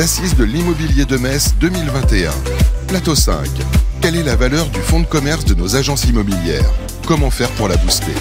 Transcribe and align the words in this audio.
assises 0.00 0.36
de 0.36 0.44
l'immobilier 0.44 1.04
de 1.04 1.16
Metz 1.16 1.54
2021. 1.60 2.30
Plateau 2.88 3.14
5. 3.14 3.46
Quelle 4.00 4.16
est 4.16 4.22
la 4.22 4.36
valeur 4.36 4.68
du 4.68 4.80
fonds 4.80 5.00
de 5.00 5.06
commerce 5.06 5.44
de 5.44 5.54
nos 5.54 5.76
agences 5.76 6.04
immobilières? 6.04 6.70
Comment 7.06 7.30
faire 7.30 7.50
pour 7.50 7.68
la 7.68 7.76
booster? 7.76 8.12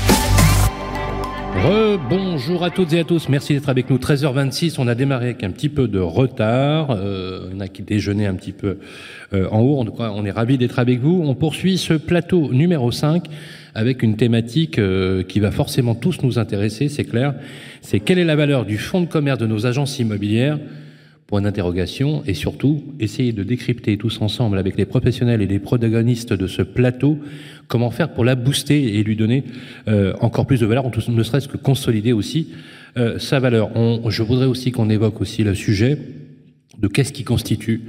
Bonjour 2.09 2.63
à 2.63 2.69
toutes 2.69 2.93
et 2.93 2.99
à 2.99 3.03
tous, 3.03 3.29
merci 3.29 3.53
d'être 3.53 3.69
avec 3.69 3.89
nous. 3.89 3.97
13h26, 3.97 4.75
on 4.77 4.87
a 4.87 4.95
démarré 4.95 5.25
avec 5.25 5.43
un 5.43 5.51
petit 5.51 5.69
peu 5.69 5.87
de 5.87 5.99
retard. 5.99 6.91
Euh, 6.91 7.49
on 7.55 7.59
a 7.59 7.67
déjeuné 7.67 8.27
un 8.27 8.35
petit 8.35 8.51
peu 8.51 8.77
euh, 9.33 9.47
en 9.49 9.61
haut. 9.61 9.83
On 9.99 10.25
est 10.25 10.31
ravis 10.31 10.57
d'être 10.57 10.77
avec 10.77 10.99
vous. 10.99 11.23
On 11.25 11.33
poursuit 11.33 11.77
ce 11.77 11.93
plateau 11.93 12.53
numéro 12.53 12.91
5 12.91 13.25
avec 13.73 14.03
une 14.03 14.15
thématique 14.15 14.77
euh, 14.77 15.23
qui 15.23 15.39
va 15.39 15.51
forcément 15.51 15.95
tous 15.95 16.21
nous 16.21 16.37
intéresser, 16.37 16.87
c'est 16.87 17.05
clair. 17.05 17.33
C'est 17.81 17.99
quelle 17.99 18.19
est 18.19 18.25
la 18.25 18.35
valeur 18.35 18.65
du 18.65 18.77
fonds 18.77 19.01
de 19.01 19.07
commerce 19.07 19.39
de 19.39 19.47
nos 19.47 19.65
agences 19.65 19.97
immobilières? 19.99 20.59
Point 21.27 21.41
d'interrogation 21.41 22.23
et 22.27 22.35
surtout 22.35 22.83
essayer 22.99 23.33
de 23.33 23.41
décrypter 23.41 23.97
tous 23.97 24.21
ensemble 24.21 24.59
avec 24.59 24.77
les 24.77 24.85
professionnels 24.85 25.41
et 25.41 25.47
les 25.47 25.57
protagonistes 25.57 26.33
de 26.33 26.45
ce 26.45 26.61
plateau 26.61 27.17
comment 27.67 27.89
faire 27.89 28.13
pour 28.13 28.23
la 28.23 28.35
booster 28.35 28.97
et 28.97 29.03
lui 29.03 29.15
donner 29.15 29.43
euh, 29.87 30.13
encore 30.21 30.45
plus 30.45 30.59
de 30.59 30.65
valeur, 30.65 30.85
ne 30.85 31.23
serait-ce 31.23 31.47
que 31.47 31.57
consolider 31.57 32.13
aussi 32.13 32.49
euh, 32.97 33.19
sa 33.19 33.39
valeur. 33.39 33.71
Je 34.09 34.23
voudrais 34.23 34.45
aussi 34.45 34.71
qu'on 34.71 34.89
évoque 34.89 35.19
aussi 35.19 35.43
le 35.43 35.55
sujet 35.55 35.97
de 36.77 36.87
qu'est-ce 36.87 37.13
qui 37.13 37.23
constitue 37.23 37.81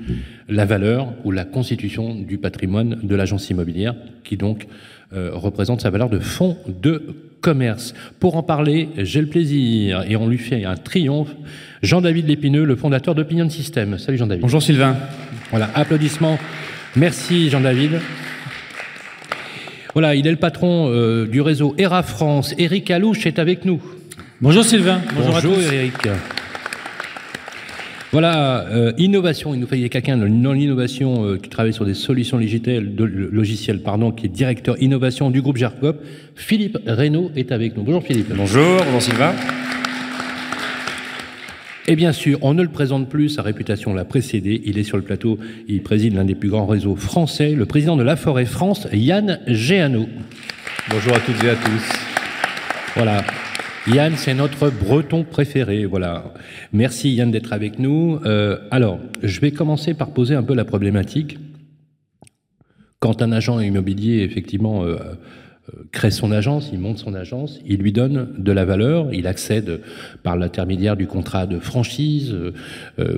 la 0.48 0.64
valeur 0.64 1.12
ou 1.24 1.30
la 1.30 1.44
constitution 1.44 2.14
du 2.14 2.38
patrimoine 2.38 3.00
de 3.02 3.14
l'agence 3.14 3.50
immobilière, 3.50 3.94
qui 4.24 4.36
donc 4.36 4.66
euh, 5.12 5.30
représente 5.32 5.80
sa 5.80 5.90
valeur 5.90 6.08
de 6.08 6.18
fonds 6.18 6.56
de 6.82 7.02
commerce. 7.40 7.94
Pour 8.20 8.36
en 8.36 8.42
parler, 8.42 8.88
j'ai 8.96 9.20
le 9.20 9.28
plaisir, 9.28 10.04
et 10.08 10.16
on 10.16 10.28
lui 10.28 10.38
fait 10.38 10.64
un 10.64 10.76
triomphe, 10.76 11.30
Jean-David 11.82 12.26
Lépineux, 12.28 12.64
le 12.64 12.76
fondateur 12.76 13.14
d'Opinion 13.14 13.48
System. 13.48 13.98
Salut 13.98 14.18
Jean-David. 14.18 14.42
Bonjour 14.42 14.62
Sylvain. 14.62 14.96
Voilà, 15.50 15.70
applaudissements. 15.74 16.38
Merci 16.96 17.50
Jean-David. 17.50 18.00
Voilà, 19.92 20.14
il 20.14 20.26
est 20.26 20.30
le 20.30 20.36
patron 20.36 20.90
euh, 20.90 21.26
du 21.26 21.40
réseau 21.40 21.74
ERA 21.78 22.02
France. 22.02 22.54
Eric 22.58 22.90
Alouche 22.90 23.26
est 23.26 23.38
avec 23.38 23.64
nous. 23.64 23.80
Bonjour 24.40 24.64
Sylvain. 24.64 25.00
Bonjour, 25.14 25.32
Bonjour 25.32 25.72
Eric. 25.72 25.94
Voilà, 28.18 28.60
euh, 28.70 28.94
innovation. 28.96 29.52
Il 29.52 29.60
nous 29.60 29.66
fallait 29.66 29.90
quelqu'un 29.90 30.16
dans 30.16 30.52
l'innovation 30.54 31.26
euh, 31.26 31.36
qui 31.36 31.50
travaille 31.50 31.74
sur 31.74 31.84
des 31.84 31.92
solutions 31.92 32.38
logicielles, 32.38 32.94
de, 32.94 33.04
logicielles 33.04 33.80
pardon, 33.80 34.10
qui 34.10 34.24
est 34.24 34.30
directeur 34.30 34.80
innovation 34.80 35.28
du 35.28 35.42
groupe 35.42 35.58
Gercop. 35.58 36.02
Philippe 36.34 36.78
Reynaud 36.86 37.30
est 37.36 37.52
avec 37.52 37.76
nous. 37.76 37.82
Bonjour 37.82 38.02
Philippe. 38.02 38.32
Bonjour, 38.34 38.78
bonjour 38.86 39.02
Sylvain. 39.02 39.34
Et 41.88 41.94
bien 41.94 42.12
sûr, 42.12 42.38
on 42.40 42.54
ne 42.54 42.62
le 42.62 42.70
présente 42.70 43.10
plus, 43.10 43.28
sa 43.28 43.42
réputation 43.42 43.92
l'a 43.92 44.06
précédé. 44.06 44.62
Il 44.64 44.78
est 44.78 44.84
sur 44.84 44.96
le 44.96 45.02
plateau, 45.02 45.38
il 45.68 45.82
préside 45.82 46.14
l'un 46.14 46.24
des 46.24 46.34
plus 46.34 46.48
grands 46.48 46.64
réseaux 46.64 46.96
français, 46.96 47.50
le 47.50 47.66
président 47.66 47.98
de 47.98 48.02
la 48.02 48.16
Forêt 48.16 48.46
France, 48.46 48.88
Yann 48.94 49.40
Géano. 49.46 50.08
Bonjour 50.88 51.12
à 51.12 51.20
toutes 51.20 51.44
et 51.44 51.50
à 51.50 51.54
tous. 51.54 51.92
Voilà, 52.94 53.22
Yann, 53.88 54.14
c'est 54.16 54.34
notre 54.34 54.68
breton 54.68 55.22
préféré. 55.22 55.84
Voilà. 55.86 56.34
Merci 56.72 57.14
Yann 57.14 57.30
d'être 57.30 57.52
avec 57.52 57.78
nous. 57.78 58.18
Euh, 58.24 58.58
alors, 58.72 58.98
je 59.22 59.40
vais 59.40 59.52
commencer 59.52 59.94
par 59.94 60.10
poser 60.10 60.34
un 60.34 60.42
peu 60.42 60.54
la 60.54 60.64
problématique. 60.64 61.38
Quand 62.98 63.22
un 63.22 63.30
agent 63.30 63.60
immobilier, 63.60 64.24
effectivement, 64.24 64.82
euh, 64.82 64.96
euh, 64.96 65.84
crée 65.92 66.10
son 66.10 66.32
agence, 66.32 66.70
il 66.72 66.80
monte 66.80 66.98
son 66.98 67.14
agence, 67.14 67.60
il 67.64 67.76
lui 67.78 67.92
donne 67.92 68.34
de 68.36 68.50
la 68.50 68.64
valeur, 68.64 69.12
il 69.12 69.28
accède 69.28 69.80
par 70.24 70.36
l'intermédiaire 70.36 70.96
du 70.96 71.06
contrat 71.06 71.46
de 71.46 71.60
franchise, 71.60 72.34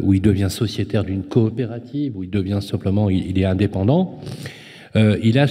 où 0.03 0.13
il 0.13 0.21
devient 0.21 0.51
sociétaire 0.51 1.05
d'une 1.05 1.23
coopérative, 1.23 2.15
où 2.15 2.25
il 2.25 2.31
devient 2.31 2.61
simplement, 2.61 3.09
il, 3.09 3.39
est 3.39 3.47
indépendant. 3.47 4.21
Il, 4.95 5.39
a 5.39 5.47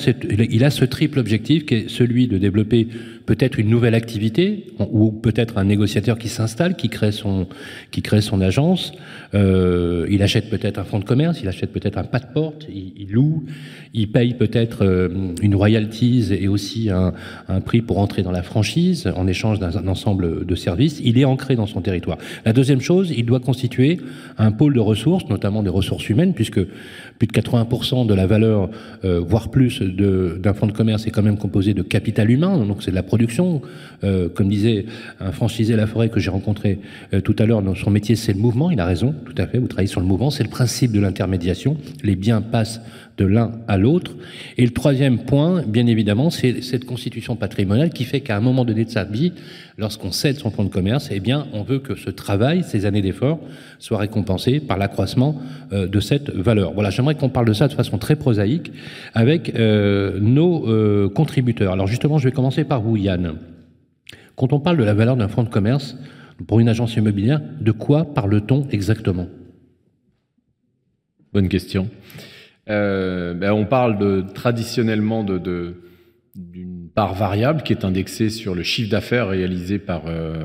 il 0.50 0.64
a 0.64 0.70
ce 0.70 0.86
triple 0.86 1.20
objectif 1.20 1.66
qui 1.66 1.76
est 1.76 1.90
celui 1.90 2.28
de 2.28 2.38
développer 2.38 2.88
peut-être 3.28 3.60
une 3.60 3.70
nouvelle 3.70 3.94
activité 3.94 4.68
ou 4.80 5.12
peut-être 5.12 5.58
un 5.58 5.66
négociateur 5.66 6.18
qui 6.18 6.30
s'installe, 6.30 6.76
qui 6.76 6.90
crée 6.90 7.12
son, 7.12 7.46
qui 7.92 8.02
crée 8.02 8.22
son 8.22 8.42
agence. 8.42 8.94
Euh, 9.36 10.08
il 10.10 10.24
achète 10.24 10.50
peut-être 10.50 10.80
un 10.80 10.86
fonds 10.86 11.00
de 11.00 11.04
commerce, 11.04 11.42
il 11.44 11.48
achète 11.50 11.72
peut-être 11.72 11.98
un 11.98 12.06
pas 12.06 12.20
de 12.20 12.26
porte, 12.34 12.66
il, 12.74 13.12
loue, 13.12 13.44
il 13.94 14.10
paye 14.12 14.34
peut-être 14.34 14.86
euh, 14.86 15.10
une 15.42 15.56
royalties 15.56 16.30
et 16.32 16.48
aussi 16.48 16.90
un, 16.90 17.14
un, 17.50 17.60
prix 17.60 17.82
pour 17.82 18.00
entrer 18.00 18.24
dans 18.24 18.32
la 18.32 18.44
franchise 18.44 19.12
en 19.14 19.28
échange 19.28 19.60
d'un 19.60 19.88
ensemble 19.88 20.46
de 20.46 20.56
services. 20.56 21.02
Il 21.04 21.20
est 21.20 21.26
ancré 21.26 21.58
dans 21.58 21.68
son 21.68 21.82
territoire. 21.82 22.18
La 22.46 22.54
deuxième 22.54 22.82
chose, 22.82 23.14
il 23.16 23.26
doit 23.26 23.42
constituer 23.42 24.00
un 24.38 24.54
pôle 24.54 24.74
de 24.74 24.80
ressources, 24.80 25.28
notamment 25.28 25.64
des 25.64 25.70
ressources 25.70 26.08
humaines, 26.08 26.34
puisque 26.34 26.62
plus 27.18 27.28
de 27.28 27.34
80% 27.34 28.06
de 28.06 28.14
la 28.14 28.28
valeur, 28.28 28.70
euh, 29.04 29.20
voire 29.20 29.50
plus, 29.50 29.82
d'un 29.82 30.54
fonds 30.54 30.68
de 30.68 30.72
commerce 30.72 31.08
est 31.08 31.12
quand 31.12 31.24
même 31.24 31.38
composé 31.38 31.74
de 31.74 31.82
capital 31.82 32.30
humain, 32.30 32.66
donc 32.66 32.84
c'est 32.84 32.92
de 32.92 32.96
la 32.96 33.04
production. 33.04 33.62
Euh, 34.04 34.30
comme 34.30 34.48
disait 34.48 34.86
un 35.20 35.32
franchisé 35.32 35.76
La 35.76 35.88
Forêt 35.88 36.10
que 36.10 36.20
j'ai 36.20 36.30
rencontré 36.30 36.80
euh, 37.14 37.22
tout 37.22 37.36
à 37.40 37.46
l'heure, 37.46 37.64
son 37.76 37.90
métier 37.90 38.16
c'est 38.16 38.34
le 38.34 38.40
mouvement, 38.40 38.70
il 38.70 38.80
a 38.80 38.86
raison, 38.86 39.16
tout 39.26 39.34
à 39.38 39.48
fait, 39.48 39.58
vous 39.58 39.68
travaillez 39.68 39.88
sur 39.88 40.02
le 40.02 40.06
mouvement, 40.06 40.30
c'est 40.30 40.44
le 40.44 40.50
principe 40.50 40.92
de 40.92 41.00
l'intermédiation, 41.00 41.78
les 42.04 42.16
biens 42.16 42.42
passent 42.42 42.82
de 43.18 43.26
l'un 43.26 43.52
à 43.68 43.78
l'autre. 43.78 44.16
Et 44.58 44.64
le 44.64 44.72
troisième 44.72 45.20
point, 45.20 45.64
bien 45.64 45.88
évidemment, 45.88 46.30
c'est 46.30 46.62
cette 46.62 46.86
constitution 46.86 47.36
patrimoniale 47.36 47.90
qui 47.90 48.04
fait 48.04 48.22
qu'à 48.22 48.38
un 48.38 48.42
moment 48.42 48.64
donné 48.64 48.86
de 48.86 48.90
sa 48.90 49.04
vie, 49.04 49.34
lorsqu'on 49.78 50.12
cède 50.12 50.38
son 50.38 50.52
fonds 50.52 50.64
de 50.64 50.70
commerce, 50.70 51.10
eh 51.12 51.22
on 51.54 51.64
veut 51.64 51.80
que 51.80 51.96
ce 51.96 52.10
travail, 52.10 52.64
ces 52.64 52.86
années 52.86 53.02
d'effort, 53.02 53.40
soient 53.80 53.98
récompensées 53.98 54.60
par 54.60 54.78
l'accroissement 54.78 55.42
euh, 55.74 55.88
de 55.88 56.00
cette 56.00 56.30
valeur. 56.30 56.74
Voilà, 56.74 56.90
j'aimerais 56.90 57.16
qu'on 57.16 57.30
parle 57.30 57.48
de 57.48 57.54
ça 57.54 57.68
de 57.68 57.74
façon 57.74 57.98
très 57.98 58.16
prosaïque 58.16 58.72
avec 59.14 59.56
euh, 59.56 60.20
nos 60.22 60.68
euh, 60.68 61.10
contributeurs. 61.10 61.74
Alors 61.74 61.88
justement, 61.88 62.20
je 62.20 62.26
vais 62.26 62.34
commencer 62.34 62.64
par 62.64 62.82
vous, 62.82 62.98
Yann. 62.98 63.36
Quand 64.36 64.54
on 64.54 64.60
parle 64.60 64.78
de 64.78 64.84
la 64.84 64.94
valeur 64.94 65.18
d'un 65.18 65.28
fonds 65.28 65.44
de 65.44 65.50
commerce 65.50 65.98
pour 66.46 66.60
une 66.60 66.70
agence 66.70 66.96
immobilière, 66.96 67.42
de 67.60 67.72
quoi 67.72 68.06
parle-t-on 68.06 68.68
exactement? 68.70 69.28
Bonne 71.34 71.50
question. 71.50 71.90
Euh, 72.70 73.34
ben 73.34 73.52
on 73.52 73.66
parle 73.66 74.26
traditionnellement 74.34 75.24
d'une 75.24 76.90
part 76.94 77.14
variable 77.14 77.64
qui 77.64 77.74
est 77.74 77.86
indexée 77.86 78.30
sur 78.30 78.56
le 78.56 78.64
chiffre 78.64 78.90
d'affaires 78.90 79.30
réalisé 79.30 79.80
par, 79.80 80.04
euh, 80.08 80.42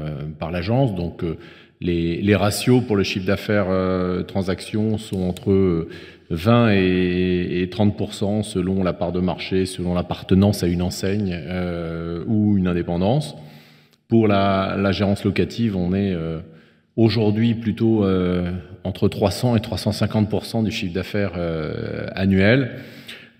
l'agence. 0.52 0.94
Donc 0.94 1.24
euh, 1.24 1.36
les, 1.80 2.36
ratios 2.36 2.82
pour 2.86 2.96
le 2.96 3.02
chiffre 3.02 3.26
d'affaires 3.26 3.66
euh, 3.68 4.22
transaction 4.22 4.98
sont 4.98 5.22
entre 5.22 5.88
20 6.30 6.72
et, 6.72 7.62
et 7.62 7.66
30% 7.66 8.42
selon 8.42 8.84
la 8.84 8.92
part 8.92 9.12
de 9.12 9.20
marché, 9.20 9.66
selon 9.66 9.94
l'appartenance 9.94 10.62
à 10.62 10.68
une 10.68 10.82
enseigne 10.82 11.38
ou 12.26 12.56
une 12.56 12.68
indépendance. 12.68 13.34
Pour 14.08 14.28
la, 14.28 14.92
gérance 14.92 15.24
locative, 15.24 15.76
on 15.76 15.94
est 15.94 16.14
aujourd'hui 16.96 17.54
plutôt 17.54 18.04
euh, 18.04 18.50
entre 18.84 19.08
300 19.08 19.56
et 19.56 19.60
350% 19.60 20.64
du 20.64 20.70
chiffre 20.70 20.94
d'affaires 20.94 21.32
euh, 21.36 22.06
annuel. 22.14 22.78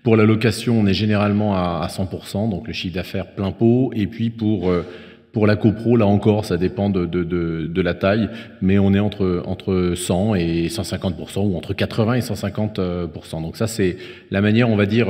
Pour 0.03 0.17
la 0.17 0.25
location, 0.25 0.79
on 0.79 0.85
est 0.85 0.93
généralement 0.93 1.55
à, 1.55 1.81
à 1.83 1.87
100% 1.87 2.49
donc 2.49 2.67
le 2.67 2.73
chiffre 2.73 2.95
d'affaires 2.95 3.27
plein 3.27 3.51
pot. 3.51 3.91
Et 3.95 4.07
puis 4.07 4.29
pour 4.29 4.69
euh, 4.69 4.83
pour 5.31 5.47
la 5.47 5.55
copro, 5.55 5.97
là 5.97 6.05
encore, 6.05 6.45
ça 6.45 6.57
dépend 6.57 6.91
de, 6.91 7.07
de, 7.07 7.23
de, 7.23 7.65
de, 7.65 7.81
la 7.81 7.95
taille, 7.95 8.29
mais 8.61 8.77
on 8.77 8.93
est 8.93 8.99
entre, 8.99 9.41
entre 9.47 9.93
100 9.95 10.35
et 10.35 10.67
150% 10.67 11.39
ou 11.39 11.57
entre 11.57 11.73
80 11.73 12.13
et 12.13 12.19
150% 12.19 13.41
Donc 13.41 13.57
ça, 13.57 13.65
c'est 13.65 13.97
la 14.29 14.41
manière, 14.41 14.69
on 14.69 14.75
va 14.75 14.85
dire, 14.85 15.07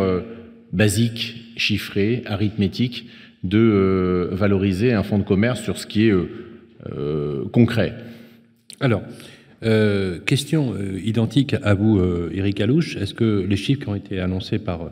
basique, 0.71 1.51
chiffrée, 1.57 2.23
arithmétique, 2.25 3.09
de 3.43 4.29
valoriser 4.31 4.93
un 4.93 5.03
fonds 5.03 5.19
de 5.19 5.25
commerce 5.25 5.61
sur 5.61 5.77
ce 5.77 5.85
qui 5.85 6.07
est 6.07 6.13
concret. 7.51 7.93
Alors, 8.83 9.01
euh, 9.63 10.19
question 10.19 10.73
euh, 10.73 10.99
identique 11.05 11.55
à 11.63 11.73
vous, 11.73 11.97
euh, 11.97 12.29
Eric 12.33 12.59
Alouche. 12.59 12.97
Est-ce 12.97 13.13
que 13.13 13.45
les 13.47 13.55
chiffres 13.55 13.81
qui 13.81 13.87
ont 13.87 13.95
été 13.95 14.19
annoncés 14.19 14.59
par, 14.59 14.91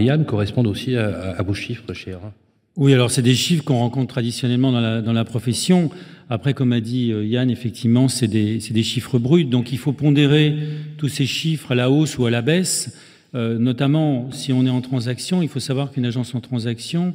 Yann 0.00 0.24
correspondent 0.24 0.68
aussi 0.68 0.96
à, 0.96 1.42
vos 1.46 1.52
chiffres 1.52 1.92
chez 1.92 2.12
ERA 2.12 2.32
Oui, 2.76 2.94
alors 2.94 3.10
c'est 3.10 3.20
des 3.20 3.34
chiffres 3.34 3.62
qu'on 3.62 3.76
rencontre 3.76 4.08
traditionnellement 4.08 4.72
dans 4.72 5.12
la, 5.12 5.24
profession. 5.26 5.90
Après, 6.30 6.54
comme 6.54 6.72
a 6.72 6.80
dit 6.80 7.08
Yann, 7.08 7.50
effectivement, 7.50 8.08
c'est 8.08 8.26
des, 8.26 8.56
des, 8.56 8.82
chiffres 8.82 9.18
bruts. 9.18 9.44
Donc 9.44 9.70
il 9.70 9.78
faut 9.78 9.92
pondérer 9.92 10.56
tous 10.96 11.08
ces 11.08 11.26
chiffres 11.26 11.72
à 11.72 11.74
la 11.74 11.90
hausse 11.90 12.16
ou 12.16 12.24
à 12.24 12.30
la 12.30 12.40
baisse. 12.40 12.96
notamment, 13.34 14.30
si 14.32 14.54
on 14.54 14.64
est 14.64 14.70
en 14.70 14.80
transaction, 14.80 15.42
il 15.42 15.48
faut 15.50 15.60
savoir 15.60 15.90
qu'une 15.90 16.06
agence 16.06 16.34
en 16.34 16.40
transaction, 16.40 17.12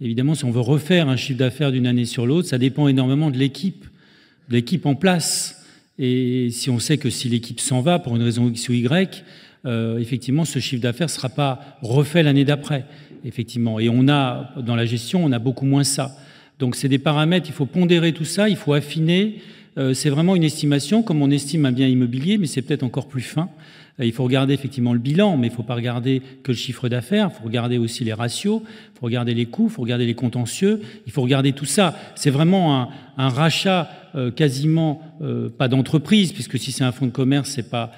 évidemment, 0.00 0.36
si 0.36 0.44
on 0.44 0.52
veut 0.52 0.60
refaire 0.60 1.08
un 1.08 1.16
chiffre 1.16 1.40
d'affaires 1.40 1.72
d'une 1.72 1.88
année 1.88 2.04
sur 2.04 2.26
l'autre, 2.26 2.46
ça 2.46 2.58
dépend 2.58 2.86
énormément 2.86 3.32
de 3.32 3.38
l'équipe 3.38 3.86
l'équipe 4.48 4.86
en 4.86 4.94
place. 4.94 5.64
Et 5.98 6.48
si 6.50 6.70
on 6.70 6.78
sait 6.78 6.98
que 6.98 7.10
si 7.10 7.28
l'équipe 7.28 7.60
s'en 7.60 7.80
va 7.80 7.98
pour 7.98 8.16
une 8.16 8.22
raison 8.22 8.48
X 8.48 8.68
ou 8.68 8.72
Y, 8.72 9.24
euh, 9.64 9.98
effectivement, 9.98 10.44
ce 10.44 10.58
chiffre 10.58 10.82
d'affaires 10.82 11.06
ne 11.06 11.12
sera 11.12 11.28
pas 11.28 11.78
refait 11.82 12.22
l'année 12.22 12.44
d'après. 12.44 12.86
Effectivement. 13.24 13.78
Et 13.78 13.88
on 13.88 14.08
a, 14.08 14.52
dans 14.60 14.74
la 14.74 14.84
gestion, 14.84 15.24
on 15.24 15.30
a 15.32 15.38
beaucoup 15.38 15.66
moins 15.66 15.84
ça. 15.84 16.16
Donc, 16.58 16.76
c'est 16.76 16.88
des 16.88 16.98
paramètres, 16.98 17.46
il 17.48 17.54
faut 17.54 17.66
pondérer 17.66 18.12
tout 18.12 18.24
ça, 18.24 18.48
il 18.48 18.56
faut 18.56 18.72
affiner 18.72 19.40
euh, 19.78 19.94
c'est 19.94 20.10
vraiment 20.10 20.36
une 20.36 20.44
estimation 20.44 21.02
comme 21.02 21.22
on 21.22 21.30
estime 21.30 21.64
un 21.64 21.72
bien 21.72 21.88
immobilier, 21.88 22.38
mais 22.38 22.46
c'est 22.46 22.62
peut-être 22.62 22.82
encore 22.82 23.08
plus 23.08 23.22
fin. 23.22 23.48
Euh, 24.00 24.04
il 24.04 24.12
faut 24.12 24.24
regarder 24.24 24.54
effectivement 24.54 24.92
le 24.92 24.98
bilan, 24.98 25.36
mais 25.36 25.48
il 25.48 25.50
ne 25.50 25.56
faut 25.56 25.62
pas 25.62 25.74
regarder 25.74 26.22
que 26.42 26.52
le 26.52 26.56
chiffre 26.56 26.88
d'affaires, 26.88 27.30
il 27.32 27.38
faut 27.38 27.44
regarder 27.44 27.78
aussi 27.78 28.04
les 28.04 28.12
ratios, 28.12 28.62
il 28.64 28.98
faut 28.98 29.06
regarder 29.06 29.34
les 29.34 29.46
coûts, 29.46 29.66
il 29.68 29.72
faut 29.72 29.82
regarder 29.82 30.06
les 30.06 30.14
contentieux, 30.14 30.80
il 31.06 31.12
faut 31.12 31.22
regarder 31.22 31.52
tout 31.52 31.64
ça. 31.64 31.94
C'est 32.14 32.30
vraiment 32.30 32.90
un, 33.16 33.28
rachat 33.28 33.90
euh, 34.14 34.30
quasiment 34.30 35.00
pas 35.56 35.68
d'entreprise, 35.68 36.32
puisque 36.32 36.58
si 36.58 36.72
c'est 36.72 36.84
un 36.84 36.92
fonds 36.92 37.06
de 37.06 37.12
commerce, 37.12 37.50
c'est 37.50 37.70
pas 37.70 37.92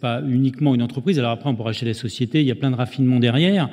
pas 0.00 0.22
uniquement 0.22 0.74
une 0.74 0.82
entreprise. 0.82 1.18
Alors 1.18 1.32
après, 1.32 1.48
on 1.48 1.54
peut 1.54 1.62
racheter 1.62 1.86
la 1.86 1.94
société, 1.94 2.40
il 2.40 2.46
y 2.46 2.50
a 2.50 2.54
plein 2.54 2.70
de 2.70 2.76
raffinements 2.76 3.18
derrière. 3.18 3.68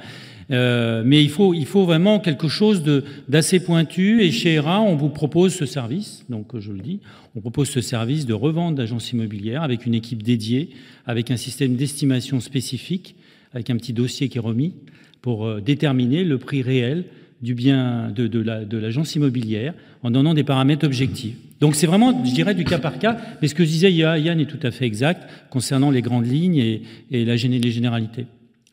Euh, 0.51 1.01
mais 1.05 1.23
il 1.23 1.29
faut, 1.29 1.53
il 1.53 1.65
faut 1.65 1.85
vraiment 1.85 2.19
quelque 2.19 2.47
chose 2.47 2.83
d'assez 3.27 3.59
pointu. 3.59 4.21
Et 4.21 4.31
chez 4.31 4.53
ERA, 4.53 4.81
on 4.81 4.95
vous 4.95 5.09
propose 5.09 5.53
ce 5.53 5.65
service. 5.65 6.25
Donc, 6.29 6.57
je 6.59 6.71
le 6.71 6.79
dis, 6.79 6.99
on 7.35 7.41
propose 7.41 7.69
ce 7.69 7.81
service 7.81 8.25
de 8.25 8.33
revente 8.33 8.75
d'agence 8.75 9.11
immobilière 9.11 9.63
avec 9.63 9.85
une 9.85 9.93
équipe 9.93 10.23
dédiée, 10.23 10.69
avec 11.05 11.31
un 11.31 11.37
système 11.37 11.75
d'estimation 11.75 12.39
spécifique, 12.39 13.15
avec 13.53 13.69
un 13.69 13.77
petit 13.77 13.93
dossier 13.93 14.29
qui 14.29 14.37
est 14.37 14.41
remis 14.41 14.73
pour 15.21 15.45
euh, 15.45 15.61
déterminer 15.61 16.23
le 16.23 16.37
prix 16.37 16.61
réel 16.61 17.05
du 17.41 17.53
bien 17.53 18.11
de, 18.15 18.27
de 18.27 18.77
l'agence 18.77 19.15
immobilière 19.15 19.73
en 20.03 20.11
donnant 20.11 20.33
des 20.33 20.43
paramètres 20.43 20.85
objectifs. 20.85 21.35
Donc 21.59 21.75
c'est 21.75 21.87
vraiment, 21.87 22.23
je 22.25 22.33
dirais, 22.33 22.53
du 22.53 22.65
cas 22.65 22.79
par 22.79 22.99
cas, 22.99 23.17
mais 23.41 23.47
ce 23.47 23.55
que 23.55 23.63
je 23.63 23.69
disais 23.69 23.91
Yann 23.91 24.39
est 24.39 24.45
tout 24.45 24.59
à 24.63 24.71
fait 24.71 24.85
exact 24.85 25.27
concernant 25.49 25.89
les 25.89 26.01
grandes 26.01 26.27
lignes 26.27 26.57
et, 26.57 26.81
et 27.11 27.25
la, 27.25 27.35
les 27.35 27.71
généralités. 27.71 28.25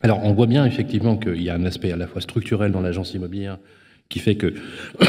Alors, 0.03 0.19
on 0.23 0.33
voit 0.33 0.47
bien 0.47 0.65
effectivement 0.65 1.15
qu'il 1.15 1.41
y 1.41 1.49
a 1.49 1.55
un 1.55 1.63
aspect 1.63 1.91
à 1.93 1.95
la 1.95 2.07
fois 2.07 2.21
structurel 2.21 2.73
dans 2.73 2.81
l'agence 2.81 3.13
immobilière 3.13 3.57
qui 4.09 4.19
fait 4.19 4.35
que 4.35 4.53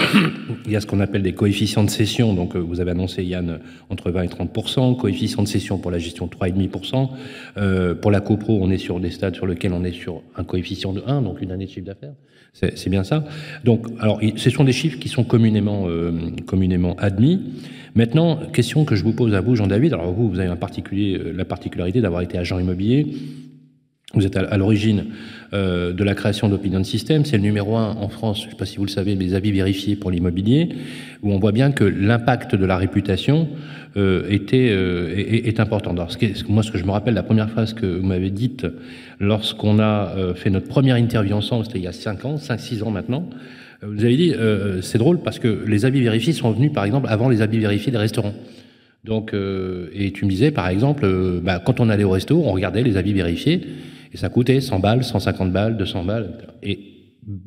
il 0.67 0.70
y 0.70 0.76
a 0.76 0.81
ce 0.81 0.87
qu'on 0.87 1.00
appelle 1.00 1.23
des 1.23 1.35
coefficients 1.35 1.82
de 1.82 1.91
cession. 1.91 2.32
Donc, 2.32 2.55
euh, 2.55 2.61
vous 2.61 2.81
avez 2.81 2.93
annoncé, 2.93 3.25
Yann, 3.25 3.58
entre 3.91 4.12
20 4.12 4.23
et 4.23 4.29
30% 4.29 4.96
coefficient 4.96 5.43
de 5.43 5.49
cession 5.49 5.79
pour 5.79 5.91
la 5.91 5.99
gestion 5.99 6.29
3,5% 6.29 7.11
euh, 7.56 7.94
Pour 7.96 8.12
la 8.12 8.20
copro, 8.20 8.61
on 8.62 8.70
est 8.70 8.79
sur 8.79 9.00
des 9.00 9.11
stades 9.11 9.35
sur 9.35 9.49
lesquels 9.49 9.73
on 9.73 9.82
est 9.82 9.93
sur 9.93 10.23
un 10.37 10.44
coefficient 10.44 10.93
de 10.93 11.02
1, 11.05 11.23
donc 11.23 11.43
une 11.43 11.50
année 11.50 11.67
de 11.67 11.70
chiffre 11.70 11.87
d'affaires. 11.87 12.14
C'est 12.52 12.88
bien 12.88 13.02
ça. 13.02 13.25
Donc, 13.64 13.88
alors, 13.99 14.20
ce 14.37 14.49
sont 14.49 14.62
des 14.62 14.73
chiffres 14.73 15.00
qui 15.00 15.08
sont 15.08 15.25
communément, 15.25 15.88
euh, 15.88 16.12
communément 16.46 16.94
admis. 17.00 17.41
Maintenant, 17.96 18.37
question 18.52 18.85
que 18.85 18.94
je 18.94 19.02
vous 19.02 19.12
pose 19.12 19.35
à 19.35 19.41
vous, 19.41 19.56
Jean-David. 19.56 19.93
Alors, 19.93 20.12
vous, 20.12 20.29
vous 20.29 20.38
avez 20.38 20.49
un 20.49 20.56
particulier, 20.56 21.19
euh, 21.19 21.32
la 21.32 21.44
particularité 21.44 22.00
d'avoir 22.00 22.23
été 22.23 22.38
agent 22.38 22.61
immobilier. 22.61 23.06
Vous 24.14 24.26
êtes 24.26 24.37
à, 24.37 24.56
l'origine 24.56 25.06
euh, 25.55 25.93
de 25.93 26.02
la 26.02 26.14
création 26.14 26.49
d'Opinion 26.49 26.82
System. 26.82 27.25
C'est 27.25 27.37
le 27.37 27.43
numéro 27.43 27.76
un 27.76 27.90
en 27.93 28.08
France, 28.08 28.40
je 28.40 28.46
ne 28.46 28.50
sais 28.50 28.56
pas 28.56 28.66
si 28.66 28.78
vous 28.78 28.84
le 28.84 28.90
savez, 28.90 29.14
des 29.14 29.34
avis 29.34 29.52
vérifiés 29.52 29.94
pour 29.94 30.11
l'immobilier, 30.11 30.69
où 31.22 31.32
on 31.32 31.38
voit 31.38 31.52
bien 31.52 31.70
que 31.70 31.84
l'impact 31.84 32.56
de 32.56 32.64
la 32.64 32.76
réputation 32.76 33.49
euh, 33.96 34.26
était, 34.28 34.70
euh, 34.70 35.14
est, 35.16 35.61
important. 35.61 35.94
Moi, 35.94 36.62
ce 36.62 36.72
que 36.72 36.78
je 36.78 36.84
me 36.84 36.90
rappelle, 36.90 37.14
la 37.14 37.22
première 37.22 37.50
phrase 37.50 37.72
que 37.72 37.87
vous 37.87 38.06
m'avez 38.06 38.31
dite 38.31 38.66
lorsqu'on 39.20 39.78
a 39.78 40.12
fait 40.34 40.50
notre 40.50 40.67
première 40.67 40.96
interview 40.96 41.37
ensemble, 41.37 41.67
c'était 41.67 41.78
il 41.78 41.84
y 41.84 41.88
a 41.88 41.93
5 41.93 42.25
ans, 42.25 42.34
5-6 42.37 42.82
ans 42.82 42.90
maintenant, 42.90 43.28
vous 43.82 44.05
avez 44.05 44.17
dit, 44.17 44.34
c'est 44.81 44.99
drôle 44.99 45.20
parce 45.20 45.38
que 45.38 45.62
les 45.67 45.84
avis 45.84 46.00
vérifiés 46.00 46.32
sont 46.32 46.50
venus, 46.50 46.72
par 46.72 46.84
exemple, 46.84 47.06
avant 47.08 47.28
les 47.28 47.43
avis 47.43 47.58
vérifiés 47.58 47.93
des 47.93 47.99
restaurants. 47.99 48.34
Donc, 49.05 49.32
et 49.32 50.12
tu 50.12 50.25
me 50.25 50.31
disais, 50.31 50.50
par 50.50 50.69
exemple, 50.69 51.06
bah, 51.43 51.62
quand 51.64 51.78
on 51.78 51.88
allait 51.88 52.05
au 52.05 52.10
resto, 52.10 52.43
on 52.44 52.50
regardait 52.50 52.82
les 52.82 52.96
avis 52.96 53.12
vérifiés, 53.12 53.60
et 54.14 54.16
ça 54.16 54.28
coûtait 54.28 54.61
100 54.61 54.78
balles, 54.78 55.02
150 55.02 55.52
balles, 55.52 55.76
200 55.76 56.05
balles. 56.05 56.31
Et 56.62 56.78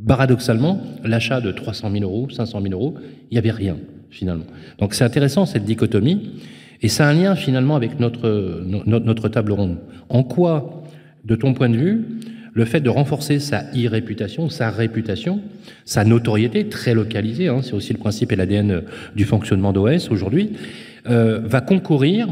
paradoxalement, 0.06 0.82
l'achat 1.04 1.40
de 1.40 1.52
300 1.52 1.92
000 1.92 2.04
euros, 2.04 2.30
500 2.30 2.62
000 2.62 2.74
euros, 2.74 2.96
il 3.32 3.36
n'y 3.36 3.38
avait 3.38 3.52
rien, 3.52 3.78
finalement. 4.10 4.44
Donc 4.78 4.94
c'est 4.94 5.06
intéressant, 5.06 5.46
cette 5.46 5.64
dichotomie. 5.64 6.42
Et 6.82 6.90
ça 6.90 7.08
a 7.08 7.12
un 7.12 7.14
lien, 7.14 7.36
finalement, 7.36 7.78
avec 7.78 8.02
notre, 8.02 8.64
notre, 8.86 9.30
table 9.30 9.54
ronde. 9.54 9.78
En 10.10 10.24
quoi, 10.24 10.84
de 11.24 11.36
ton 11.36 11.54
point 11.54 11.70
de 11.70 11.78
vue, 11.78 12.06
le 12.54 12.66
fait 12.66 12.82
de 12.82 12.90
renforcer 12.90 13.40
sa 13.40 13.62
e-réputation, 13.74 14.50
sa 14.50 14.70
réputation, 14.70 15.40
sa 15.86 16.04
notoriété 16.04 16.68
très 16.68 16.94
localisée, 16.94 17.48
hein, 17.48 17.62
c'est 17.64 17.74
aussi 17.74 17.94
le 17.94 18.00
principe 18.00 18.34
et 18.34 18.36
l'ADN 18.36 18.84
du 19.16 19.24
fonctionnement 19.24 19.72
d'OS 19.72 20.12
aujourd'hui, 20.12 20.52
euh, 21.10 21.40
va 21.44 21.62
concourir 21.62 22.28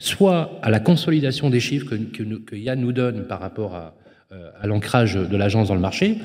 soit 0.00 0.58
à 0.62 0.70
la 0.70 0.80
consolidation 0.80 1.50
des 1.50 1.60
chiffres 1.60 1.94
que, 1.94 2.56
Yann 2.56 2.80
nous 2.80 2.92
donne 2.92 3.26
par 3.28 3.38
rapport 3.38 3.76
à, 3.76 3.94
euh, 4.32 4.50
à 4.60 4.66
l'ancrage 4.66 5.14
de 5.14 5.36
l'agence 5.36 5.68
dans 5.68 5.74
le 5.76 5.80
marché, 5.80 6.18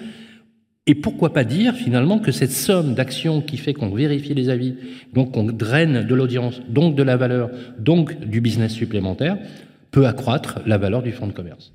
et 0.87 0.95
pourquoi 0.95 1.33
pas 1.33 1.43
dire 1.43 1.75
finalement 1.75 2.19
que 2.19 2.31
cette 2.31 2.51
somme 2.51 2.93
d'actions 2.93 3.41
qui 3.41 3.57
fait 3.57 3.73
qu'on 3.73 3.89
vérifie 3.89 4.33
les 4.33 4.49
avis, 4.49 4.75
donc 5.13 5.33
qu'on 5.33 5.43
draine 5.43 6.03
de 6.03 6.15
l'audience, 6.15 6.61
donc 6.69 6.95
de 6.95 7.03
la 7.03 7.17
valeur, 7.17 7.49
donc 7.79 8.19
du 8.19 8.41
business 8.41 8.71
supplémentaire, 8.71 9.37
peut 9.91 10.05
accroître 10.05 10.59
la 10.65 10.77
valeur 10.77 11.01
du 11.01 11.11
fonds 11.11 11.27
de 11.27 11.31
commerce 11.33 11.73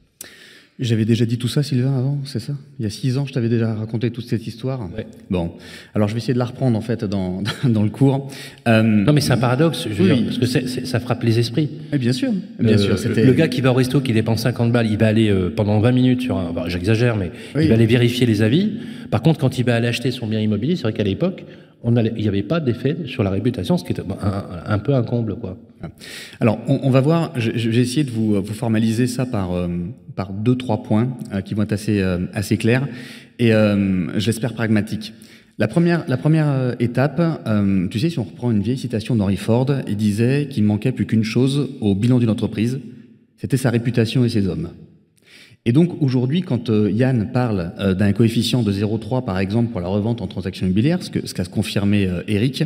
j'avais 0.81 1.05
déjà 1.05 1.27
dit 1.27 1.37
tout 1.37 1.49
ça, 1.49 1.63
Sylvain, 1.63 1.97
avant, 1.97 2.19
c'est 2.25 2.41
ça? 2.41 2.55
Il 2.79 2.85
y 2.85 2.87
a 2.87 2.91
six 2.91 3.19
ans, 3.19 3.27
je 3.27 3.33
t'avais 3.33 3.49
déjà 3.49 3.75
raconté 3.75 4.11
toute 4.11 4.27
cette 4.27 4.47
histoire. 4.47 4.81
Ouais. 4.97 5.07
Bon, 5.29 5.53
alors 5.95 6.09
je 6.09 6.15
vais 6.15 6.19
essayer 6.19 6.35
de 6.35 6.39
la 6.39 6.47
reprendre 6.47 6.77
en 6.77 6.81
fait 6.81 7.05
dans, 7.05 7.43
dans 7.65 7.83
le 7.83 7.91
cours. 7.91 8.31
Euh, 8.67 8.83
non, 8.83 9.13
mais 9.13 9.21
c'est 9.21 9.33
un 9.33 9.39
paradoxe, 9.39 9.87
je 9.89 9.95
veux 9.95 10.15
dire, 10.15 10.25
parce 10.25 10.39
que 10.39 10.47
ça 10.47 11.01
frappe 11.01 11.23
les 11.23 11.39
esprits. 11.39 11.69
Oui, 11.93 11.99
bien 11.99 12.13
sûr, 12.13 12.33
bien 12.59 12.79
sûr. 12.79 12.97
Le 13.05 13.33
gars 13.33 13.49
qui 13.49 13.61
va 13.61 13.71
au 13.71 13.75
resto, 13.75 14.01
qui 14.01 14.13
dépense 14.13 14.41
50 14.41 14.73
balles, 14.73 14.91
il 14.91 14.97
va 14.97 15.07
aller 15.07 15.29
euh, 15.29 15.53
pendant 15.55 15.79
20 15.81 15.93
minutes 15.93 16.23
sur 16.23 16.39
un. 16.39 16.53
J'exagère, 16.69 17.17
mais 17.17 17.31
il 17.61 17.69
va 17.69 17.75
aller 17.75 17.87
vérifier 17.87 18.27
les 18.27 18.43
avis. 18.43 18.73
Par 19.11 19.23
contre, 19.23 19.41
quand 19.41 19.59
il 19.59 19.65
va 19.65 19.75
aller 19.75 19.89
acheter 19.89 20.11
son 20.11 20.27
bien 20.27 20.41
immobilier, 20.41 20.77
c'est 20.77 20.83
vrai 20.83 20.93
qu'à 20.93 21.05
l'époque, 21.05 21.45
il 21.85 22.15
n'y 22.15 22.29
avait 22.29 22.43
pas 22.43 22.61
d'effet 22.61 22.97
sur 23.07 23.23
la 23.23 23.31
réputation, 23.31 23.79
ce 23.79 23.85
qui 23.85 23.93
est 23.93 24.01
un, 24.01 24.79
peu 24.79 24.95
un 24.95 25.03
comble. 25.03 25.37
Quoi. 25.37 25.57
Alors, 26.41 26.59
on, 26.69 26.91
va 26.91 27.01
voir, 27.01 27.33
j'ai 27.37 27.81
essayé 27.81 28.05
de 28.05 28.11
vous, 28.11 28.43
formaliser 28.45 29.07
ça 29.07 29.25
par, 29.25 29.53
euh, 29.53 29.69
deux, 30.33 30.57
trois 30.57 30.83
points 30.83 31.17
euh, 31.33 31.41
qui 31.41 31.55
vont 31.55 31.63
être 31.63 31.73
assez, 31.73 32.01
euh, 32.01 32.27
assez 32.35 32.59
clairs 32.59 32.87
et 33.39 33.53
j'espère 34.17 34.53
pragmatiques. 34.53 35.15
La 35.57 35.67
première, 35.67 36.05
la 36.09 36.19
première 36.19 36.75
étape, 36.79 37.21
tu 37.91 37.99
sais, 37.99 38.11
si 38.11 38.19
on 38.19 38.25
reprend 38.25 38.51
une 38.51 38.61
vieille 38.61 38.77
citation 38.77 39.17
d'Henry 39.17 39.37
Ford, 39.37 39.67
il 39.89 39.97
disait 39.97 40.47
qu'il 40.51 40.65
manquait 40.65 40.93
plus 40.93 41.07
qu'une 41.07 41.25
chose 41.25 41.71
au 41.81 41.95
bilan 41.95 42.19
d'une 42.19 42.29
entreprise, 42.29 42.81
c'était 43.39 43.57
sa 43.57 43.71
réputation 43.71 44.25
et 44.27 44.29
ses 44.29 44.47
hommes. 44.47 44.69
Et 45.67 45.73
donc 45.73 46.01
aujourd'hui, 46.01 46.41
quand 46.41 46.71
euh, 46.71 46.91
Yann 46.91 47.31
parle 47.33 47.73
euh, 47.79 47.95
d'un 47.95 48.13
coefficient 48.13 48.63
de 48.63 48.73
0,3 48.73 49.25
par 49.25 49.39
exemple 49.39 49.71
pour 49.71 49.81
la 49.81 49.89
revente 49.89 50.23
en 50.23 50.27
transaction 50.27 50.67
immobilière, 50.67 51.03
ce 51.03 51.11
qu'a 51.11 51.45
confirmé 51.45 52.07
euh, 52.07 52.23
Eric, 52.29 52.65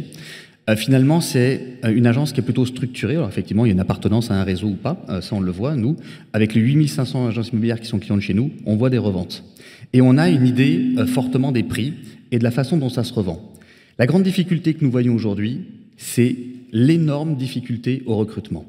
finalement 0.77 1.21
c'est 1.21 1.61
une 1.85 2.07
agence 2.07 2.33
qui 2.33 2.41
est 2.41 2.43
plutôt 2.43 2.65
structurée. 2.65 3.17
Alors 3.17 3.29
effectivement, 3.29 3.67
il 3.67 3.69
y 3.69 3.73
a 3.73 3.75
une 3.75 3.81
appartenance 3.81 4.31
à 4.31 4.35
un 4.35 4.45
réseau 4.45 4.69
ou 4.69 4.77
pas, 4.77 5.05
ça 5.21 5.37
on 5.37 5.41
le 5.41 5.53
voit, 5.53 5.75
nous. 5.75 5.97
Avec 6.33 6.55
les 6.55 6.63
8500 6.63 7.27
agences 7.27 7.51
immobilières 7.51 7.81
qui 7.81 7.87
sont 7.87 7.99
clientes 7.99 8.23
chez 8.23 8.33
nous, 8.33 8.51
on 8.65 8.77
voit 8.77 8.89
des 8.89 8.97
reventes. 8.97 9.45
Et 9.93 10.01
on 10.01 10.17
a 10.17 10.31
une 10.31 10.47
idée 10.47 10.95
fortement 11.07 11.53
des 11.53 11.65
prix 11.65 11.93
et 12.33 12.39
de 12.39 12.45
la 12.45 12.51
façon 12.51 12.79
dont 12.79 12.89
ça 12.89 13.05
se 13.05 13.13
revend. 13.13 13.53
La 13.99 14.07
grande 14.07 14.23
difficulté 14.23 14.73
que 14.73 14.83
nous 14.83 14.91
voyons 14.91 15.15
aujourd'hui, 15.15 15.67
c'est 15.99 16.35
l'énorme 16.73 17.37
difficulté 17.37 18.03
au 18.07 18.17
recrutement. 18.17 18.65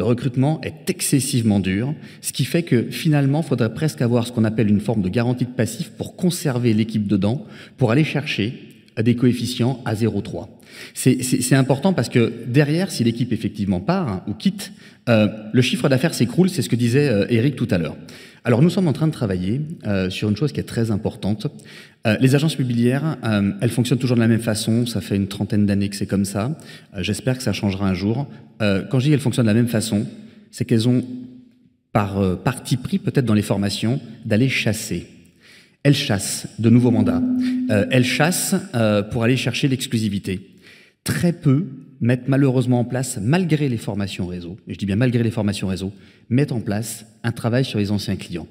Le 0.00 0.06
recrutement 0.06 0.62
est 0.62 0.88
excessivement 0.88 1.60
dur, 1.60 1.92
ce 2.22 2.32
qui 2.32 2.46
fait 2.46 2.62
que 2.62 2.84
finalement, 2.84 3.42
il 3.42 3.46
faudrait 3.46 3.74
presque 3.74 4.00
avoir 4.00 4.26
ce 4.26 4.32
qu'on 4.32 4.44
appelle 4.44 4.70
une 4.70 4.80
forme 4.80 5.02
de 5.02 5.10
garantie 5.10 5.44
de 5.44 5.50
passif 5.50 5.90
pour 5.90 6.16
conserver 6.16 6.72
l'équipe 6.72 7.06
dedans, 7.06 7.44
pour 7.76 7.90
aller 7.90 8.02
chercher 8.02 8.58
des 8.98 9.14
coefficients 9.14 9.82
à 9.84 9.92
0,3. 9.92 10.48
C'est 10.94 11.54
important 11.54 11.92
parce 11.92 12.08
que 12.08 12.32
derrière, 12.46 12.90
si 12.90 13.04
l'équipe 13.04 13.30
effectivement 13.30 13.80
part 13.80 14.22
ou 14.26 14.32
quitte, 14.32 14.72
euh, 15.10 15.28
le 15.52 15.60
chiffre 15.60 15.90
d'affaires 15.90 16.14
s'écroule, 16.14 16.48
c'est 16.48 16.62
ce 16.62 16.70
que 16.70 16.76
disait 16.76 17.10
euh, 17.10 17.26
Eric 17.28 17.54
tout 17.54 17.68
à 17.70 17.76
l'heure. 17.76 17.98
Alors 18.44 18.62
nous 18.62 18.70
sommes 18.70 18.88
en 18.88 18.92
train 18.92 19.06
de 19.06 19.12
travailler 19.12 19.60
euh, 19.86 20.08
sur 20.08 20.28
une 20.28 20.36
chose 20.36 20.52
qui 20.52 20.60
est 20.60 20.64
très 20.64 20.90
importante. 20.90 21.46
Euh, 22.06 22.16
les 22.20 22.34
agences 22.34 22.54
immobilières, 22.54 23.18
euh, 23.24 23.52
elles 23.60 23.70
fonctionnent 23.70 23.98
toujours 23.98 24.16
de 24.16 24.22
la 24.22 24.28
même 24.28 24.40
façon. 24.40 24.86
Ça 24.86 25.00
fait 25.00 25.16
une 25.16 25.28
trentaine 25.28 25.66
d'années 25.66 25.90
que 25.90 25.96
c'est 25.96 26.06
comme 26.06 26.24
ça. 26.24 26.56
J'espère 26.98 27.36
que 27.36 27.42
ça 27.42 27.52
changera 27.52 27.86
un 27.86 27.94
jour. 27.94 28.28
quand 28.58 28.98
je 28.98 29.04
dis 29.04 29.10
qu'elles 29.10 29.20
fonctionnent 29.20 29.46
de 29.46 29.50
la 29.50 29.54
même 29.54 29.68
façon, 29.68 30.06
c'est 30.50 30.64
qu'elles 30.64 30.88
ont 30.88 31.04
par 31.92 32.38
parti 32.38 32.76
pris, 32.76 32.98
peut-être 32.98 33.24
dans 33.24 33.34
les 33.34 33.42
formations, 33.42 34.00
d'aller 34.24 34.48
chasser. 34.48 35.08
Elles 35.82 35.94
chassent 35.94 36.46
de 36.58 36.70
nouveaux 36.70 36.90
mandats. 36.90 37.22
elles 37.90 38.04
chassent 38.04 38.54
pour 39.10 39.24
aller 39.24 39.36
chercher 39.36 39.68
l'exclusivité. 39.68 40.40
Très 41.04 41.32
peu 41.32 41.66
mettent 42.00 42.28
malheureusement 42.28 42.80
en 42.80 42.84
place, 42.84 43.18
malgré 43.20 43.68
les 43.68 43.76
formations 43.76 44.26
réseau, 44.26 44.56
et 44.66 44.74
je 44.74 44.78
dis 44.78 44.86
bien 44.86 44.96
malgré 44.96 45.22
les 45.22 45.30
formations 45.30 45.68
réseau, 45.68 45.92
mettent 46.28 46.52
en 46.52 46.60
place 46.60 47.06
un 47.22 47.32
travail 47.32 47.64
sur 47.64 47.78
les 47.78 47.90
anciens 47.90 48.16
clients. 48.16 48.46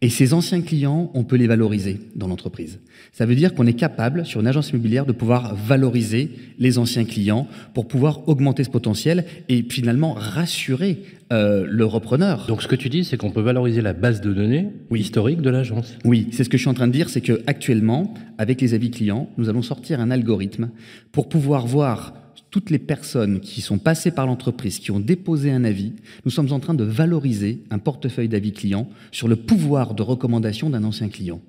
Et 0.00 0.10
ces 0.10 0.34
anciens 0.34 0.60
clients, 0.60 1.10
on 1.14 1.24
peut 1.24 1.36
les 1.36 1.46
valoriser 1.46 1.98
dans 2.14 2.28
l'entreprise. 2.28 2.80
Ça 3.12 3.26
veut 3.26 3.34
dire 3.34 3.54
qu'on 3.54 3.66
est 3.66 3.74
capable, 3.74 4.26
sur 4.26 4.40
une 4.40 4.46
agence 4.46 4.70
immobilière, 4.70 5.06
de 5.06 5.12
pouvoir 5.12 5.54
valoriser 5.54 6.30
les 6.58 6.78
anciens 6.78 7.04
clients 7.04 7.48
pour 7.72 7.88
pouvoir 7.88 8.28
augmenter 8.28 8.64
ce 8.64 8.70
potentiel 8.70 9.24
et 9.48 9.64
finalement 9.68 10.12
rassurer 10.12 11.02
euh, 11.32 11.66
le 11.68 11.84
repreneur. 11.84 12.46
Donc 12.46 12.62
ce 12.62 12.68
que 12.68 12.76
tu 12.76 12.88
dis, 12.88 13.04
c'est 13.04 13.16
qu'on 13.16 13.30
peut 13.30 13.40
valoriser 13.40 13.80
la 13.80 13.92
base 13.92 14.20
de 14.20 14.32
données 14.32 14.68
historique 14.94 15.40
de 15.40 15.50
l'agence. 15.50 15.96
Oui, 16.04 16.28
c'est 16.32 16.44
ce 16.44 16.48
que 16.48 16.56
je 16.56 16.62
suis 16.62 16.70
en 16.70 16.74
train 16.74 16.86
de 16.86 16.92
dire, 16.92 17.08
c'est 17.08 17.20
que 17.20 17.42
actuellement, 17.46 18.14
avec 18.38 18.60
les 18.60 18.74
avis 18.74 18.90
clients, 18.90 19.28
nous 19.38 19.48
allons 19.48 19.62
sortir 19.62 20.00
un 20.00 20.10
algorithme 20.10 20.70
pour 21.12 21.28
pouvoir 21.28 21.66
voir 21.66 22.14
toutes 22.50 22.70
les 22.70 22.78
personnes 22.78 23.40
qui 23.40 23.60
sont 23.60 23.78
passées 23.78 24.12
par 24.12 24.26
l'entreprise, 24.26 24.78
qui 24.78 24.92
ont 24.92 25.00
déposé 25.00 25.50
un 25.50 25.64
avis, 25.64 25.92
nous 26.24 26.30
sommes 26.30 26.52
en 26.52 26.60
train 26.60 26.74
de 26.74 26.84
valoriser 26.84 27.64
un 27.70 27.78
portefeuille 27.78 28.28
d'avis 28.28 28.52
clients 28.52 28.88
sur 29.10 29.26
le 29.26 29.36
pouvoir 29.36 29.94
de 29.94 30.02
recommandation 30.02 30.70
d'un 30.70 30.84
ancien 30.84 31.08
client. 31.08 31.40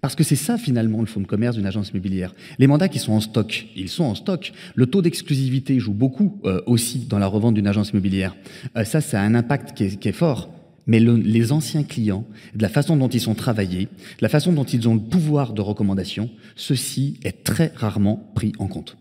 Parce 0.00 0.14
que 0.14 0.24
c'est 0.24 0.36
ça 0.36 0.58
finalement 0.58 1.00
le 1.00 1.06
fonds 1.06 1.20
de 1.20 1.26
commerce 1.26 1.56
d'une 1.56 1.66
agence 1.66 1.90
immobilière. 1.90 2.34
Les 2.58 2.66
mandats 2.66 2.88
qui 2.88 2.98
sont 2.98 3.12
en 3.12 3.20
stock, 3.20 3.66
ils 3.76 3.88
sont 3.88 4.04
en 4.04 4.14
stock. 4.14 4.52
Le 4.74 4.86
taux 4.86 5.02
d'exclusivité 5.02 5.78
joue 5.78 5.94
beaucoup 5.94 6.40
euh, 6.44 6.60
aussi 6.66 7.06
dans 7.08 7.18
la 7.18 7.26
revente 7.26 7.54
d'une 7.54 7.66
agence 7.66 7.90
immobilière. 7.90 8.36
Euh, 8.76 8.84
ça, 8.84 9.00
ça 9.00 9.20
a 9.20 9.24
un 9.24 9.34
impact 9.34 9.74
qui 9.74 10.08
est, 10.08 10.12
fort. 10.12 10.50
Mais 10.86 11.00
le, 11.00 11.16
les 11.16 11.52
anciens 11.52 11.82
clients, 11.82 12.26
de 12.54 12.62
la 12.62 12.68
façon 12.68 12.96
dont 12.96 13.08
ils 13.08 13.20
sont 13.20 13.34
travaillés, 13.34 13.84
de 13.84 14.22
la 14.22 14.28
façon 14.28 14.52
dont 14.52 14.64
ils 14.64 14.88
ont 14.88 14.94
le 14.94 15.00
pouvoir 15.00 15.54
de 15.54 15.62
recommandation, 15.62 16.28
ceci 16.56 17.18
est 17.24 17.42
très 17.42 17.72
rarement 17.74 18.30
pris 18.34 18.52
en 18.58 18.66
compte. 18.66 18.96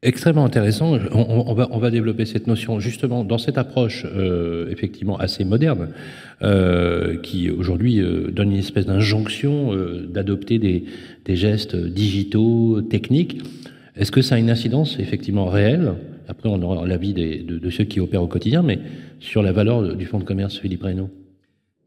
Extrêmement 0.00 0.44
intéressant. 0.44 0.96
On, 1.12 1.54
va, 1.54 1.90
développer 1.90 2.24
cette 2.24 2.46
notion 2.46 2.78
justement 2.78 3.24
dans 3.24 3.38
cette 3.38 3.58
approche 3.58 4.06
euh, 4.06 4.70
effectivement 4.70 5.18
assez 5.18 5.44
moderne, 5.44 5.88
euh, 6.42 7.18
qui 7.20 7.50
aujourd'hui 7.50 8.00
euh, 8.00 8.30
donne 8.30 8.52
une 8.52 8.58
espèce 8.58 8.86
d'injonction 8.86 9.74
d'adopter 10.08 10.60
des, 10.60 10.84
gestes 11.34 11.74
digitaux, 11.74 12.80
techniques. 12.82 13.42
Est-ce 13.96 14.12
que 14.12 14.22
ça 14.22 14.36
a 14.36 14.38
une 14.38 14.50
incidence 14.50 15.00
effectivement 15.00 15.46
réelle? 15.46 15.94
Après, 16.28 16.48
on 16.48 16.62
aura 16.62 16.86
l'avis 16.86 17.12
de, 17.12 17.70
ceux 17.70 17.84
qui 17.84 17.98
opèrent 17.98 18.22
au 18.22 18.28
quotidien, 18.28 18.62
mais 18.62 18.78
sur 19.18 19.42
la 19.42 19.50
valeur 19.50 19.96
du 19.96 20.06
fonds 20.06 20.20
de 20.20 20.24
commerce, 20.24 20.58
Philippe 20.58 20.84
Reynaud? 20.84 21.10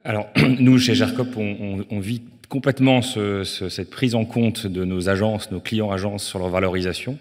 Alors, 0.04 0.28
nous, 0.60 0.78
chez 0.80 0.96
Gercop, 0.96 1.30
on, 1.38 2.00
vit 2.02 2.24
complètement 2.50 3.02
ce, 3.02 3.46
ce, 3.46 3.70
cette 3.70 3.90
prise 3.90 4.16
en 4.16 4.26
compte 4.26 4.68
de 4.68 4.84
nos 4.84 5.08
agences, 5.08 5.50
nos 5.50 5.62
clients 5.62 5.92
agences 5.92 6.26
sur 6.26 6.40
leur 6.40 6.50
valorisation 6.50 7.18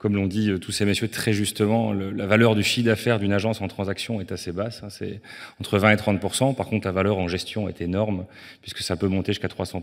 comme 0.00 0.14
l'ont 0.14 0.26
dit 0.26 0.50
euh, 0.50 0.58
tous 0.58 0.72
ces 0.72 0.86
messieurs 0.86 1.08
très 1.08 1.34
justement, 1.34 1.92
la 1.92 2.26
valeur 2.26 2.54
du 2.54 2.62
chiffre 2.62 2.86
d'affaires 2.86 3.18
d'une 3.18 3.34
agence 3.34 3.60
en 3.60 3.68
transaction 3.68 4.18
est 4.18 4.32
assez 4.32 4.50
basse. 4.50 4.80
Hein, 4.82 4.88
c'est 4.88 5.20
entre 5.60 5.78
20 5.78 5.90
et 5.92 5.96
30% 5.96 6.54
Par 6.54 6.66
contre, 6.66 6.86
la 6.86 6.92
valeur 6.92 7.18
en 7.18 7.28
gestion 7.28 7.68
est 7.68 7.82
énorme, 7.82 8.24
puisque 8.62 8.78
ça 8.78 8.96
peut 8.96 9.08
monter 9.08 9.32
jusqu'à 9.32 9.48
300 9.48 9.82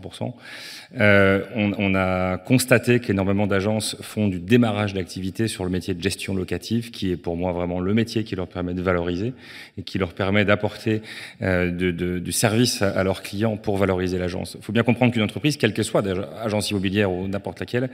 euh, 0.98 1.44
on, 1.54 1.94
a 1.94 2.36
constaté 2.36 2.98
qu'énormément 2.98 3.46
d'agences 3.46 3.96
font 4.00 4.26
du 4.26 4.40
démarrage 4.40 4.92
d'activité 4.92 5.46
sur 5.46 5.64
le 5.64 5.70
métier 5.70 5.94
de 5.94 6.02
gestion 6.02 6.34
locative, 6.34 6.90
qui 6.90 7.12
est 7.12 7.16
pour 7.16 7.36
moi 7.36 7.52
vraiment 7.52 7.78
le 7.78 7.94
métier 7.94 8.24
qui 8.24 8.34
leur 8.34 8.48
permet 8.48 8.74
de 8.74 8.82
valoriser 8.82 9.34
et 9.78 9.82
qui 9.82 9.98
leur 9.98 10.14
permet 10.14 10.44
d'apporter 10.44 11.00
euh, 11.42 11.70
du 11.70 12.32
service 12.32 12.82
à, 12.82 13.04
leurs 13.04 13.22
clients 13.22 13.56
pour 13.56 13.76
valoriser 13.76 14.18
l'agence. 14.18 14.56
Il 14.58 14.64
faut 14.64 14.72
bien 14.72 14.82
comprendre 14.82 15.12
qu'une 15.12 15.22
entreprise, 15.22 15.56
quelle 15.56 15.74
que 15.74 15.84
soit, 15.84 16.04
agence 16.42 16.70
immobilière 16.70 17.12
ou 17.12 17.28
n'importe 17.28 17.60
laquelle, 17.60 17.88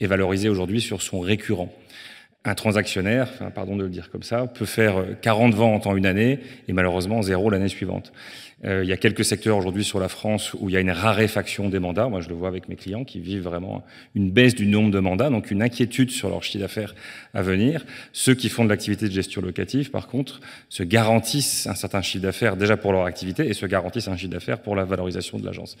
est 0.00 0.06
valorisé 0.06 0.48
aujourd'hui 0.48 0.80
sur 0.80 1.02
son 1.02 1.20
récurrent. 1.20 1.72
Un 2.44 2.54
transactionnaire, 2.54 3.28
pardon 3.54 3.76
de 3.76 3.82
le 3.82 3.88
dire 3.88 4.10
comme 4.10 4.22
ça, 4.22 4.46
peut 4.46 4.64
faire 4.64 5.04
40 5.20 5.54
ventes 5.54 5.86
en 5.86 5.96
une 5.96 6.06
année 6.06 6.40
et 6.68 6.72
malheureusement 6.72 7.20
zéro 7.20 7.50
l'année 7.50 7.68
suivante. 7.68 8.12
Euh, 8.64 8.82
il 8.82 8.88
y 8.88 8.92
a 8.92 8.96
quelques 8.96 9.24
secteurs 9.24 9.56
aujourd'hui 9.56 9.84
sur 9.84 10.00
la 10.00 10.08
France 10.08 10.52
où 10.58 10.68
il 10.68 10.72
y 10.72 10.76
a 10.76 10.80
une 10.80 10.90
raréfaction 10.90 11.68
des 11.68 11.78
mandats. 11.78 12.08
Moi, 12.08 12.20
je 12.20 12.28
le 12.28 12.34
vois 12.34 12.48
avec 12.48 12.68
mes 12.68 12.74
clients 12.74 13.04
qui 13.04 13.20
vivent 13.20 13.42
vraiment 13.42 13.84
une 14.16 14.30
baisse 14.30 14.56
du 14.56 14.66
nombre 14.66 14.90
de 14.90 14.98
mandats, 14.98 15.30
donc 15.30 15.52
une 15.52 15.62
inquiétude 15.62 16.10
sur 16.10 16.28
leur 16.28 16.42
chiffre 16.42 16.58
d'affaires 16.58 16.94
à 17.34 17.42
venir. 17.42 17.84
Ceux 18.12 18.34
qui 18.34 18.48
font 18.48 18.64
de 18.64 18.68
l'activité 18.68 19.06
de 19.06 19.12
gestion 19.12 19.42
locative, 19.42 19.90
par 19.90 20.08
contre, 20.08 20.40
se 20.68 20.82
garantissent 20.82 21.68
un 21.68 21.76
certain 21.76 22.02
chiffre 22.02 22.22
d'affaires 22.22 22.56
déjà 22.56 22.76
pour 22.76 22.92
leur 22.92 23.04
activité 23.04 23.48
et 23.48 23.54
se 23.54 23.66
garantissent 23.66 24.08
un 24.08 24.16
chiffre 24.16 24.32
d'affaires 24.32 24.60
pour 24.60 24.74
la 24.74 24.84
valorisation 24.84 25.38
de 25.38 25.46
l'agence. 25.46 25.76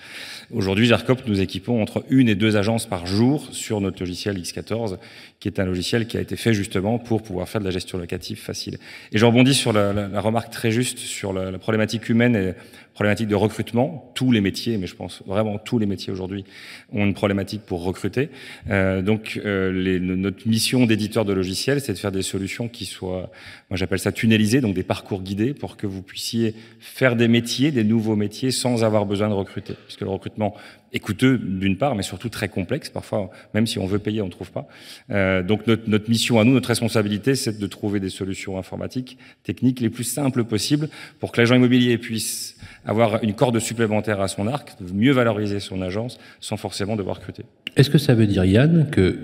Aujourd'hui, 0.52 0.86
Gercop, 0.86 1.22
nous 1.26 1.40
équipons 1.40 1.82
entre 1.82 2.04
une 2.10 2.28
et 2.28 2.36
deux 2.36 2.56
agences 2.56 2.86
par 2.86 3.06
jour 3.06 3.48
sur 3.50 3.80
notre 3.80 4.00
logiciel 4.00 4.38
X14, 4.38 4.98
qui 5.40 5.48
est 5.48 5.58
un 5.58 5.64
logiciel 5.64 6.06
qui 6.06 6.16
a 6.16 6.20
été 6.20 6.36
fait 6.36 6.54
justement 6.54 6.98
pour 6.98 7.22
pouvoir 7.22 7.48
faire 7.48 7.60
de 7.60 7.66
la 7.66 7.72
gestion 7.72 7.98
locative 7.98 8.38
facile. 8.38 8.78
Et 9.10 9.18
je 9.18 9.26
rebondis 9.26 9.54
sur 9.54 9.72
la 9.72 10.20
remarque 10.20 10.50
très 10.50 10.70
juste 10.70 10.98
sur 10.98 11.32
la, 11.32 11.50
la 11.50 11.58
problématique 11.58 12.08
humaine 12.08 12.36
et 12.36 12.54
problématique 12.94 13.28
de 13.28 13.34
recrutement. 13.34 14.10
Tous 14.14 14.32
les 14.32 14.40
métiers, 14.40 14.76
mais 14.76 14.86
je 14.86 14.96
pense 14.96 15.22
vraiment 15.26 15.58
tous 15.58 15.78
les 15.78 15.86
métiers 15.86 16.12
aujourd'hui 16.12 16.44
ont 16.92 17.04
une 17.04 17.14
problématique 17.14 17.62
pour 17.62 17.84
recruter. 17.84 18.30
Euh, 18.70 19.02
donc, 19.02 19.40
euh, 19.44 20.00
notre 20.00 20.48
mission 20.48 20.84
d'éditeur 20.84 21.24
de 21.24 21.32
logiciels, 21.32 21.80
c'est 21.80 21.92
de 21.92 21.98
faire 21.98 22.12
des 22.12 22.22
solutions 22.22 22.68
qui 22.68 22.86
soient, 22.86 23.30
moi 23.70 23.76
j'appelle 23.76 24.00
ça 24.00 24.10
tunnelisées, 24.10 24.60
donc 24.60 24.74
des 24.74 24.82
parcours 24.82 25.22
guidés 25.22 25.54
pour 25.54 25.76
que 25.76 25.86
vous 25.86 26.02
puissiez 26.02 26.54
faire 26.80 27.14
des 27.14 27.28
métiers, 27.28 27.70
des 27.70 27.84
nouveaux 27.84 28.16
métiers, 28.16 28.50
sans 28.50 28.82
avoir 28.82 29.06
besoin 29.06 29.28
de 29.28 29.34
recruter. 29.34 29.74
Puisque 29.86 30.00
le 30.00 30.10
recrutement 30.10 30.54
est 30.92 31.00
coûteux 31.00 31.38
d'une 31.38 31.76
part, 31.76 31.94
mais 31.94 32.02
surtout 32.02 32.28
très 32.28 32.48
complexe. 32.48 32.88
Parfois, 32.88 33.30
même 33.54 33.66
si 33.66 33.78
on 33.78 33.86
veut 33.86 33.98
payer, 33.98 34.22
on 34.22 34.26
ne 34.26 34.30
trouve 34.30 34.50
pas. 34.50 34.66
Euh, 35.10 35.42
donc 35.42 35.66
notre, 35.66 35.88
notre, 35.88 36.08
mission 36.08 36.40
à 36.40 36.44
nous, 36.44 36.52
notre 36.52 36.68
responsabilité, 36.68 37.34
c'est 37.34 37.58
de 37.58 37.66
trouver 37.66 38.00
des 38.00 38.10
solutions 38.10 38.58
informatiques, 38.58 39.18
techniques 39.42 39.80
les 39.80 39.90
plus 39.90 40.04
simples 40.04 40.44
possibles 40.44 40.88
pour 41.20 41.32
que 41.32 41.40
l'agent 41.40 41.54
immobilier 41.54 41.98
puisse 41.98 42.56
avoir 42.84 43.22
une 43.22 43.34
corde 43.34 43.58
supplémentaire 43.58 44.20
à 44.20 44.28
son 44.28 44.46
arc, 44.46 44.76
mieux 44.92 45.12
valoriser 45.12 45.60
son 45.60 45.82
agence 45.82 46.18
sans 46.40 46.56
forcément 46.56 46.96
devoir 46.96 47.16
recruter. 47.16 47.44
Est-ce 47.76 47.90
que 47.90 47.98
ça 47.98 48.14
veut 48.14 48.26
dire, 48.26 48.44
Yann, 48.44 48.88
que 48.90 49.18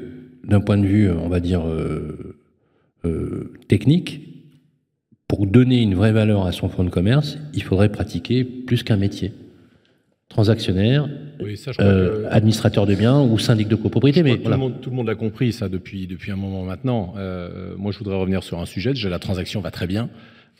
d'un 0.45 0.61
point 0.61 0.79
de 0.79 0.87
vue, 0.87 1.11
on 1.11 1.29
va 1.29 1.41
dire, 1.41 1.67
euh, 1.67 2.37
euh, 3.05 3.53
technique, 3.69 4.21
pour 5.29 5.47
donner 5.47 5.81
une 5.83 5.95
vraie 5.95 6.13
valeur 6.13 6.47
à 6.47 6.53
son 6.53 6.69
fonds 6.69 6.85
de 6.85 6.91
commerce, 6.91 7.39
il 7.55 7.63
faudrait 7.63 7.89
pratiquer 7.89 8.45
plus 8.45 8.83
qu'un 8.83 8.97
métier? 8.97 9.33
Transactionnaire, 10.29 11.09
oui, 11.41 11.57
ça, 11.57 11.71
euh, 11.81 12.25
que... 12.29 12.33
administrateur 12.33 12.87
de 12.87 12.95
biens 12.95 13.21
ou 13.21 13.39
syndic 13.39 13.69
de 13.69 13.77
copropriété. 13.77 14.23
Mais 14.23 14.37
tout, 14.37 14.43
voilà. 14.43 14.57
le 14.57 14.63
monde, 14.63 14.81
tout 14.81 14.91
le 14.91 14.97
monde 14.97 15.07
l'a 15.07 15.15
compris 15.15 15.53
ça 15.53 15.69
depuis, 15.69 16.07
depuis 16.07 16.33
un 16.33 16.37
moment 16.37 16.65
maintenant. 16.65 17.15
Euh, 17.17 17.75
moi, 17.77 17.93
je 17.93 17.99
voudrais 17.99 18.17
revenir 18.17 18.43
sur 18.43 18.59
un 18.61 18.67
sujet. 18.67 18.91
Déjà, 18.91 19.09
la 19.09 19.19
transaction 19.19 19.61
va 19.61 19.71
très 19.71 19.87
bien. 19.87 20.09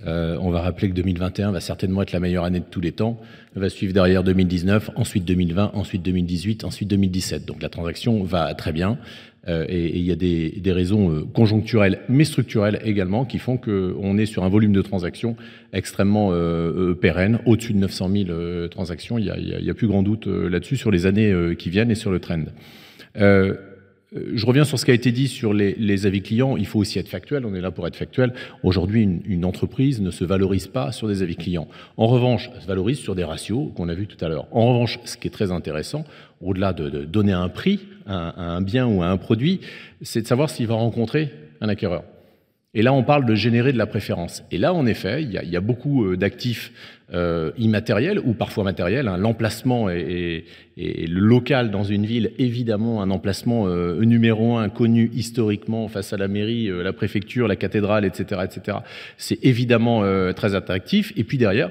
Euh, 0.07 0.37
on 0.41 0.51
va 0.51 0.61
rappeler 0.61 0.91
que 0.91 0.95
2021 0.95 1.53
va 1.53 1.61
certainement 1.61 2.03
être 2.03 2.13
la 2.13 2.21
meilleure 2.21 2.45
année 2.45 2.61
de 2.61 2.65
tous 2.69 2.81
les 2.81 2.93
temps. 2.93 3.21
Elle 3.55 3.63
va 3.63 3.69
suivre 3.69 3.93
derrière 3.93 4.25
2019, 4.25 4.91
ensuite 4.97 5.25
2020, 5.25 5.73
ensuite 5.75 6.03
2018, 6.03 6.65
ensuite 6.65 6.89
2017. 6.89 7.47
Donc 7.47 7.63
la 7.63 7.69
transaction 7.69 8.23
va 8.25 8.53
très 8.55 8.73
bien. 8.73 8.99
Euh, 9.47 9.67
et 9.69 9.99
il 9.99 10.03
y 10.05 10.11
a 10.11 10.17
des, 10.17 10.73
raisons 10.73 11.11
euh, 11.11 11.25
conjoncturelles, 11.33 12.01
mais 12.09 12.25
structurelles 12.25 12.81
également, 12.85 13.25
qui 13.25 13.39
font 13.39 13.57
qu'on 13.57 14.17
est 14.19 14.27
sur 14.27 14.43
un 14.43 14.49
volume 14.49 14.73
de 14.73 14.83
transactions 14.83 15.37
extrêmement 15.73 16.33
pérenne, 17.01 17.41
au-dessus 17.47 17.73
de 17.73 17.79
900 17.79 18.11
000 18.27 18.69
transactions. 18.69 19.19
Il 19.19 19.25
n'y 19.25 19.71
a, 19.71 19.75
plus 19.75 19.87
grand 19.87 20.03
doute 20.03 20.27
là-dessus 20.27 20.77
sur 20.77 20.91
les 20.91 21.07
années 21.07 21.35
qui 21.59 21.69
viennent 21.69 21.91
et 21.91 21.97
sur 21.97 22.11
le 22.13 22.21
trend. 22.21 22.45
Euh, 24.17 24.33
je 24.35 24.47
reviens 24.47 24.65
sur 24.65 24.79
ce 24.79 24.85
qui 24.85 24.91
a 24.91 24.95
été 24.95 25.13
dit 25.13 25.29
sur 25.29 25.53
les, 25.53 26.07
avis 26.07 26.23
clients. 26.23 26.57
Il 26.57 26.67
faut 26.67 26.79
aussi 26.79 26.99
être 26.99 27.09
factuel. 27.09 27.45
On 27.47 27.55
est 27.55 27.61
là 27.61 27.71
pour 27.71 27.87
être 27.87 27.97
factuel. 27.97 28.33
Aujourd'hui, 28.63 29.03
une, 29.03 29.45
entreprise 29.45 30.01
ne 30.01 30.11
se 30.11 30.25
valorise 30.25 30.67
pas 30.67 30.93
sur 30.93 31.09
des 31.09 31.23
avis 31.23 31.37
clients. 31.37 31.69
En 31.97 32.07
revanche, 32.07 32.51
elle 32.55 32.63
se 32.63 32.67
valorise 32.67 32.99
sur 32.99 33.15
des 33.15 33.25
ratios 33.25 33.71
qu'on 33.75 33.89
a 33.89 33.95
vu 33.95 34.07
tout 34.07 34.23
à 34.25 34.29
l'heure. 34.29 34.47
En 34.53 34.69
revanche, 34.69 34.99
ce 35.05 35.17
qui 35.17 35.29
est 35.29 35.31
très 35.31 35.53
intéressant, 35.53 36.05
au-delà 36.41 36.73
de, 36.73 36.89
de, 36.89 37.05
donner 37.05 37.33
un 37.33 37.49
prix 37.49 37.81
à 38.07 38.55
un 38.57 38.61
bien 38.61 38.87
ou 38.87 39.03
à 39.03 39.07
un 39.07 39.17
produit, 39.17 39.61
c'est 40.03 40.23
de 40.23 40.27
savoir 40.27 40.51
s'il 40.51 40.67
va 40.67 40.75
rencontrer 40.75 41.31
un 41.61 41.69
acquéreur. 41.69 42.05
Et 42.75 42.83
là, 42.83 42.93
on 42.93 43.05
parle 43.05 43.25
de 43.25 43.35
générer 43.35 43.73
de 43.73 43.79
la 43.79 43.87
préférence. 43.87 44.43
Et 44.51 44.59
là, 44.59 44.75
en 44.75 44.85
effet, 44.87 45.23
il 45.23 45.31
y 45.31 45.57
a, 45.57 45.61
beaucoup 45.61 46.05
euh, 46.05 46.17
d'actifs 46.17 46.73
euh, 47.13 47.53
immatériels 47.57 48.19
ou 48.19 48.35
parfois 48.35 48.65
matériels. 48.65 49.07
Hein. 49.07 49.17
L'emplacement 49.17 49.89
et, 49.91 50.45
le 50.77 51.21
local 51.21 51.71
dans 51.71 51.85
une 51.85 52.05
ville, 52.05 52.33
évidemment, 52.39 53.01
un 53.01 53.11
emplacement 53.11 53.69
euh, 53.69 54.01
numéro 54.01 54.57
un, 54.57 54.69
connu 54.69 55.09
historiquement 55.15 55.87
face 55.87 56.13
à 56.13 56.17
la 56.17 56.27
mairie, 56.27 56.69
la 56.69 56.93
préfecture, 56.93 57.47
la 57.47 57.57
cathédrale, 57.57 58.05
etc., 58.05 58.41
etc. 58.45 58.79
C'est 59.19 59.39
évidemment 59.45 60.03
très 60.33 60.57
attractif. 60.57 61.13
Et 61.17 61.23
puis 61.23 61.39
derrière, 61.39 61.71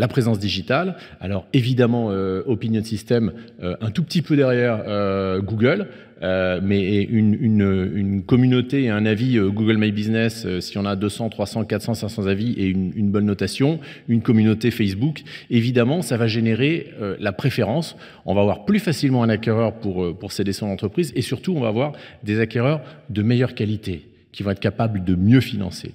la 0.00 0.08
présence 0.08 0.38
digitale. 0.38 0.96
Alors 1.20 1.46
évidemment, 1.52 2.10
euh, 2.10 2.42
Opinion 2.46 2.82
System, 2.82 3.32
euh, 3.62 3.76
un 3.82 3.90
tout 3.90 4.02
petit 4.02 4.22
peu 4.22 4.34
derrière 4.34 4.82
euh, 4.88 5.40
Google, 5.42 5.86
mais 6.22 7.02
une, 7.02 8.22
communauté 8.26 8.82
et 8.84 8.90
un 8.90 9.06
avis 9.06 9.38
Google 9.38 9.78
My 9.78 9.90
Business, 9.90 10.46
si 10.60 10.76
on 10.76 10.84
a 10.84 10.94
200, 10.94 11.30
300, 11.30 11.64
400, 11.64 11.94
500 11.94 12.26
avis 12.26 12.52
et 12.58 12.66
une, 12.66 12.92
une, 12.94 13.10
bonne 13.10 13.24
notation, 13.24 13.80
une 14.06 14.20
communauté 14.20 14.70
Facebook, 14.70 15.22
évidemment, 15.48 16.02
ça 16.02 16.18
va 16.18 16.26
générer 16.26 16.92
la 17.18 17.32
préférence. 17.32 17.96
On 18.26 18.34
va 18.34 18.42
avoir 18.42 18.66
plus 18.66 18.80
facilement 18.80 19.22
un 19.22 19.30
acquéreur 19.30 19.72
pour, 19.72 20.14
pour 20.18 20.32
céder 20.32 20.52
son 20.52 20.66
entreprise 20.66 21.10
et 21.16 21.22
surtout, 21.22 21.54
on 21.56 21.60
va 21.60 21.68
avoir 21.68 21.92
des 22.22 22.38
acquéreurs 22.38 22.82
de 23.08 23.22
meilleure 23.22 23.54
qualité 23.54 24.06
qui 24.30 24.42
vont 24.42 24.50
être 24.50 24.60
capables 24.60 25.02
de 25.02 25.14
mieux 25.14 25.40
financer. 25.40 25.94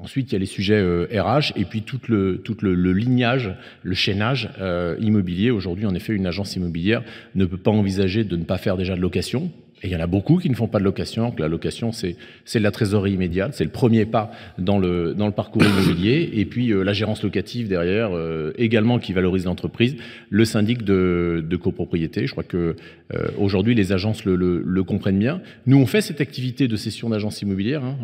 Ensuite, 0.00 0.30
il 0.30 0.34
y 0.34 0.36
a 0.36 0.40
les 0.40 0.46
sujets 0.46 0.80
euh, 0.80 1.06
RH 1.12 1.52
et 1.56 1.64
puis 1.64 1.82
tout 1.82 2.00
le 2.08 2.92
lignage, 2.92 3.54
le 3.82 3.94
chaînage 3.94 4.50
euh, 4.58 4.96
immobilier. 5.00 5.50
Aujourd'hui, 5.50 5.86
en 5.86 5.94
effet, 5.94 6.14
une 6.14 6.26
agence 6.26 6.56
immobilière 6.56 7.02
ne 7.34 7.44
peut 7.44 7.56
pas 7.56 7.70
envisager 7.70 8.24
de 8.24 8.36
ne 8.36 8.44
pas 8.44 8.58
faire 8.58 8.76
déjà 8.76 8.96
de 8.96 9.00
location, 9.00 9.52
Et 9.84 9.88
il 9.88 9.92
y 9.92 9.96
en 9.96 10.00
a 10.00 10.06
beaucoup 10.06 10.38
qui 10.38 10.48
ne 10.48 10.54
font 10.54 10.66
pas 10.66 10.78
de 10.78 10.84
location. 10.84 11.32
la 11.38 11.46
location, 11.46 11.92
c'est 11.92 12.16
de 12.54 12.58
la 12.58 12.70
trésorerie 12.70 13.12
immédiate, 13.12 13.52
c'est 13.52 13.64
le 13.64 13.70
premier 13.70 14.06
pas 14.06 14.32
dans 14.56 14.78
le, 14.78 15.12
dans 15.12 15.26
le 15.26 15.32
parcours 15.32 15.62
immobilier. 15.62 16.30
Et 16.34 16.46
puis 16.46 16.72
euh, 16.72 16.82
la 16.82 16.94
gérance 16.94 17.22
locative 17.22 17.68
derrière, 17.68 18.16
euh, 18.16 18.54
également 18.56 18.98
qui 18.98 19.12
valorise 19.12 19.44
l'entreprise. 19.44 19.94
Le 20.30 20.46
syndic 20.46 20.84
de, 20.84 21.44
de, 21.46 21.56
copropriété, 21.56 22.26
je 22.26 22.32
crois 22.32 22.44
que 22.44 22.76
euh, 23.12 23.28
aujourd'hui 23.38 23.74
les 23.74 23.92
agences 23.92 24.24
le, 24.24 24.36
le, 24.36 24.84
comprennent 24.84 25.18
bien. 25.18 25.42
Nous, 25.66 25.76
on 25.76 25.84
fait 25.84 26.00
cette 26.00 26.22
activité 26.22 26.66
de 26.66 26.76
cession 26.76 27.10
d'agence 27.10 27.42
immobilière. 27.42 27.84
Hein. 27.84 27.96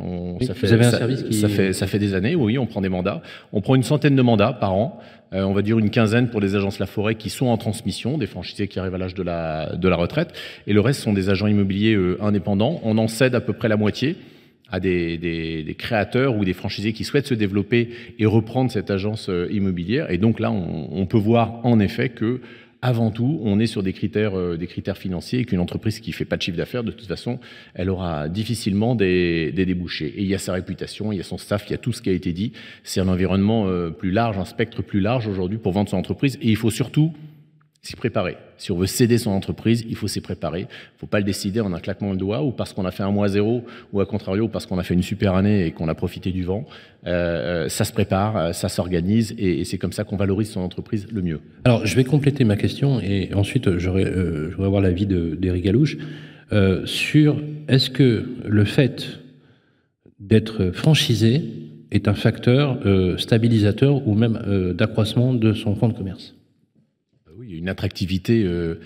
ça 0.42 0.52
fait, 0.52 0.66
vous 0.66 0.72
avez 0.74 0.84
un 0.84 0.90
service 0.90 1.22
qui... 1.22 1.32
ça, 1.32 1.48
fait, 1.48 1.72
ça 1.72 1.86
fait 1.86 1.98
des 1.98 2.12
années, 2.12 2.34
oui, 2.34 2.58
on 2.58 2.66
prend 2.66 2.82
des 2.82 2.90
mandats. 2.90 3.22
On 3.54 3.62
prend 3.62 3.74
une 3.74 3.84
centaine 3.84 4.16
de 4.16 4.22
mandats 4.22 4.52
par 4.52 4.74
an. 4.74 5.00
Euh, 5.32 5.42
on 5.42 5.52
va 5.52 5.62
dire 5.62 5.78
une 5.78 5.90
quinzaine 5.90 6.28
pour 6.28 6.40
les 6.40 6.56
agences 6.56 6.78
La 6.78 6.86
Forêt 6.86 7.14
qui 7.14 7.30
sont 7.30 7.46
en 7.46 7.56
transmission, 7.56 8.18
des 8.18 8.26
franchisés 8.26 8.66
qui 8.66 8.78
arrivent 8.78 8.94
à 8.94 8.98
l'âge 8.98 9.14
de 9.14 9.22
la, 9.22 9.96
retraite, 9.96 10.32
et 10.66 10.72
le 10.72 10.80
reste 10.80 11.00
sont 11.00 11.12
des 11.12 11.30
agents 11.30 11.46
immobiliers 11.46 11.94
euh, 11.94 12.18
indépendants. 12.20 12.80
On 12.82 12.98
en 12.98 13.08
cède 13.08 13.34
à 13.34 13.40
peu 13.40 13.52
près 13.52 13.68
la 13.68 13.76
moitié 13.76 14.16
à 14.72 14.78
des, 14.78 15.76
créateurs 15.78 16.36
ou 16.36 16.44
des 16.44 16.52
franchisés 16.52 16.92
qui 16.92 17.04
souhaitent 17.04 17.26
se 17.26 17.34
développer 17.34 17.90
et 18.18 18.26
reprendre 18.26 18.70
cette 18.70 18.90
agence 18.90 19.28
euh, 19.28 19.48
immobilière. 19.50 20.10
Et 20.10 20.18
donc 20.18 20.38
là, 20.40 20.50
on 20.52 21.06
peut 21.06 21.18
voir 21.18 21.60
en 21.64 21.80
effet 21.80 22.08
que 22.08 22.40
avant 22.82 23.10
tout, 23.10 23.40
on 23.42 23.60
est 23.60 23.66
sur 23.66 23.82
des 23.82 23.92
critères, 23.92 24.38
euh, 24.38 24.56
des 24.56 24.66
critères 24.66 24.96
financiers 24.96 25.40
et 25.40 25.44
qu'une 25.44 25.60
entreprise 25.60 26.00
qui 26.00 26.12
fait 26.12 26.24
pas 26.24 26.36
de 26.36 26.42
chiffre 26.42 26.56
d'affaires, 26.56 26.82
de 26.82 26.92
toute 26.92 27.06
façon, 27.06 27.38
elle 27.74 27.90
aura 27.90 28.28
difficilement 28.28 28.94
des, 28.94 29.52
des, 29.52 29.66
débouchés. 29.66 30.14
Et 30.16 30.22
il 30.22 30.28
y 30.28 30.34
a 30.34 30.38
sa 30.38 30.54
réputation, 30.54 31.12
il 31.12 31.18
y 31.18 31.20
a 31.20 31.24
son 31.24 31.36
staff, 31.36 31.64
il 31.68 31.72
y 31.72 31.74
a 31.74 31.78
tout 31.78 31.92
ce 31.92 32.00
qui 32.00 32.08
a 32.08 32.12
été 32.12 32.32
dit. 32.32 32.52
C'est 32.82 33.00
un 33.00 33.08
environnement 33.08 33.66
euh, 33.66 33.90
plus 33.90 34.10
large, 34.10 34.38
un 34.38 34.46
spectre 34.46 34.82
plus 34.82 35.00
large 35.00 35.28
aujourd'hui 35.28 35.58
pour 35.58 35.72
vendre 35.72 35.90
son 35.90 35.98
entreprise. 35.98 36.38
Et 36.40 36.48
il 36.48 36.56
faut 36.56 36.70
surtout 36.70 37.12
s'y 37.82 37.96
préparer. 37.96 38.36
Si 38.58 38.72
on 38.72 38.76
veut 38.76 38.86
céder 38.86 39.16
son 39.16 39.30
entreprise, 39.30 39.84
il 39.88 39.96
faut 39.96 40.06
s'y 40.06 40.20
préparer. 40.20 40.60
Il 40.60 40.64
ne 40.64 40.98
faut 40.98 41.06
pas 41.06 41.18
le 41.18 41.24
décider 41.24 41.60
en 41.60 41.72
un 41.72 41.80
claquement 41.80 42.12
de 42.12 42.18
doigts 42.18 42.42
ou 42.42 42.52
parce 42.52 42.74
qu'on 42.74 42.84
a 42.84 42.90
fait 42.90 43.02
un 43.02 43.10
mois 43.10 43.28
zéro 43.28 43.64
ou 43.92 44.00
à 44.00 44.06
contrario 44.06 44.48
parce 44.48 44.66
qu'on 44.66 44.78
a 44.78 44.82
fait 44.82 44.92
une 44.92 45.02
super 45.02 45.34
année 45.34 45.66
et 45.66 45.70
qu'on 45.72 45.88
a 45.88 45.94
profité 45.94 46.30
du 46.30 46.44
vent. 46.44 46.66
Euh, 47.06 47.64
euh 47.64 47.68
ça 47.70 47.84
se 47.84 47.92
prépare, 47.92 48.36
euh, 48.36 48.52
ça 48.52 48.68
s'organise 48.68 49.34
et, 49.38 49.64
c'est 49.64 49.78
comme 49.78 49.92
ça 49.92 50.04
qu'on 50.04 50.16
valorise 50.16 50.50
son 50.50 50.60
entreprise 50.60 51.06
le 51.10 51.22
mieux. 51.22 51.40
Alors 51.64 51.86
je 51.86 51.96
vais 51.96 52.04
compléter 52.04 52.44
ma 52.44 52.56
question 52.56 53.00
et 53.00 53.32
ensuite 53.34 53.78
j'aurais 53.78 54.04
euh, 54.04 54.52
avoir 54.58 54.82
l'avis 54.82 55.06
d'Éric 55.06 55.64
Galouche 55.64 55.96
sur 56.84 57.40
est-ce 57.68 57.90
que 57.90 58.26
le 58.44 58.64
fait 58.64 59.20
d'être 60.18 60.72
franchisé 60.72 61.44
est 61.92 62.08
un 62.08 62.14
facteur 62.14 62.80
stabilisateur 63.18 64.06
ou 64.08 64.14
même 64.14 64.74
d'accroissement 64.76 65.32
de 65.32 65.52
son 65.52 65.76
fonds 65.76 65.88
de 65.88 65.94
commerce? 65.94 66.34
Une 67.56 67.68
attractivité 67.68 68.42
euh, 68.44 68.80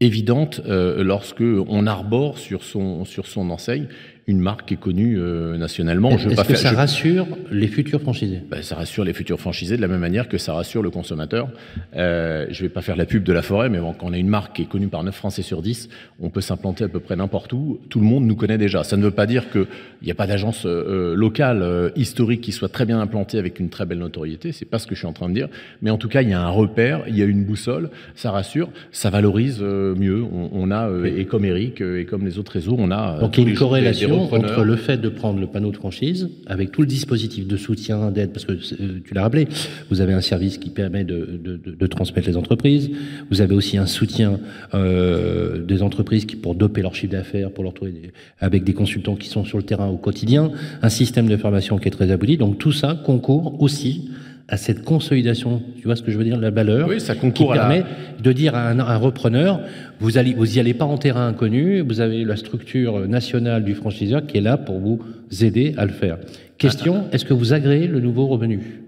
évidente 0.00 0.60
euh, 0.66 1.02
lorsque 1.02 1.42
on 1.42 1.86
arbore 1.86 2.38
sur 2.38 2.62
son, 2.62 3.04
sur 3.04 3.26
son 3.26 3.50
enseigne 3.50 3.88
une 4.26 4.40
marque 4.40 4.66
qui 4.66 4.74
est 4.74 4.78
connue 4.78 5.18
euh, 5.18 5.58
nationalement. 5.58 6.10
Est-ce 6.10 6.28
que 6.28 6.54
faire, 6.54 6.56
ça 6.56 6.70
rassure 6.72 7.26
les 7.50 7.68
futurs 7.68 8.00
franchisés? 8.00 8.40
Ben, 8.50 8.62
Ça 8.62 8.74
rassure 8.74 9.04
les 9.04 9.12
futurs 9.12 9.38
franchisés 9.38 9.76
de 9.76 9.82
la 9.82 9.88
même 9.88 10.00
manière 10.00 10.28
que 10.28 10.38
ça 10.38 10.54
rassure 10.54 10.82
le 10.82 10.88
consommateur. 10.90 11.48
Euh, 11.94 12.46
je 12.50 12.62
ne 12.62 12.68
vais 12.68 12.72
pas 12.72 12.80
faire 12.80 12.96
la 12.96 13.04
pub 13.04 13.22
de 13.22 13.32
la 13.34 13.42
forêt, 13.42 13.68
mais 13.68 13.78
bon, 13.80 13.92
quand 13.92 14.06
on 14.08 14.12
a 14.14 14.18
une 14.18 14.28
marque 14.28 14.56
qui 14.56 14.62
est 14.62 14.68
connue 14.68 14.88
par 14.88 15.04
9 15.04 15.14
Français 15.14 15.42
sur 15.42 15.60
10, 15.60 15.90
on 16.20 16.30
peut 16.30 16.40
s'implanter 16.40 16.84
à 16.84 16.88
peu 16.88 17.00
près 17.00 17.16
n'importe 17.16 17.52
où. 17.52 17.80
Tout 17.90 18.00
le 18.00 18.06
monde 18.06 18.24
nous 18.24 18.34
connaît 18.34 18.56
déjà. 18.56 18.82
Ça 18.82 18.96
ne 18.96 19.02
veut 19.02 19.10
pas 19.10 19.26
dire 19.26 19.50
qu'il 19.50 19.66
n'y 20.02 20.10
a 20.10 20.14
pas 20.14 20.26
d'agence 20.26 20.64
euh, 20.64 21.14
locale, 21.14 21.92
historique, 21.94 22.40
qui 22.40 22.52
soit 22.52 22.70
très 22.70 22.86
bien 22.86 23.00
implantée 23.00 23.38
avec 23.38 23.60
une 23.60 23.68
très 23.68 23.84
belle 23.84 23.98
notoriété. 23.98 24.52
C'est 24.52 24.64
pas 24.64 24.78
ce 24.78 24.86
que 24.86 24.94
je 24.94 25.00
suis 25.00 25.08
en 25.08 25.12
train 25.12 25.28
de 25.28 25.34
dire. 25.34 25.48
Mais 25.82 25.90
en 25.90 25.98
tout 25.98 26.08
cas, 26.08 26.22
il 26.22 26.30
y 26.30 26.32
a 26.32 26.40
un 26.40 26.48
repère, 26.48 27.02
il 27.08 27.16
y 27.16 27.22
a 27.22 27.26
une 27.26 27.44
boussole, 27.44 27.90
ça 28.14 28.30
rassure, 28.30 28.70
ça 28.90 29.10
valorise 29.10 29.60
mieux. 29.60 30.22
On, 30.22 30.48
on 30.52 30.70
a, 30.70 30.88
et 31.04 31.26
comme 31.26 31.44
Eric, 31.44 31.82
et 31.82 32.06
comme 32.06 32.24
les 32.24 32.38
autres 32.38 32.52
réseaux, 32.52 32.76
on 32.78 32.90
a... 32.90 33.18
Donc 33.20 33.36
il 33.36 33.44
y 33.44 33.46
a 33.46 33.50
une 33.50 33.56
corrélation 33.56 34.13
entre 34.14 34.64
le 34.64 34.76
fait 34.76 34.98
de 34.98 35.08
prendre 35.08 35.40
le 35.40 35.46
panneau 35.46 35.70
de 35.70 35.76
franchise, 35.76 36.28
avec 36.46 36.72
tout 36.72 36.80
le 36.80 36.86
dispositif 36.86 37.46
de 37.46 37.56
soutien, 37.56 38.10
d'aide, 38.10 38.32
parce 38.32 38.44
que 38.44 38.52
euh, 38.52 39.00
tu 39.04 39.14
l'as 39.14 39.22
rappelé, 39.22 39.48
vous 39.90 40.00
avez 40.00 40.12
un 40.12 40.20
service 40.20 40.58
qui 40.58 40.70
permet 40.70 41.04
de, 41.04 41.40
de, 41.44 41.86
transmettre 41.86 42.28
les 42.28 42.36
entreprises, 42.36 42.90
vous 43.30 43.40
avez 43.40 43.54
aussi 43.54 43.76
un 43.76 43.86
soutien 43.86 44.40
euh, 44.74 45.64
des 45.64 45.82
entreprises 45.82 46.24
qui 46.24 46.36
pour 46.36 46.54
doper 46.54 46.82
leur 46.82 46.94
chiffre 46.94 47.12
d'affaires, 47.12 47.50
pour 47.50 47.64
leur 47.64 47.74
trouver 47.74 48.12
avec 48.40 48.64
des 48.64 48.72
consultants 48.72 49.16
qui 49.16 49.28
sont 49.28 49.44
sur 49.44 49.58
le 49.58 49.64
terrain 49.64 49.88
au 49.88 49.96
quotidien, 49.96 50.50
un 50.82 50.88
système 50.88 51.28
de 51.28 51.36
formation 51.36 51.78
qui 51.78 51.88
est 51.88 51.90
très 51.90 52.10
abouti. 52.10 52.36
Donc 52.36 52.58
tout 52.58 52.72
ça 52.72 53.00
concourt 53.04 53.60
aussi 53.62 54.10
à 54.48 54.56
cette 54.56 54.84
consolidation, 54.84 55.62
tu 55.78 55.84
vois 55.84 55.96
ce 55.96 56.02
que 56.02 56.10
je 56.10 56.18
veux 56.18 56.24
dire, 56.24 56.38
la 56.38 56.50
valeur, 56.50 56.88
oui, 56.88 57.00
ça 57.00 57.14
concourt 57.14 57.52
qui 57.52 57.58
permet 57.58 57.84
de 58.22 58.32
dire 58.32 58.54
à 58.54 58.70
un, 58.70 58.96
repreneur, 58.96 59.60
vous 60.00 60.18
allez, 60.18 60.34
vous 60.34 60.56
y 60.56 60.60
allez 60.60 60.74
pas 60.74 60.84
en 60.84 60.98
terrain 60.98 61.26
inconnu, 61.28 61.80
vous 61.80 62.00
avez 62.00 62.24
la 62.24 62.36
structure 62.36 63.08
nationale 63.08 63.64
du 63.64 63.74
franchiseur 63.74 64.26
qui 64.26 64.38
est 64.38 64.42
là 64.42 64.58
pour 64.58 64.78
vous 64.78 65.00
aider 65.40 65.74
à 65.78 65.86
le 65.86 65.92
faire. 65.92 66.18
Question, 66.58 67.04
est-ce 67.12 67.24
que 67.24 67.34
vous 67.34 67.52
agréez 67.52 67.86
le 67.86 68.00
nouveau 68.00 68.26
revenu? 68.26 68.83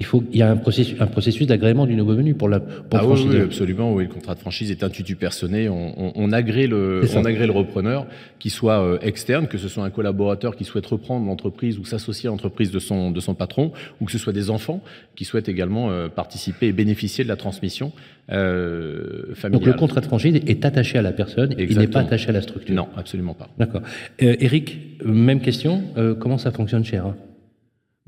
Il 0.00 0.06
faut, 0.06 0.22
il 0.32 0.38
y 0.38 0.42
a 0.42 0.50
un 0.50 0.56
processus, 0.56 0.94
un 1.00 1.08
processus 1.08 1.46
d'agrément 1.48 1.84
du 1.84 1.96
nouveau 1.96 2.14
venu 2.14 2.34
pour 2.34 2.48
la, 2.48 2.60
pour 2.60 3.00
ah 3.00 3.04
oui, 3.04 3.26
oui, 3.28 3.40
absolument. 3.40 3.92
Oui, 3.92 4.04
le 4.04 4.08
contrat 4.08 4.36
de 4.36 4.38
franchise 4.38 4.70
est 4.70 4.84
un 4.84 4.90
tutu 4.90 5.16
personné. 5.16 5.68
On, 5.68 5.92
on, 5.98 6.12
on 6.14 6.32
agrée 6.32 6.68
le, 6.68 7.02
on 7.16 7.24
agrée 7.24 7.46
le 7.46 7.52
repreneur, 7.52 8.06
qui 8.38 8.48
soit 8.48 8.80
euh, 8.80 8.98
externe, 9.02 9.48
que 9.48 9.58
ce 9.58 9.68
soit 9.68 9.84
un 9.84 9.90
collaborateur 9.90 10.54
qui 10.54 10.64
souhaite 10.64 10.86
reprendre 10.86 11.26
l'entreprise 11.26 11.78
ou 11.80 11.84
s'associer 11.84 12.28
à 12.28 12.30
l'entreprise 12.30 12.70
de 12.70 12.78
son, 12.78 13.10
de 13.10 13.18
son 13.18 13.34
patron, 13.34 13.72
ou 14.00 14.04
que 14.04 14.12
ce 14.12 14.18
soit 14.18 14.32
des 14.32 14.50
enfants 14.50 14.82
qui 15.16 15.24
souhaitent 15.24 15.48
également 15.48 15.90
euh, 15.90 16.08
participer 16.08 16.68
et 16.68 16.72
bénéficier 16.72 17.24
de 17.24 17.28
la 17.28 17.36
transmission 17.36 17.90
euh, 18.30 19.34
familiale. 19.34 19.64
Donc 19.64 19.66
le 19.66 19.78
contrat 19.78 20.00
de 20.00 20.06
franchise 20.06 20.40
est 20.46 20.64
attaché 20.64 20.98
à 20.98 21.02
la 21.02 21.12
personne, 21.12 21.50
Exactement. 21.52 21.70
il 21.70 21.78
n'est 21.78 21.92
pas 21.92 22.00
attaché 22.00 22.28
à 22.28 22.32
la 22.32 22.42
structure. 22.42 22.72
Non, 22.72 22.86
absolument 22.96 23.34
pas. 23.34 23.48
D'accord. 23.58 23.82
Euh, 24.22 24.36
Eric, 24.38 24.78
même 25.04 25.40
question. 25.40 25.82
comment 26.20 26.38
ça 26.38 26.52
fonctionne 26.52 26.84
chez 26.84 26.96
ERA 26.96 27.16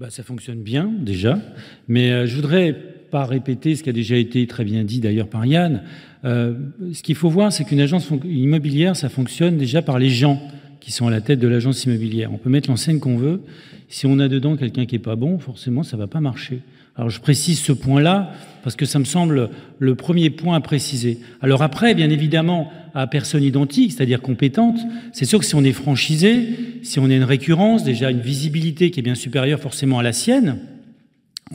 bah, 0.01 0.09
ça 0.09 0.23
fonctionne 0.23 0.63
bien 0.63 0.91
déjà, 0.99 1.39
mais 1.87 2.11
euh, 2.11 2.27
je 2.27 2.35
voudrais 2.35 2.73
pas 3.11 3.27
répéter 3.27 3.77
ce 3.77 3.83
qui 3.83 3.91
a 3.91 3.93
déjà 3.93 4.17
été 4.17 4.47
très 4.47 4.65
bien 4.65 4.83
dit 4.83 4.99
d'ailleurs 4.99 5.29
par 5.29 5.45
Yann. 5.45 5.83
Euh, 6.25 6.55
ce 6.95 7.03
qu'il 7.03 7.17
faut 7.17 7.29
voir, 7.29 7.53
c'est 7.53 7.65
qu'une 7.65 7.83
agence 7.83 8.09
immobilière, 8.25 8.97
ça 8.97 9.11
fonctionne 9.11 9.59
déjà 9.59 9.83
par 9.83 9.99
les 9.99 10.09
gens 10.09 10.41
qui 10.81 10.91
sont 10.91 11.07
à 11.07 11.11
la 11.11 11.21
tête 11.21 11.39
de 11.39 11.47
l'agence 11.47 11.85
immobilière. 11.85 12.33
On 12.33 12.39
peut 12.39 12.49
mettre 12.49 12.71
l'enseigne 12.71 12.99
qu'on 12.99 13.19
veut. 13.19 13.43
Si 13.89 14.07
on 14.07 14.19
a 14.21 14.29
dedans 14.29 14.57
quelqu'un 14.57 14.87
qui 14.87 14.97
est 14.97 15.01
pas 15.01 15.17
bon, 15.17 15.39
forcément, 15.39 15.83
ça 15.83 15.99
va 15.99 16.07
pas 16.07 16.21
marcher. 16.21 16.63
Alors 17.01 17.09
je 17.09 17.21
précise 17.23 17.59
ce 17.59 17.73
point-là 17.73 18.31
parce 18.63 18.77
que 18.77 18.85
ça 18.85 18.99
me 18.99 19.07
semble 19.07 19.49
le 19.79 19.95
premier 19.95 20.29
point 20.29 20.55
à 20.55 20.61
préciser. 20.61 21.19
Alors 21.41 21.63
après, 21.63 21.95
bien 21.95 22.11
évidemment, 22.11 22.71
à 22.95 23.07
personne 23.07 23.43
identique, 23.43 23.93
c'est-à-dire 23.93 24.21
compétente, 24.21 24.79
c'est 25.15 25.25
sûr 25.25 25.39
que 25.39 25.47
si 25.47 25.55
on 25.55 25.65
est 25.65 25.73
franchisé, 25.73 26.51
si 26.83 26.99
on 26.99 27.07
a 27.07 27.15
une 27.15 27.25
récurrence, 27.25 27.85
déjà 27.85 28.11
une 28.11 28.21
visibilité 28.21 28.91
qui 28.91 29.01
est 29.01 29.03
bien 29.03 29.15
supérieure 29.15 29.61
forcément 29.61 29.99
à 29.99 30.03
la 30.03 30.13
sienne, 30.13 30.59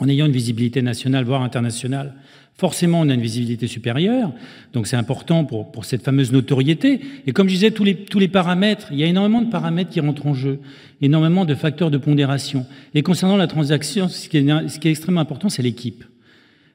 en 0.00 0.08
ayant 0.08 0.26
une 0.26 0.32
visibilité 0.32 0.82
nationale, 0.82 1.24
voire 1.24 1.42
internationale, 1.42 2.14
forcément 2.56 3.00
on 3.00 3.08
a 3.08 3.14
une 3.14 3.20
visibilité 3.20 3.66
supérieure, 3.66 4.32
donc 4.72 4.86
c'est 4.86 4.96
important 4.96 5.44
pour, 5.44 5.84
cette 5.84 6.02
fameuse 6.02 6.32
notoriété. 6.32 7.00
Et 7.26 7.32
comme 7.32 7.48
je 7.48 7.54
disais, 7.54 7.70
tous 7.70 7.84
les, 7.84 8.28
paramètres, 8.28 8.88
il 8.90 8.98
y 8.98 9.04
a 9.04 9.06
énormément 9.06 9.42
de 9.42 9.50
paramètres 9.50 9.90
qui 9.90 10.00
rentrent 10.00 10.26
en 10.26 10.34
jeu, 10.34 10.60
énormément 11.02 11.44
de 11.44 11.54
facteurs 11.54 11.90
de 11.90 11.98
pondération. 11.98 12.66
Et 12.94 13.02
concernant 13.02 13.36
la 13.36 13.46
transaction, 13.46 14.08
ce 14.08 14.28
qui 14.28 14.38
est, 14.38 14.68
ce 14.68 14.78
qui 14.78 14.88
est 14.88 14.90
extrêmement 14.90 15.20
important, 15.20 15.48
c'est 15.48 15.62
l'équipe. 15.62 16.04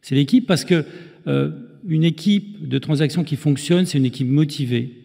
C'est 0.01 0.15
l'équipe 0.15 0.45
parce 0.45 0.65
que 0.65 0.85
euh, 1.27 1.51
une 1.87 2.03
équipe 2.03 2.67
de 2.67 2.77
transaction 2.77 3.23
qui 3.23 3.35
fonctionne, 3.35 3.85
c'est 3.85 3.97
une 3.97 4.05
équipe 4.05 4.27
motivée. 4.27 5.01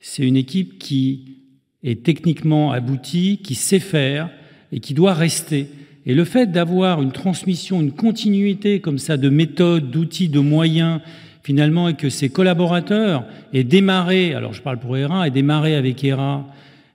C'est 0.00 0.24
une 0.24 0.36
équipe 0.36 0.78
qui 0.78 1.36
est 1.82 2.02
techniquement 2.02 2.72
aboutie, 2.72 3.40
qui 3.42 3.54
sait 3.54 3.78
faire 3.78 4.30
et 4.72 4.80
qui 4.80 4.94
doit 4.94 5.14
rester. 5.14 5.68
Et 6.06 6.14
le 6.14 6.24
fait 6.24 6.52
d'avoir 6.52 7.02
une 7.02 7.10
transmission, 7.10 7.80
une 7.80 7.90
continuité 7.90 8.80
comme 8.80 8.98
ça 8.98 9.16
de 9.16 9.28
méthodes, 9.28 9.90
d'outils, 9.90 10.28
de 10.28 10.38
moyens, 10.38 11.00
finalement, 11.42 11.88
et 11.88 11.94
que 11.94 12.08
ses 12.08 12.28
collaborateurs 12.28 13.24
aient 13.52 13.64
démarré, 13.64 14.32
alors 14.32 14.52
je 14.52 14.62
parle 14.62 14.78
pour 14.78 14.96
ERA, 14.96 15.26
aient 15.26 15.32
démarré 15.32 15.74
avec 15.74 16.02
ERA, 16.04 16.46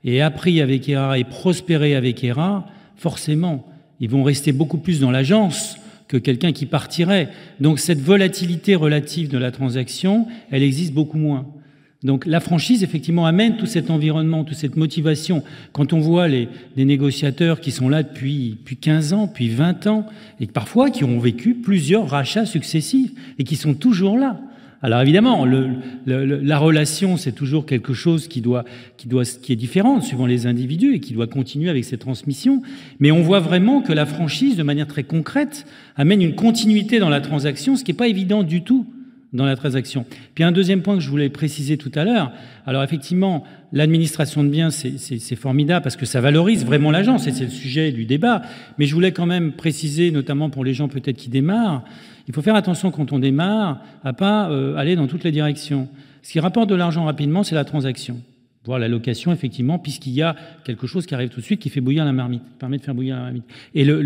et 0.05 0.21
appris 0.21 0.61
avec 0.61 0.87
ERA, 0.87 1.19
et 1.19 1.25
prospéré 1.25 1.95
avec 1.95 2.23
ERA, 2.23 2.65
forcément, 2.95 3.67
ils 3.99 4.09
vont 4.09 4.23
rester 4.23 4.53
beaucoup 4.53 4.77
plus 4.77 5.01
dans 5.01 5.11
l'agence 5.11 5.77
que 6.07 6.17
quelqu'un 6.17 6.53
qui 6.53 6.65
partirait. 6.65 7.29
Donc 7.59 7.79
cette 7.79 8.01
volatilité 8.01 8.75
relative 8.75 9.29
de 9.29 9.37
la 9.37 9.51
transaction, 9.51 10.27
elle 10.51 10.63
existe 10.63 10.93
beaucoup 10.93 11.17
moins. 11.17 11.45
Donc 12.03 12.25
la 12.25 12.39
franchise, 12.39 12.83
effectivement, 12.83 13.27
amène 13.27 13.57
tout 13.57 13.67
cet 13.67 13.91
environnement, 13.91 14.43
toute 14.43 14.57
cette 14.57 14.75
motivation. 14.75 15.43
Quand 15.71 15.93
on 15.93 15.99
voit 15.99 16.27
les, 16.27 16.49
des 16.75 16.85
négociateurs 16.85 17.59
qui 17.59 17.69
sont 17.69 17.89
là 17.89 18.01
depuis, 18.01 18.57
depuis 18.59 18.77
15 18.77 19.13
ans, 19.13 19.27
depuis 19.27 19.49
20 19.49 19.85
ans, 19.85 20.07
et 20.39 20.47
parfois 20.47 20.89
qui 20.89 21.03
ont 21.03 21.19
vécu 21.19 21.53
plusieurs 21.53 22.09
rachats 22.09 22.47
successifs, 22.47 23.11
et 23.37 23.43
qui 23.43 23.55
sont 23.55 23.75
toujours 23.75 24.17
là. 24.17 24.39
Alors 24.83 24.99
évidemment, 25.01 25.45
la 26.07 26.57
relation, 26.57 27.15
c'est 27.15 27.33
toujours 27.33 27.67
quelque 27.67 27.93
chose 27.93 28.27
qui, 28.27 28.41
doit, 28.41 28.65
qui, 28.97 29.53
est 29.53 29.55
différent 29.55 30.01
suivant 30.01 30.25
les 30.25 30.47
individus 30.47 30.95
et 30.95 30.99
qui 30.99 31.13
doit 31.13 31.27
continuer 31.27 31.69
avec 31.69 31.85
ces 31.85 31.99
transmissions. 31.99 32.63
Mais 32.99 33.11
on 33.11 33.21
voit 33.21 33.39
vraiment 33.39 33.83
que 33.83 33.93
la 33.93 34.07
franchise, 34.07 34.55
de 34.55 34.63
manière 34.63 34.87
très 34.87 35.03
concrète, 35.03 35.67
amène 35.95 36.23
une 36.23 36.33
continuité 36.33 36.97
dans 36.97 37.09
la 37.09 37.21
transaction, 37.21 37.75
ce 37.75 37.83
qui 37.83 37.91
n'est 37.91 37.97
pas 37.97 38.07
évident 38.07 38.41
du 38.41 38.63
tout 38.63 38.87
dans 39.33 39.45
la 39.45 39.55
transaction. 39.55 40.05
Puis 40.35 40.43
un 40.43 40.51
deuxième 40.51 40.81
point 40.81 40.95
que 40.95 41.01
je 41.01 41.09
voulais 41.09 41.29
préciser 41.29 41.77
tout 41.77 41.91
à 41.95 42.03
l'heure. 42.03 42.31
Alors 42.65 42.83
effectivement, 42.83 43.43
l'administration 43.71 44.43
de 44.43 44.49
biens, 44.49 44.69
c'est 44.71 45.35
formidable 45.35 45.83
parce 45.83 45.95
que 45.95 46.05
ça 46.05 46.19
valorise 46.19 46.65
vraiment 46.65 46.91
l'agence 46.91 47.27
et 47.27 47.31
c'est 47.31 47.45
le 47.45 47.49
sujet 47.49 47.91
du 47.91 48.05
débat. 48.05 48.41
Mais 48.77 48.85
je 48.85 48.93
voulais 48.93 49.11
quand 49.11 49.25
même 49.25 49.53
préciser, 49.53 50.11
notamment 50.11 50.49
pour 50.49 50.65
les 50.65 50.73
gens 50.73 50.87
peut-être 50.87 51.17
qui 51.17 51.29
démarrent, 51.29 51.83
il 52.27 52.33
faut 52.33 52.41
faire 52.41 52.55
attention 52.55 52.91
quand 52.91 53.13
on 53.13 53.19
démarre 53.19 53.81
à 54.03 54.13
pas 54.13 54.49
euh, 54.49 54.75
aller 54.75 54.95
dans 54.95 55.07
toutes 55.07 55.23
les 55.23 55.31
directions. 55.31 55.87
Ce 56.21 56.31
qui 56.31 56.39
rapporte 56.39 56.69
de 56.69 56.75
l'argent 56.75 57.05
rapidement, 57.05 57.43
c'est 57.43 57.55
la 57.55 57.65
transaction 57.65 58.21
voire 58.63 58.79
la 58.79 58.87
location, 58.87 59.33
effectivement, 59.33 59.79
puisqu'il 59.79 60.13
y 60.13 60.21
a 60.21 60.35
quelque 60.63 60.85
chose 60.85 61.05
qui 61.05 61.15
arrive 61.15 61.29
tout 61.29 61.39
de 61.39 61.45
suite 61.45 61.59
qui 61.59 61.69
fait 61.69 61.81
bouillir 61.81 62.05
la 62.05 62.13
marmite, 62.13 62.43
permet 62.59 62.77
de 62.77 62.83
faire 62.83 62.93
bouillir 62.93 63.15
la 63.15 63.23
marmite. 63.23 63.43
Et 63.73 63.83
le, 63.83 64.01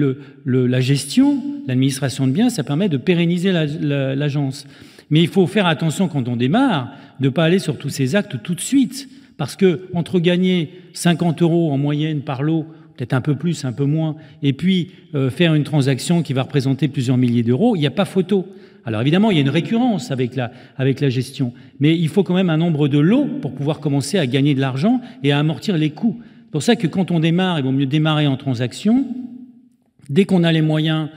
le, 0.45 0.67
la 0.67 0.79
gestion, 0.79 1.43
l'administration 1.67 2.25
de 2.25 2.31
biens, 2.31 2.49
ça 2.49 2.63
permet 2.63 2.87
de 2.87 2.97
pérenniser 2.97 3.51
l'agence. 3.51 4.65
Mais 5.09 5.21
il 5.21 5.27
faut 5.27 5.47
faire 5.47 5.67
attention 5.67 6.07
quand 6.07 6.27
on 6.27 6.35
démarre, 6.35 6.91
de 7.19 7.25
ne 7.25 7.29
pas 7.29 7.45
aller 7.45 7.59
sur 7.59 7.77
tous 7.77 7.89
ces 7.89 8.15
actes 8.15 8.41
tout 8.41 8.55
de 8.55 8.61
suite. 8.61 9.09
Parce 9.37 9.55
que 9.55 9.87
entre 9.93 10.19
gagner 10.19 10.71
50 10.93 11.41
euros 11.41 11.71
en 11.71 11.77
moyenne 11.77 12.21
par 12.21 12.41
lot, 12.41 12.65
peut-être 12.95 13.13
un 13.13 13.21
peu 13.21 13.35
plus, 13.35 13.65
un 13.65 13.73
peu 13.73 13.85
moins, 13.85 14.15
et 14.41 14.53
puis 14.53 14.91
euh, 15.13 15.29
faire 15.29 15.53
une 15.53 15.63
transaction 15.63 16.23
qui 16.23 16.33
va 16.33 16.43
représenter 16.43 16.87
plusieurs 16.87 17.17
milliers 17.17 17.43
d'euros, 17.43 17.75
il 17.75 17.79
n'y 17.79 17.87
a 17.87 17.91
pas 17.91 18.05
photo. 18.05 18.47
Alors 18.85 19.01
évidemment, 19.01 19.31
il 19.31 19.35
y 19.35 19.39
a 19.39 19.41
une 19.41 19.49
récurrence 19.49 20.11
avec 20.11 20.35
la, 20.35 20.51
avec 20.77 21.01
la 21.01 21.09
gestion, 21.09 21.53
mais 21.79 21.97
il 21.97 22.07
faut 22.07 22.23
quand 22.23 22.35
même 22.35 22.49
un 22.49 22.57
nombre 22.57 22.87
de 22.87 22.99
lots 22.99 23.27
pour 23.41 23.53
pouvoir 23.53 23.79
commencer 23.79 24.17
à 24.17 24.27
gagner 24.27 24.53
de 24.53 24.61
l'argent 24.61 25.01
et 25.23 25.31
à 25.31 25.39
amortir 25.39 25.77
les 25.77 25.89
coûts. 25.89 26.19
C'est 26.21 26.51
pour 26.51 26.63
ça 26.63 26.75
que 26.75 26.87
quand 26.87 27.11
on 27.11 27.19
démarre, 27.19 27.59
il 27.59 27.65
vaut 27.65 27.71
mieux 27.71 27.87
démarrer 27.87 28.27
en 28.27 28.37
transaction. 28.37 29.05
Dès 30.09 30.25
qu'on 30.25 30.43
a 30.43 30.51
les 30.51 30.61
moyens, 30.61 31.09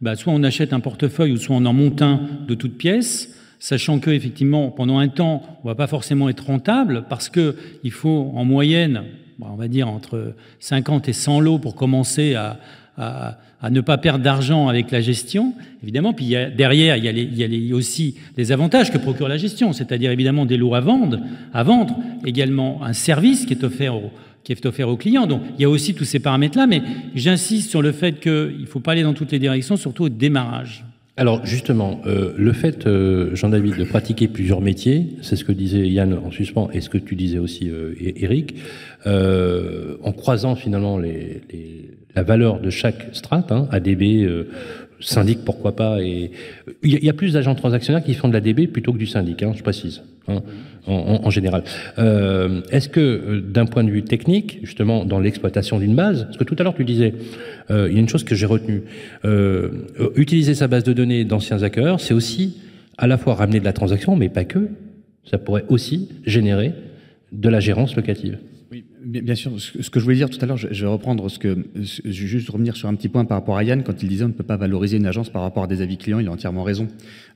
bah, 0.00 0.16
soit 0.16 0.32
on 0.32 0.42
achète 0.42 0.72
un 0.72 0.80
portefeuille 0.80 1.32
ou 1.32 1.36
soit 1.36 1.56
on 1.56 1.64
en 1.64 1.72
monte 1.72 2.02
un 2.02 2.20
de 2.46 2.54
toutes 2.54 2.76
pièces, 2.76 3.34
sachant 3.58 3.98
que 3.98 4.10
effectivement 4.10 4.70
pendant 4.70 4.98
un 4.98 5.08
temps 5.08 5.42
on 5.64 5.68
va 5.68 5.74
pas 5.74 5.86
forcément 5.86 6.28
être 6.28 6.46
rentable 6.46 7.04
parce 7.08 7.28
que 7.28 7.56
il 7.82 7.90
faut 7.90 8.32
en 8.34 8.44
moyenne, 8.44 9.02
on 9.40 9.56
va 9.56 9.68
dire 9.68 9.88
entre 9.88 10.34
50 10.60 11.08
et 11.08 11.12
100 11.12 11.40
lots 11.40 11.58
pour 11.58 11.74
commencer 11.74 12.34
à, 12.34 12.58
à, 12.98 13.70
ne 13.70 13.80
pas 13.80 13.98
perdre 13.98 14.22
d'argent 14.22 14.68
avec 14.68 14.90
la 14.90 15.00
gestion, 15.00 15.54
évidemment. 15.82 16.12
Puis 16.12 16.34
derrière, 16.56 16.96
il 16.96 17.04
y 17.04 17.08
a, 17.08 17.12
les, 17.12 17.22
il 17.22 17.66
y 17.66 17.72
a 17.72 17.74
aussi 17.74 18.16
les 18.36 18.52
avantages 18.52 18.92
que 18.92 18.98
procure 18.98 19.28
la 19.28 19.38
gestion, 19.38 19.72
c'est-à-dire 19.72 20.10
évidemment 20.10 20.46
des 20.46 20.56
lots 20.56 20.74
à 20.74 20.80
vendre, 20.80 21.18
à 21.52 21.62
vendre, 21.62 21.96
également 22.24 22.84
un 22.84 22.92
service 22.92 23.44
qui 23.44 23.54
est 23.54 23.64
offert 23.64 23.96
aux, 23.96 24.12
qui 24.46 24.52
est 24.52 24.64
offert 24.64 24.88
aux 24.88 24.96
clients. 24.96 25.26
Donc 25.26 25.42
il 25.58 25.62
y 25.62 25.64
a 25.64 25.68
aussi 25.68 25.92
tous 25.92 26.04
ces 26.04 26.20
paramètres-là, 26.20 26.68
mais 26.68 26.80
j'insiste 27.16 27.68
sur 27.68 27.82
le 27.82 27.90
fait 27.90 28.20
qu'il 28.20 28.60
ne 28.60 28.66
faut 28.66 28.78
pas 28.78 28.92
aller 28.92 29.02
dans 29.02 29.12
toutes 29.12 29.32
les 29.32 29.40
directions, 29.40 29.76
surtout 29.76 30.04
au 30.04 30.08
démarrage. 30.08 30.84
Alors 31.16 31.44
justement, 31.44 32.00
euh, 32.06 32.32
le 32.36 32.52
fait, 32.52 32.86
euh, 32.86 33.34
Jean-David, 33.34 33.76
de 33.76 33.84
pratiquer 33.84 34.28
plusieurs 34.28 34.60
métiers, 34.60 35.08
c'est 35.20 35.34
ce 35.34 35.44
que 35.44 35.50
disait 35.50 35.88
Yann 35.88 36.14
en 36.14 36.30
suspens 36.30 36.68
et 36.72 36.80
ce 36.80 36.88
que 36.88 36.98
tu 36.98 37.16
disais 37.16 37.38
aussi, 37.38 37.68
euh, 37.68 37.94
Eric, 37.98 38.54
en 39.04 40.12
croisant 40.12 40.54
finalement 40.54 40.98
la 40.98 42.22
valeur 42.22 42.60
de 42.60 42.70
chaque 42.70 43.08
strate, 43.12 43.50
hein, 43.50 43.66
ADB, 43.72 44.28
syndic, 45.00 45.40
pourquoi 45.44 45.74
pas, 45.74 46.02
et 46.02 46.30
il 46.84 47.04
y, 47.04 47.10
a 47.10 47.12
plus 47.12 47.32
d'agents 47.32 47.54
transactionnaires 47.54 48.04
qui 48.04 48.14
font 48.14 48.28
de 48.28 48.32
l'ADB 48.32 48.66
plutôt 48.66 48.92
que 48.92 48.98
du 48.98 49.06
syndic, 49.06 49.42
hein, 49.42 49.52
je 49.56 49.62
précise, 49.62 50.02
en, 50.86 51.30
général. 51.30 51.64
Euh, 51.98 52.62
Est-ce 52.70 52.88
que 52.88 53.40
d'un 53.40 53.66
point 53.66 53.84
de 53.84 53.90
vue 53.90 54.02
technique, 54.02 54.60
justement, 54.62 55.04
dans 55.04 55.18
l'exploitation 55.18 55.78
d'une 55.78 55.94
base, 55.94 56.24
parce 56.24 56.36
que 56.36 56.44
tout 56.44 56.56
à 56.58 56.62
l'heure 56.62 56.74
tu 56.74 56.84
disais 56.84 57.14
euh, 57.70 57.88
il 57.90 57.94
y 57.94 57.96
a 57.96 58.00
une 58.00 58.08
chose 58.08 58.24
que 58.24 58.34
j'ai 58.34 58.46
retenue. 58.46 58.82
Euh, 59.24 59.70
utiliser 60.14 60.54
sa 60.54 60.68
base 60.68 60.84
de 60.84 60.92
données 60.92 61.24
d'anciens 61.24 61.62
hackers, 61.62 62.00
c'est 62.00 62.14
aussi 62.14 62.58
à 62.98 63.06
la 63.06 63.18
fois 63.18 63.34
ramener 63.34 63.60
de 63.60 63.64
la 63.64 63.72
transaction, 63.72 64.16
mais 64.16 64.28
pas 64.28 64.44
que. 64.44 64.68
Ça 65.28 65.38
pourrait 65.38 65.64
aussi 65.68 66.08
générer 66.24 66.72
de 67.32 67.48
la 67.48 67.58
gérance 67.58 67.96
locative. 67.96 68.38
Oui, 68.72 68.84
bien 69.04 69.36
sûr. 69.36 69.52
Ce 69.60 69.90
que 69.90 70.00
je 70.00 70.04
voulais 70.04 70.16
dire 70.16 70.28
tout 70.28 70.38
à 70.40 70.46
l'heure, 70.46 70.56
je 70.56 70.66
vais 70.66 70.90
reprendre 70.90 71.28
ce 71.28 71.38
que, 71.38 71.66
je 71.76 72.02
vais 72.02 72.12
juste 72.12 72.48
revenir 72.48 72.76
sur 72.76 72.88
un 72.88 72.94
petit 72.96 73.08
point 73.08 73.24
par 73.24 73.38
rapport 73.38 73.56
à 73.56 73.62
Yann 73.62 73.84
quand 73.84 74.02
il 74.02 74.08
disait 74.08 74.24
on 74.24 74.28
ne 74.28 74.32
peut 74.32 74.42
pas 74.42 74.56
valoriser 74.56 74.96
une 74.96 75.06
agence 75.06 75.30
par 75.30 75.42
rapport 75.42 75.64
à 75.64 75.66
des 75.68 75.82
avis 75.82 75.96
clients. 75.96 76.18
Il 76.18 76.26
a 76.26 76.32
entièrement 76.32 76.64
raison. 76.64 76.88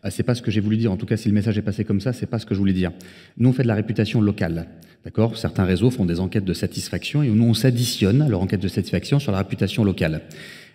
Euh, 0.04 0.08
c'est 0.10 0.24
pas 0.24 0.34
ce 0.34 0.42
que 0.42 0.50
j'ai 0.50 0.60
voulu 0.60 0.76
dire. 0.76 0.90
En 0.90 0.96
tout 0.96 1.06
cas, 1.06 1.16
si 1.16 1.28
le 1.28 1.34
message 1.34 1.56
est 1.56 1.62
passé 1.62 1.84
comme 1.84 2.00
ça, 2.00 2.12
c'est 2.12 2.26
pas 2.26 2.40
ce 2.40 2.46
que 2.46 2.54
je 2.54 2.58
voulais 2.58 2.72
dire. 2.72 2.90
Nous, 3.36 3.48
on 3.48 3.52
fait 3.52 3.62
de 3.62 3.68
la 3.68 3.76
réputation 3.76 4.20
locale. 4.20 4.66
D'accord? 5.04 5.38
Certains 5.38 5.64
réseaux 5.64 5.90
font 5.90 6.04
des 6.04 6.18
enquêtes 6.18 6.44
de 6.44 6.52
satisfaction 6.52 7.22
et 7.22 7.28
nous, 7.28 7.44
on 7.44 7.54
s'additionne 7.54 8.22
à 8.22 8.28
leur 8.28 8.42
enquête 8.42 8.60
de 8.60 8.68
satisfaction 8.68 9.20
sur 9.20 9.30
la 9.30 9.38
réputation 9.38 9.84
locale. 9.84 10.22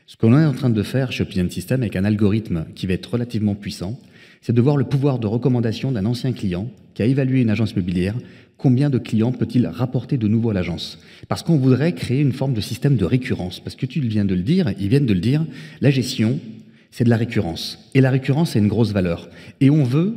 Ce 0.08 0.16
qu'on 0.16 0.40
est 0.40 0.46
en 0.46 0.54
train 0.54 0.70
de 0.70 0.84
faire 0.84 1.12
chez 1.12 1.24
Opinion 1.24 1.50
System 1.50 1.82
avec 1.82 1.96
un 1.96 2.06
algorithme 2.06 2.66
qui 2.76 2.88
va 2.88 2.94
être 2.94 3.12
relativement 3.12 3.56
puissant, 3.56 4.00
c'est 4.42 4.54
de 4.54 4.62
voir 4.62 4.78
le 4.78 4.86
pouvoir 4.86 5.18
de 5.18 5.26
recommandation 5.26 5.92
d'un 5.92 6.06
ancien 6.06 6.32
client 6.32 6.70
qui 6.94 7.02
a 7.02 7.06
évalué 7.06 7.42
une 7.42 7.50
agence 7.50 7.72
immobilière. 7.72 8.14
Combien 8.66 8.90
de 8.90 8.98
clients 8.98 9.32
peut-il 9.32 9.68
rapporter 9.68 10.18
de 10.18 10.28
nouveau 10.28 10.50
à 10.50 10.56
l'agence? 10.56 10.98
Parce 11.28 11.44
qu'on 11.44 11.56
voudrait 11.56 11.94
créer 11.94 12.20
une 12.20 12.32
forme 12.32 12.56
de 12.56 12.62
système 12.62 12.96
de 12.96 13.06
récurrence. 13.06 13.60
Parce 13.60 13.76
que 13.76 13.86
tu 13.86 14.00
viens 14.00 14.26
de 14.26 14.34
le 14.34 14.42
dire, 14.42 14.74
ils 14.80 14.90
viennent 14.90 15.06
de 15.06 15.14
le 15.14 15.20
dire, 15.20 15.46
la 15.82 15.92
gestion, 15.92 16.40
c'est 16.90 17.04
de 17.04 17.12
la 17.12 17.16
récurrence. 17.16 17.92
Et 17.94 18.02
la 18.02 18.10
récurrence, 18.10 18.54
c'est 18.54 18.60
une 18.60 18.68
grosse 18.68 18.92
valeur. 18.92 19.30
Et 19.62 19.70
on 19.70 19.84
veut 19.84 20.16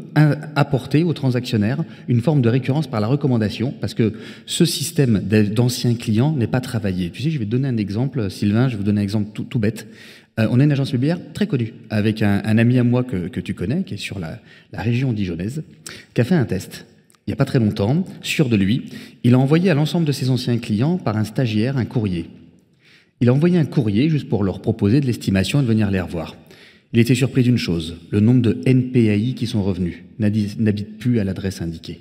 apporter 0.56 1.04
aux 1.04 1.12
transactionnaires 1.12 1.84
une 2.08 2.22
forme 2.22 2.40
de 2.40 2.48
récurrence 2.48 2.86
par 2.86 3.02
la 3.02 3.06
recommandation, 3.06 3.74
parce 3.82 3.92
que 3.92 4.14
ce 4.46 4.64
système 4.64 5.20
d'anciens 5.20 5.94
clients 5.94 6.32
n'est 6.32 6.46
pas 6.46 6.62
travaillé. 6.62 7.10
Tu 7.10 7.20
sais, 7.20 7.28
je 7.28 7.38
vais 7.38 7.44
te 7.44 7.50
donner 7.50 7.68
un 7.68 7.76
exemple, 7.76 8.30
Sylvain, 8.30 8.68
je 8.68 8.76
vais 8.76 8.78
vous 8.78 8.84
donner 8.84 9.02
un 9.02 9.04
exemple 9.04 9.28
tout, 9.46 9.58
bête. 9.58 9.86
Euh, 10.40 10.48
on 10.50 10.58
a 10.58 10.64
une 10.64 10.72
agence 10.72 10.88
immobilière 10.92 11.18
très 11.34 11.46
connue, 11.46 11.74
avec 11.90 12.22
un, 12.22 12.40
ami 12.56 12.78
à 12.78 12.82
moi 12.82 13.04
que, 13.04 13.40
tu 13.40 13.52
connais, 13.52 13.82
qui 13.82 13.92
est 13.92 13.98
sur 13.98 14.18
la, 14.18 14.38
la 14.72 14.80
région 14.80 15.12
dijonnaise, 15.12 15.64
qui 16.14 16.22
a 16.22 16.24
fait 16.24 16.34
un 16.34 16.46
test 16.46 16.86
il 17.28 17.32
n'y 17.32 17.34
a 17.34 17.36
pas 17.36 17.44
très 17.44 17.58
longtemps, 17.58 18.06
sûr 18.22 18.48
de 18.48 18.56
lui. 18.56 18.84
Il 19.22 19.34
a 19.34 19.38
envoyé 19.38 19.68
à 19.68 19.74
l'ensemble 19.74 20.06
de 20.06 20.12
ses 20.12 20.30
anciens 20.30 20.56
clients, 20.56 20.96
par 20.96 21.18
un 21.18 21.24
stagiaire, 21.24 21.76
un 21.76 21.84
courrier. 21.84 22.30
Il 23.20 23.28
a 23.28 23.34
envoyé 23.34 23.58
un 23.58 23.66
courrier 23.66 24.08
juste 24.08 24.30
pour 24.30 24.44
leur 24.44 24.62
proposer 24.62 25.02
de 25.02 25.06
l'estimation 25.06 25.58
et 25.58 25.62
de 25.62 25.68
venir 25.68 25.90
les 25.90 26.00
revoir. 26.00 26.36
Il 26.94 27.00
était 27.00 27.14
surpris 27.14 27.42
d'une 27.42 27.58
chose, 27.58 27.96
le 28.08 28.20
nombre 28.20 28.40
de 28.40 28.62
NPAI 28.64 29.34
qui 29.34 29.46
sont 29.46 29.62
revenus 29.62 30.04
n'habitent 30.18 30.96
plus 30.96 31.20
à 31.20 31.24
l'adresse 31.24 31.60
indiquée. 31.60 32.00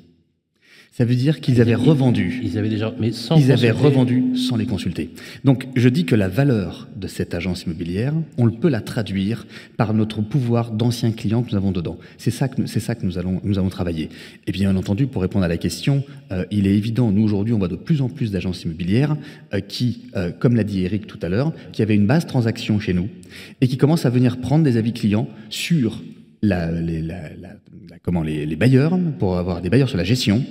Ça 0.98 1.06
veut 1.06 1.14
dire 1.14 1.42
qu'ils 1.42 1.62
avaient 1.62 1.76
revendu. 1.76 2.42
Ils 2.44 2.58
avaient 2.58 2.70
déjà, 2.70 2.92
mais 3.00 3.12
sans 3.12 3.38
Ils 3.38 3.52
avaient 3.52 3.70
revendu 3.70 4.36
sans 4.36 4.58
les 4.58 4.66
consulter. 4.66 5.12
Donc, 5.44 5.68
je 5.76 5.90
dis 5.90 6.06
que 6.06 6.16
la 6.16 6.28
valeur 6.28 6.88
de 6.96 7.06
cette 7.06 7.36
agence 7.36 7.66
immobilière, 7.66 8.16
on 8.40 8.50
peut 8.50 8.68
la 8.68 8.82
traduire 8.82 9.46
par 9.78 9.94
notre 9.94 10.24
pouvoir 10.24 10.72
d'anciens 10.72 11.12
clients 11.12 11.44
que 11.44 11.52
nous 11.52 11.56
avons 11.56 11.72
dedans. 11.72 12.00
C'est 12.18 12.32
ça 12.32 12.48
que 12.48 12.66
c'est 12.66 12.80
ça 12.80 12.96
que 12.96 13.06
nous 13.06 13.20
allons 13.20 13.40
nous 13.44 13.60
avons 13.60 13.70
travaillé. 13.70 14.10
Et 14.48 14.52
bien 14.52 14.76
entendu, 14.76 15.06
pour 15.06 15.22
répondre 15.22 15.46
à 15.46 15.48
la 15.48 15.58
question, 15.58 16.04
euh, 16.32 16.46
il 16.50 16.66
est 16.66 16.76
évident, 16.76 17.12
nous 17.12 17.24
aujourd'hui, 17.24 17.54
on 17.54 17.60
voit 17.60 17.68
de 17.68 17.76
plus 17.76 18.02
en 18.02 18.10
plus 18.10 18.32
d'agences 18.32 18.64
immobilières 18.64 19.16
euh, 19.54 19.60
qui, 19.60 20.10
euh, 20.16 20.32
comme 20.32 20.56
l'a 20.56 20.64
dit 20.64 20.84
Eric 20.84 21.06
tout 21.06 21.20
à 21.22 21.30
l'heure, 21.30 21.54
qui 21.74 21.84
avaient 21.84 21.94
une 21.94 22.08
base 22.08 22.26
transaction 22.26 22.80
chez 22.80 22.96
nous 22.96 23.08
et 23.62 23.68
qui 23.68 23.78
commencent 23.78 24.08
à 24.08 24.10
venir 24.10 24.38
prendre 24.42 24.64
des 24.64 24.78
avis 24.78 24.94
clients 24.94 25.30
sur 25.52 26.02
la, 26.42 26.72
les, 26.72 27.04
comment, 28.04 28.22
les, 28.22 28.56
bailleurs, 28.56 28.98
pour 29.20 29.38
avoir 29.38 29.62
des 29.62 29.70
bailleurs 29.70 29.90
sur 29.90 29.98
la 29.98 30.04
gestion. 30.04 30.44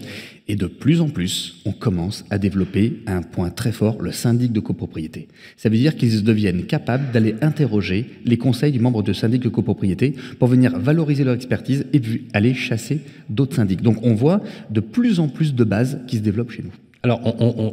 Et 0.49 0.55
de 0.55 0.67
plus 0.67 1.01
en 1.01 1.09
plus, 1.09 1.61
on 1.65 1.73
commence 1.73 2.25
à 2.31 2.39
développer 2.39 3.03
un 3.07 3.23
point 3.23 3.51
très 3.51 3.73
fort, 3.73 4.01
le 4.01 4.13
syndic 4.13 4.53
de 4.53 4.61
copropriété. 4.61 5.29
Ça 5.57 5.69
veut 5.69 5.77
dire 5.77 5.97
qu'ils 5.97 6.23
deviennent 6.23 6.67
capables 6.67 7.11
d'aller 7.13 7.35
interroger 7.41 8.07
les 8.25 8.37
conseils 8.37 8.73
du 8.73 8.79
membre 8.79 9.03
de 9.03 9.13
syndic 9.13 9.43
de 9.43 9.49
copropriété 9.49 10.15
pour 10.39 10.49
venir 10.49 10.79
valoriser 10.79 11.25
leur 11.25 11.35
expertise 11.35 11.87
et 11.93 12.01
aller 12.33 12.55
chasser 12.55 13.01
d'autres 13.29 13.57
syndics. 13.57 13.83
Donc 13.83 13.99
on 14.03 14.15
voit 14.15 14.41
de 14.71 14.81
plus 14.81 15.19
en 15.19 15.29
plus 15.29 15.55
de 15.55 15.65
bases 15.65 16.01
qui 16.07 16.17
se 16.17 16.23
développent 16.23 16.53
chez 16.53 16.63
nous. 16.63 16.73
Alors, 17.07 17.21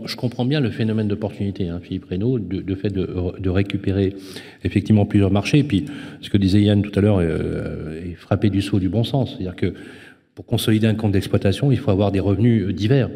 je 0.05 0.15
comprends 0.15 0.45
bien 0.45 0.59
le 0.59 0.69
phénomène 0.69 1.07
d'opportunité, 1.07 1.67
hein, 1.67 1.79
Philippe 1.81 2.05
Reynaud, 2.05 2.37
de, 2.37 2.75
fait 2.75 2.93
de, 2.93 3.49
récupérer 3.49 4.13
effectivement 4.63 5.07
plusieurs 5.07 5.31
marchés. 5.31 5.57
Et 5.57 5.63
puis, 5.63 5.85
ce 6.21 6.29
que 6.29 6.37
disait 6.37 6.61
Yann 6.61 6.83
tout 6.83 6.91
à 6.93 7.01
l'heure 7.01 7.17
euh, 7.19 7.99
est 8.05 8.13
frappé 8.13 8.51
du 8.51 8.61
saut 8.61 8.79
du 8.79 8.89
bon 8.89 9.03
sens. 9.03 9.31
C'est-à-dire 9.31 9.55
que 9.55 9.73
pour 10.35 10.45
consolider 10.45 10.85
un 10.85 10.93
compte 10.93 11.13
d'exploitation, 11.13 11.71
il 11.71 11.79
faut 11.79 11.89
avoir 11.89 12.11
des 12.11 12.19
revenus 12.19 12.67
euh, 12.67 12.73
divers. 12.73 13.09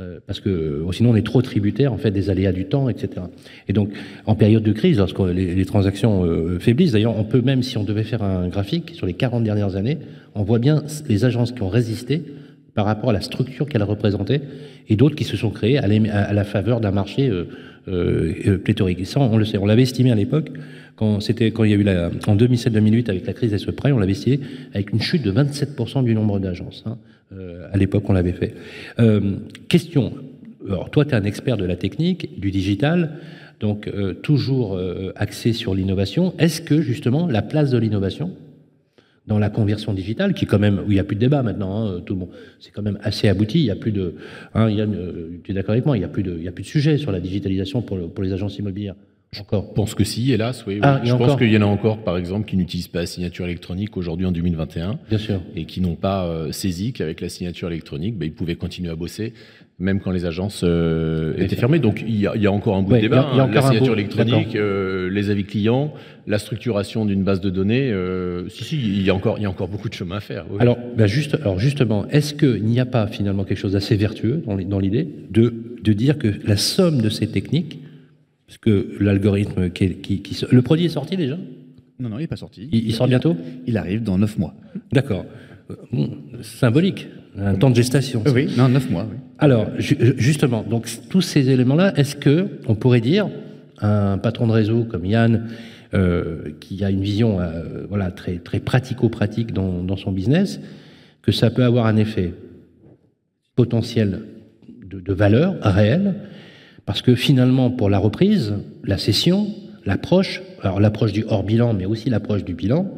Euh, 0.00 0.18
parce 0.26 0.40
que 0.40 0.84
sinon 0.92 1.12
on 1.12 1.16
est 1.16 1.24
trop 1.24 1.40
tributaire 1.40 1.92
en 1.94 1.98
fait 1.98 2.10
des 2.10 2.28
aléas 2.28 2.52
du 2.52 2.66
temps, 2.66 2.90
etc. 2.90 3.22
Et 3.66 3.72
donc 3.72 3.90
en 4.26 4.34
période 4.34 4.64
de 4.64 4.72
crise, 4.72 4.98
lorsque 4.98 5.20
les, 5.20 5.64
transactions 5.64 6.28
faiblissent, 6.58 6.92
d'ailleurs 6.92 7.16
on 7.16 7.24
peut 7.24 7.40
même 7.40 7.62
si 7.62 7.78
on 7.78 7.84
devait 7.84 8.02
faire 8.02 8.22
un 8.22 8.48
graphique 8.48 8.90
sur 8.94 9.06
les 9.06 9.14
40 9.14 9.44
dernières 9.44 9.76
années, 9.76 9.98
on 10.34 10.42
voit 10.42 10.58
bien 10.58 10.82
les 11.08 11.24
agences 11.24 11.52
qui 11.52 11.62
ont 11.62 11.68
résisté 11.68 12.24
par 12.74 12.86
rapport 12.86 13.10
à 13.10 13.12
la 13.12 13.20
structure 13.20 13.66
qu'elle 13.68 13.82
représentait 13.82 14.42
et 14.88 14.96
d'autres 14.96 15.14
qui 15.14 15.24
se 15.24 15.36
sont 15.36 15.50
créées 15.50 15.78
à, 15.78 16.32
la 16.32 16.44
faveur 16.44 16.80
d'un 16.80 16.90
marché 16.90 17.28
euh, 17.28 17.44
euh, 17.88 18.58
pléthorique. 18.58 19.00
Et 19.00 19.04
ça, 19.04 19.20
on 19.20 19.36
le 19.36 19.44
sait, 19.44 19.58
on 19.58 19.66
l'avait 19.66 19.82
estimé 19.82 20.10
à 20.10 20.14
l'époque, 20.14 20.50
quand, 20.96 21.18
quand 21.18 21.64
il 21.64 21.70
y 21.70 21.74
a 21.74 21.76
eu 21.76 21.82
la, 21.82 22.10
en 22.26 22.36
2007-2008 22.36 23.10
avec 23.10 23.26
la 23.26 23.32
crise 23.32 23.50
des 23.50 23.58
subprimes, 23.58 23.96
on 23.96 23.98
l'avait 23.98 24.12
estimé 24.12 24.40
avec 24.72 24.92
une 24.92 25.00
chute 25.00 25.22
de 25.22 25.32
27% 25.32 26.04
du 26.04 26.14
nombre 26.14 26.38
d'agences. 26.38 26.82
Hein. 26.86 26.98
Euh, 27.32 27.68
à 27.72 27.76
l'époque, 27.76 28.04
on 28.08 28.12
l'avait 28.12 28.32
fait. 28.32 28.54
Euh, 28.98 29.36
question, 29.68 30.14
alors 30.66 30.90
toi, 30.90 31.04
tu 31.04 31.12
es 31.12 31.14
un 31.14 31.24
expert 31.24 31.56
de 31.56 31.64
la 31.64 31.76
technique, 31.76 32.40
du 32.40 32.50
digital, 32.50 33.18
donc 33.60 33.90
toujours 34.22 34.78
axé 35.16 35.52
sur 35.52 35.74
l'innovation. 35.74 36.34
Est-ce 36.38 36.60
que 36.60 36.82
justement 36.82 37.26
la 37.26 37.40
place 37.40 37.70
de 37.70 37.78
l'innovation 37.78 38.32
dans 39.26 39.38
la 39.38 39.48
conversion 39.48 39.92
digitale, 39.94 40.34
qui 40.34 40.46
quand 40.46 40.58
même, 40.58 40.80
où 40.86 40.90
il 40.90 40.94
n'y 40.94 41.00
a 41.00 41.04
plus 41.04 41.16
de 41.16 41.20
débat 41.20 41.42
maintenant, 41.42 41.86
hein, 41.86 42.00
tout 42.04 42.14
le 42.14 42.20
monde, 42.20 42.28
c'est 42.60 42.70
quand 42.70 42.82
même 42.82 42.98
assez 43.02 43.28
abouti. 43.28 43.60
Il 43.60 43.64
y 43.64 43.70
a 43.70 43.76
plus 43.76 43.92
de, 43.92 44.16
hein, 44.54 44.68
euh, 44.70 45.38
tu 45.42 45.50
es 45.50 45.54
d'accord 45.54 45.72
avec 45.72 45.86
moi, 45.86 45.96
il 45.96 46.00
n'y 46.00 46.04
a 46.04 46.08
plus 46.08 46.22
de, 46.22 46.36
il 46.36 46.44
y 46.44 46.48
a 46.48 46.52
plus 46.52 46.64
de 46.64 46.68
sujet 46.68 46.98
sur 46.98 47.10
la 47.10 47.20
digitalisation 47.20 47.80
pour, 47.80 47.96
le, 47.96 48.08
pour 48.08 48.22
les 48.22 48.32
agences 48.32 48.58
immobilières. 48.58 48.96
Encore. 49.40 49.66
Je 49.70 49.74
pense 49.74 49.94
que 49.94 50.04
si, 50.04 50.30
hélas, 50.32 50.64
oui. 50.66 50.74
oui. 50.74 50.80
Ah, 50.82 51.00
je 51.02 51.10
pense 51.10 51.22
encore 51.22 51.38
qu'il 51.38 51.50
y 51.50 51.56
en 51.56 51.62
a 51.62 51.66
encore, 51.66 52.04
par 52.04 52.16
exemple, 52.16 52.48
qui 52.48 52.56
n'utilisent 52.56 52.88
pas 52.88 53.00
la 53.00 53.06
signature 53.06 53.44
électronique 53.44 53.96
aujourd'hui 53.96 54.26
en 54.26 54.32
2021 54.32 54.98
Bien 55.08 55.18
sûr. 55.18 55.40
et 55.56 55.64
qui 55.64 55.80
n'ont 55.80 55.96
pas 55.96 56.26
euh, 56.26 56.52
saisi 56.52 56.92
qu'avec 56.92 57.20
la 57.20 57.28
signature 57.28 57.68
électronique, 57.68 58.16
ben, 58.16 58.26
ils 58.26 58.32
pouvaient 58.32 58.54
continuer 58.54 58.90
à 58.90 58.94
bosser, 58.94 59.32
même 59.80 59.98
quand 60.00 60.12
les 60.12 60.24
agences 60.24 60.62
euh, 60.64 61.34
étaient 61.36 61.56
fermées. 61.56 61.80
Donc 61.80 62.04
il 62.06 62.14
y, 62.20 62.26
a, 62.28 62.36
il 62.36 62.42
y 62.42 62.46
a 62.46 62.52
encore 62.52 62.76
un 62.76 62.82
bout 62.82 62.92
Ouais, 62.92 63.00
de 63.00 63.06
il 63.06 63.10
y 63.10 63.12
a- 63.12 63.16
débat. 63.16 63.28
il 63.32 63.36
y 63.36 63.40
a 63.40 63.42
hein. 63.42 63.46
encore 63.46 63.54
la 63.62 63.68
signature 63.68 63.94
bout, 63.94 63.98
électronique, 64.00 64.54
euh, 64.56 65.10
les 65.10 65.30
avis 65.30 65.44
clients, 65.44 65.92
la 66.28 66.38
structuration 66.38 67.04
d'une 67.04 67.24
base 67.24 67.40
de 67.40 67.50
données. 67.50 67.90
euh, 67.90 68.48
si, 68.48 68.62
si, 68.64 68.76
il 68.76 69.02
y, 69.02 69.10
a 69.10 69.14
encore, 69.14 69.38
il 69.38 69.42
y 69.42 69.46
a 69.46 69.50
encore 69.50 69.66
beaucoup 69.68 69.88
de 69.88 69.94
chemin 69.94 70.16
à 70.16 70.20
faire. 70.20 70.44
oui. 70.50 70.58
Alors, 70.60 70.78
ben 70.96 71.06
juste, 71.06 71.34
alors 71.40 71.58
justement, 71.58 72.06
est-ce 72.08 72.34
qu'il 72.34 72.62
n'y 72.64 72.78
a 72.78 72.86
pas 72.86 73.06
finalement 73.08 73.42
quelque 73.44 73.58
chose 73.58 73.72
d'assez 73.72 73.96
vertueux 73.96 74.42
dans, 74.46 74.78
l'idée 74.78 75.08
de, 75.30 75.52
de 75.82 75.92
dire 75.92 76.18
que 76.18 76.28
la 76.46 76.56
somme 76.56 77.00
de 77.02 77.08
ces 77.08 77.26
techniques, 77.26 77.80
parce 78.46 78.58
que 78.58 78.92
l'algorithme 79.00 79.70
qui, 79.70 79.96
le 80.52 80.62
produit 80.62 80.84
est 80.86 80.90
sorti 80.90 81.16
déjà, 81.16 81.36
Non, 81.98 82.10
non, 82.10 82.18
il 82.18 82.22
n'est 82.22 82.26
pas 82.28 82.36
sorti. 82.36 82.68
il, 82.70 82.86
il 82.86 82.94
sort 82.94 83.08
bientôt, 83.08 83.36
Il 83.66 83.76
arrive 83.76 84.04
dans 84.04 84.18
9 84.18 84.38
mois. 84.38 84.54
d'accord, 84.92 85.24
bon, 85.92 86.10
symbolique, 86.42 87.08
un 87.38 87.54
temps 87.54 87.70
de 87.70 87.76
gestation. 87.76 88.22
Oui, 88.32 88.48
non, 88.56 88.68
9 88.68 88.90
mois, 88.90 89.06
oui. 89.10 89.16
Alors, 89.38 89.66
ju- 89.78 90.14
justement, 90.16 90.62
donc 90.62 90.88
tous 91.08 91.20
ces 91.20 91.50
éléments-là, 91.50 91.92
est-ce 91.96 92.14
que 92.16 92.46
on 92.68 92.74
pourrait 92.74 93.00
dire 93.00 93.28
un 93.80 94.18
patron 94.18 94.46
de 94.46 94.52
réseau 94.52 94.84
comme 94.84 95.04
Yann, 95.04 95.48
euh, 95.94 96.50
qui 96.60 96.84
a 96.84 96.90
une 96.90 97.00
vision 97.02 97.40
euh, 97.40 97.86
voilà 97.88 98.10
très 98.10 98.38
très 98.38 98.60
pratico-pratique 98.60 99.52
dans, 99.52 99.82
dans 99.82 99.96
son 99.96 100.12
business, 100.12 100.60
que 101.22 101.32
ça 101.32 101.50
peut 101.50 101.64
avoir 101.64 101.86
un 101.86 101.96
effet 101.96 102.34
potentiel 103.56 104.20
de, 104.84 105.00
de 105.00 105.12
valeur 105.12 105.56
réelle, 105.62 106.14
parce 106.86 107.02
que 107.02 107.14
finalement, 107.14 107.70
pour 107.70 107.90
la 107.90 107.98
reprise, 107.98 108.54
la 108.84 108.98
cession, 108.98 109.48
l'approche, 109.86 110.42
alors 110.62 110.80
l'approche 110.80 111.12
du 111.12 111.24
hors 111.28 111.44
bilan, 111.44 111.74
mais 111.74 111.86
aussi 111.86 112.10
l'approche 112.10 112.44
du 112.44 112.54
bilan, 112.54 112.90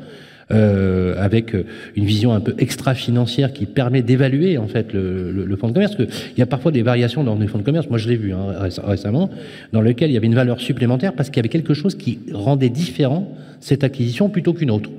euh, 0.53 1.15
avec 1.19 1.55
euh, 1.55 1.65
une 1.97 2.05
vision 2.05 2.33
un 2.33 2.41
peu 2.41 2.55
extra-financière 2.59 3.53
qui 3.53 3.67
permet 3.67 4.03
d'évaluer 4.03 4.59
en 4.59 4.69
fait 4.69 4.93
le, 4.93 5.33
le- 5.33 5.45
le 5.45 5.57
fonds 5.57 5.69
de 5.69 5.73
commerce. 5.73 5.97
Parce 5.97 6.09
que 6.09 6.15
il 6.33 6.39
y 6.39 6.43
a 6.43 6.47
parfois 6.47 6.71
des 6.73 6.83
variations 6.83 7.25
dans 7.25 7.35
les 7.37 7.49
fonds 7.49 7.59
de 7.59 7.65
commerce. 7.65 7.89
Moi, 7.89 7.99
je 7.99 8.09
l'ai 8.09 8.17
vu 8.17 8.33
hein, 8.33 8.53
réc- 8.63 8.81
récemment, 8.85 9.29
dans 9.73 9.81
lequel 9.81 10.11
il 10.11 10.15
y 10.15 10.17
avait 10.17 10.27
une 10.27 10.35
valeur 10.35 10.61
supplémentaire 10.61 11.15
parce 11.15 11.31
qu'il 11.31 11.39
y 11.39 11.41
avait 11.41 11.49
quelque 11.49 11.75
chose 11.75 11.95
qui 11.97 12.19
rendait 12.33 12.69
différent 12.69 13.37
cette 13.61 13.83
acquisition 13.85 14.29
plutôt 14.29 14.53
qu'une 14.55 14.71
autre. 14.71 14.91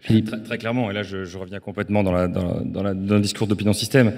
Philippe. 0.00 0.26
Très, 0.26 0.40
très 0.40 0.58
clairement, 0.58 0.90
et 0.90 0.94
là 0.94 1.02
je, 1.04 1.24
je 1.24 1.38
reviens 1.38 1.60
complètement 1.60 2.02
dans, 2.02 2.10
la, 2.12 2.26
dans, 2.26 2.42
la- 2.44 2.60
dans 2.64 2.82
la- 2.82 2.94
dans 2.94 3.14
le 3.14 3.20
discours 3.20 3.46
d'opinion 3.46 3.72
système. 3.72 4.12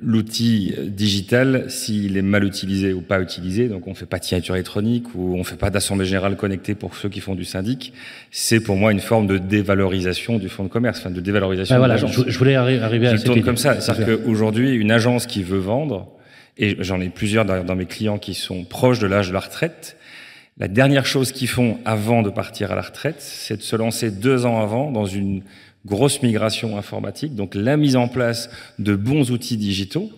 L'outil 0.00 0.74
digital, 0.86 1.64
s'il 1.68 2.16
est 2.16 2.22
mal 2.22 2.44
utilisé 2.44 2.92
ou 2.92 3.00
pas 3.00 3.20
utilisé, 3.20 3.68
donc 3.68 3.88
on 3.88 3.94
fait 3.94 4.06
pas 4.06 4.20
de 4.20 4.24
signature 4.24 4.54
électronique 4.54 5.06
ou 5.16 5.34
on 5.36 5.42
fait 5.42 5.56
pas 5.56 5.70
d'assemblée 5.70 6.06
générale 6.06 6.36
connectée 6.36 6.76
pour 6.76 6.94
ceux 6.94 7.08
qui 7.08 7.18
font 7.20 7.34
du 7.34 7.44
syndic, 7.44 7.92
c'est 8.30 8.60
pour 8.60 8.76
moi 8.76 8.92
une 8.92 9.00
forme 9.00 9.26
de 9.26 9.38
dévalorisation 9.38 10.38
du 10.38 10.48
fonds 10.48 10.62
de 10.62 10.68
commerce, 10.68 11.00
enfin 11.00 11.10
de 11.10 11.20
dévalorisation 11.20 11.74
Ah, 11.74 11.78
de 11.78 11.80
voilà, 11.80 11.94
l'agence. 11.94 12.12
je, 12.14 12.30
je 12.30 12.38
voulais 12.38 12.54
arri- 12.54 12.80
arriver 12.80 13.06
Je 13.06 13.10
à 13.10 13.12
le 13.12 13.18
cette 13.18 13.26
tourne 13.26 13.38
idée. 13.38 13.44
comme 13.44 13.56
ça. 13.56 13.80
C'est-à-dire 13.80 14.20
qu'aujourd'hui, 14.24 14.70
une 14.72 14.92
agence 14.92 15.26
qui 15.26 15.42
veut 15.42 15.58
vendre, 15.58 16.08
et 16.58 16.76
j'en 16.78 17.00
ai 17.00 17.08
plusieurs 17.08 17.44
dans 17.44 17.74
mes 17.76 17.86
clients 17.86 18.18
qui 18.18 18.34
sont 18.34 18.62
proches 18.64 19.00
de 19.00 19.06
l'âge 19.08 19.28
de 19.28 19.32
la 19.32 19.40
retraite, 19.40 19.96
la 20.58 20.68
dernière 20.68 21.06
chose 21.06 21.32
qu'ils 21.32 21.48
font 21.48 21.78
avant 21.84 22.22
de 22.22 22.30
partir 22.30 22.70
à 22.70 22.76
la 22.76 22.82
retraite, 22.82 23.16
c'est 23.18 23.56
de 23.56 23.62
se 23.62 23.74
lancer 23.76 24.10
deux 24.12 24.46
ans 24.46 24.60
avant 24.60 24.90
dans 24.92 25.06
une 25.06 25.42
grosse 25.86 26.22
migration 26.22 26.76
informatique, 26.76 27.34
donc 27.34 27.54
la 27.54 27.76
mise 27.76 27.96
en 27.96 28.08
place 28.08 28.50
de 28.78 28.94
bons 28.96 29.30
outils 29.30 29.56
digitaux. 29.56 30.10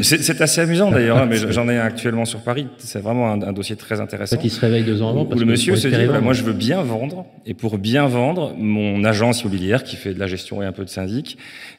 C'est 0.00 0.40
assez 0.40 0.60
amusant 0.60 0.90
d'ailleurs, 0.90 1.18
hein, 1.18 1.26
mais 1.28 1.36
j'en 1.36 1.68
ai 1.68 1.76
un 1.76 1.84
actuellement 1.84 2.24
sur 2.24 2.40
Paris. 2.40 2.68
C'est 2.78 3.00
vraiment 3.00 3.30
un, 3.32 3.42
un 3.42 3.52
dossier 3.52 3.76
très 3.76 4.00
intéressant. 4.00 4.38
il 4.42 4.50
se 4.50 4.60
réveille 4.60 4.84
deux 4.84 5.02
ans 5.02 5.10
avant. 5.10 5.22
Où 5.22 5.24
parce 5.26 5.40
le 5.40 5.46
monsieur 5.46 5.74
se 5.76 5.88
dit, 5.88 6.06
moi 6.22 6.32
je 6.32 6.44
veux 6.44 6.52
bien 6.52 6.82
vendre, 6.82 7.26
et 7.46 7.54
pour 7.54 7.78
bien 7.78 8.06
vendre, 8.06 8.54
mon 8.56 9.02
agence 9.04 9.42
immobilière 9.42 9.82
qui 9.82 9.96
fait 9.96 10.14
de 10.14 10.20
la 10.20 10.28
gestion 10.28 10.62
et 10.62 10.66
un 10.66 10.72
peu 10.72 10.84
de 10.84 10.90
syndic 10.90 11.36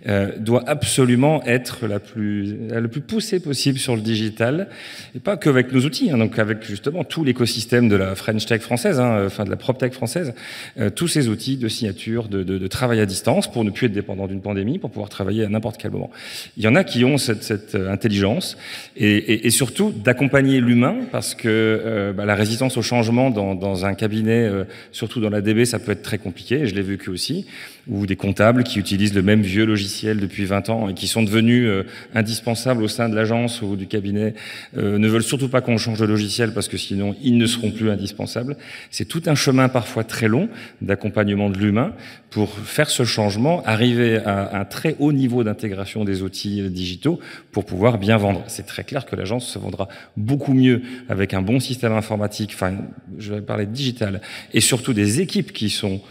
euh, 0.07 0.31
doit 0.37 0.63
absolument 0.67 1.41
être 1.45 1.87
la 1.87 1.99
plus, 1.99 2.57
le 2.69 2.87
plus 2.89 3.01
poussée 3.01 3.39
possible 3.39 3.79
sur 3.79 3.95
le 3.95 4.01
digital, 4.01 4.67
et 5.15 5.19
pas 5.19 5.37
que 5.37 5.49
avec 5.49 5.71
nos 5.71 5.81
outils, 5.81 6.11
hein, 6.11 6.17
donc 6.17 6.37
avec 6.39 6.65
justement 6.65 7.03
tout 7.03 7.23
l'écosystème 7.23 7.87
de 7.87 7.95
la 7.95 8.15
French 8.15 8.45
Tech 8.45 8.61
française, 8.61 8.99
hein, 8.99 9.23
enfin 9.25 9.45
de 9.45 9.49
la 9.49 9.55
Prop 9.57 9.77
Tech 9.77 9.93
française, 9.93 10.33
euh, 10.77 10.89
tous 10.89 11.07
ces 11.07 11.29
outils 11.29 11.57
de 11.57 11.69
signature, 11.69 12.27
de, 12.27 12.43
de, 12.43 12.57
de 12.57 12.67
travail 12.67 12.99
à 12.99 13.05
distance 13.05 13.28
pour 13.51 13.63
ne 13.63 13.69
plus 13.69 13.87
être 13.87 13.93
dépendant 13.93 14.27
d'une 14.27 14.41
pandémie, 14.41 14.79
pour 14.79 14.89
pouvoir 14.89 15.09
travailler 15.09 15.43
à 15.43 15.49
n'importe 15.49 15.77
quel 15.77 15.91
moment. 15.91 16.09
Il 16.57 16.63
y 16.63 16.67
en 16.67 16.75
a 16.75 16.83
qui 16.83 17.05
ont 17.05 17.17
cette, 17.17 17.75
euh, 17.75 17.91
intelligence 17.91 18.57
et, 18.97 19.49
surtout 19.49 19.91
d'accompagner 19.91 20.59
l'humain 20.61 20.97
parce 21.11 21.35
que 21.35 21.47
euh, 21.47 22.13
bah, 22.13 22.25
la 22.25 22.35
résistance 22.35 22.77
au 22.77 22.81
changement 22.81 23.29
dans, 23.29 23.55
dans 23.55 23.85
un 23.85 23.93
cabinet, 23.93 24.45
euh, 24.45 24.63
surtout 24.91 25.19
dans 25.19 25.29
la 25.29 25.41
DB, 25.41 25.65
ça 25.65 25.79
peut 25.79 25.91
être 25.91 26.01
très 26.01 26.17
compliqué. 26.17 26.61
Et 26.61 26.67
je 26.67 26.75
l'ai 26.75 26.81
vécu 26.81 27.09
aussi, 27.09 27.45
ou 27.89 28.05
des 28.05 28.15
comptables 28.15 28.63
qui 28.63 28.79
utilisent 28.79 29.13
le 29.13 29.21
même 29.21 29.41
vieux 29.41 29.65
logiciel 29.65 30.19
depuis 30.19 30.45
20 30.45 30.69
ans 30.69 30.89
et 30.89 30.93
qui 30.93 31.07
sont 31.07 31.23
devenus 31.23 31.65
euh, 31.67 31.83
indispensables 32.13 32.83
au 32.83 32.87
sein 32.87 33.09
de 33.09 33.15
l'agence 33.15 33.61
ou 33.61 33.75
du 33.75 33.87
cabinet, 33.87 34.35
euh, 34.77 34.97
ne 34.97 35.07
veulent 35.07 35.23
surtout 35.23 35.49
pas 35.49 35.61
qu'on 35.61 35.77
change 35.77 35.99
de 35.99 36.05
logiciel 36.05 36.53
parce 36.53 36.67
que 36.67 36.77
sinon 36.77 37.15
ils 37.21 37.37
ne 37.37 37.45
seront 37.45 37.71
plus 37.71 37.89
indispensables. 37.89 38.57
C'est 38.91 39.05
tout 39.05 39.23
un 39.25 39.35
chemin 39.35 39.69
parfois 39.69 40.03
très 40.03 40.27
long 40.27 40.49
d'accompagnement 40.81 41.49
de 41.49 41.57
l'humain 41.57 41.93
pour 42.29 42.53
faire 42.59 42.89
ce 42.89 43.03
changement, 43.03 43.63
arriver 43.65 44.17
à 44.17 44.59
un 44.59 44.65
très 44.65 44.95
haut 44.99 45.11
niveau 45.11 45.43
d'intégration 45.43 46.05
des 46.05 46.21
outils 46.21 46.69
digitaux 46.69 47.19
pour 47.51 47.65
pouvoir 47.65 47.97
bien 47.97 48.17
vendre. 48.17 48.43
C'est 48.47 48.65
très 48.65 48.83
clair 48.83 49.05
que 49.05 49.15
l'agence 49.15 49.47
se 49.47 49.57
vendra 49.57 49.87
beaucoup 50.15 50.53
mieux 50.53 50.81
avec 51.07 51.33
un 51.33 51.41
bon 51.41 51.59
système 51.59 51.93
informatique, 51.93 52.51
enfin, 52.53 52.73
je 53.17 53.33
vais 53.33 53.41
parler 53.41 53.65
de 53.65 53.71
digital, 53.71 54.21
et 54.53 54.61
surtout 54.61 54.93
des 54.93 55.21
équipes 55.21 55.53
qui 55.53 55.69
sont 55.69 56.01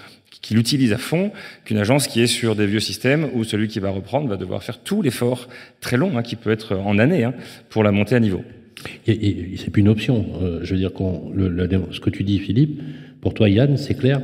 qui 0.43 0.55
l'utilisent 0.55 0.93
à 0.93 0.99
fond, 0.99 1.33
qu'une 1.65 1.79
agence 1.79 2.07
qui 2.07 2.21
est 2.21 2.27
sur 2.29 2.55
des 2.55 2.67
vieux 2.67 2.81
systèmes 2.81 3.29
où 3.35 3.45
celui 3.45 3.69
qui 3.69 3.81
va 3.81 3.91
reprendre 3.91 4.29
va 4.29 4.37
devoir 4.37 4.63
faire 4.63 4.79
tout 4.79 5.03
l'effort 5.03 5.49
très 5.81 5.97
long, 5.97 6.17
hein, 6.17 6.23
qui 6.23 6.37
peut 6.37 6.51
être 6.51 6.77
en 6.77 6.99
années, 6.99 7.25
hein, 7.25 7.35
pour 7.71 7.83
la 7.83 7.91
montée 7.93 8.15
à 8.15 8.21
niveau. 8.21 8.43
Et, 9.09 9.13
et 9.53 9.57
c'est 9.57 9.71
plus 9.71 9.81
une 9.81 9.89
option. 9.89 10.25
Euh, 10.41 10.61
je 10.63 10.73
veux 10.73 10.79
dire, 10.79 10.93
qu'on, 10.93 11.31
le, 11.35 11.49
le- 11.49 11.69
ce 11.91 11.99
que 12.01 12.11
tu 12.11 12.23
dis, 12.23 12.39
Philippe, 12.39 12.81
pour 13.21 13.35
toi, 13.35 13.49
Yann, 13.49 13.77
c'est 13.77 13.95
clair. 13.95 14.21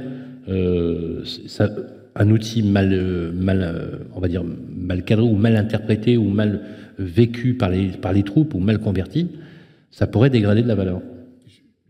euh, 0.48 1.24
ça, 1.46 1.68
un 2.16 2.30
outil 2.30 2.62
mal, 2.62 2.92
euh, 2.92 3.32
mal, 3.32 4.06
on 4.14 4.20
va 4.20 4.28
dire, 4.28 4.44
mal 4.44 5.02
cadré 5.04 5.24
ou 5.26 5.34
mal 5.34 5.56
interprété 5.56 6.16
ou 6.16 6.28
mal 6.28 6.60
vécu 6.98 7.54
par 7.54 7.70
les, 7.70 7.88
par 7.88 8.12
les 8.12 8.22
troupes 8.22 8.54
ou 8.54 8.60
mal 8.60 8.78
converti, 8.78 9.26
ça 9.90 10.06
pourrait 10.06 10.30
dégrader 10.30 10.62
de 10.62 10.68
la 10.68 10.76
valeur. 10.76 11.02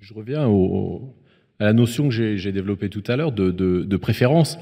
Je 0.01 0.15
reviens 0.15 0.47
au- 0.47 1.15
à 1.61 1.65
la 1.65 1.73
notion 1.73 2.09
que 2.09 2.15
j'ai 2.37 2.53
développée 2.53 2.89
tout 2.89 3.03
à 3.07 3.17
l'heure 3.17 3.33
de, 3.33 3.51
de- 3.51 3.83
de 3.85 3.97
préférence. 3.97 4.59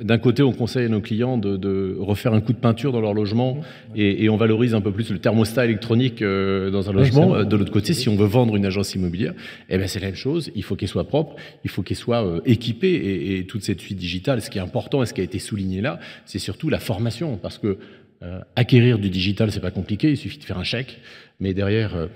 D'un 0.00 0.16
côté, 0.16 0.42
on 0.42 0.52
conseille 0.52 0.86
à 0.86 0.88
nos 0.88 1.02
clients 1.02 1.36
de, 1.36 1.58
de 1.58 1.94
refaire 2.00 2.32
un 2.32 2.40
coup 2.40 2.54
de 2.54 2.58
peinture 2.58 2.92
dans 2.92 3.02
leur 3.02 3.12
logement 3.12 3.60
et, 3.94 4.24
et 4.24 4.30
on 4.30 4.38
valorise 4.38 4.74
un 4.74 4.80
peu 4.80 4.90
plus 4.90 5.10
le 5.10 5.18
thermostat 5.18 5.66
électronique 5.66 6.22
euh, 6.22 6.70
dans 6.70 6.88
un 6.88 6.94
logement. 6.94 7.44
de 7.44 7.56
l'autre 7.56 7.72
côté, 7.72 7.92
si 7.92 8.08
on 8.08 8.16
veut 8.16 8.24
vendre 8.26 8.56
une 8.56 8.64
agence 8.64 8.94
immobilière, 8.94 9.34
eh 9.68 9.76
ben 9.76 9.86
c'est 9.86 10.00
la 10.00 10.06
même 10.06 10.14
chose. 10.14 10.50
Il 10.56 10.62
faut 10.62 10.76
qu'elle 10.76 10.88
soit 10.88 11.04
propre, 11.06 11.36
il 11.62 11.68
faut 11.68 11.82
qu'elle 11.82 11.98
soit 11.98 12.24
euh, 12.24 12.40
équipée 12.46 12.88
et, 12.92 13.36
et 13.38 13.44
toute 13.46 13.64
cette 13.64 13.80
suite 13.82 13.98
digitale. 13.98 14.40
Ce 14.40 14.48
qui 14.48 14.56
est 14.56 14.62
important 14.62 15.02
et 15.02 15.06
ce 15.06 15.12
qui 15.12 15.20
a 15.20 15.24
été 15.24 15.38
souligné 15.38 15.82
là, 15.82 16.00
c'est 16.24 16.38
surtout 16.38 16.70
la 16.70 16.78
formation 16.80 17.36
parce 17.36 17.58
que 17.58 17.76
euh, 18.22 18.38
acquérir 18.56 18.98
du 18.98 19.10
digital, 19.10 19.52
c'est 19.52 19.60
pas 19.60 19.72
compliqué. 19.72 20.08
Il 20.10 20.16
suffit 20.16 20.38
de 20.38 20.44
faire 20.44 20.58
un 20.58 20.64
chèque, 20.64 21.00
mais 21.42 21.54
derrière 21.54 21.96
euh, 21.96 22.06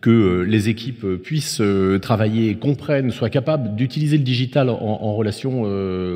que 0.00 0.10
euh, 0.10 0.42
les 0.42 0.68
équipes 0.68 1.04
euh, 1.04 1.16
puissent 1.18 1.62
travailler, 2.00 2.54
comprennent, 2.56 3.10
soient 3.10 3.30
capables 3.30 3.76
d'utiliser 3.76 4.16
le 4.16 4.24
digital 4.24 4.70
en, 4.70 4.74
en 4.80 5.14
relation 5.14 5.62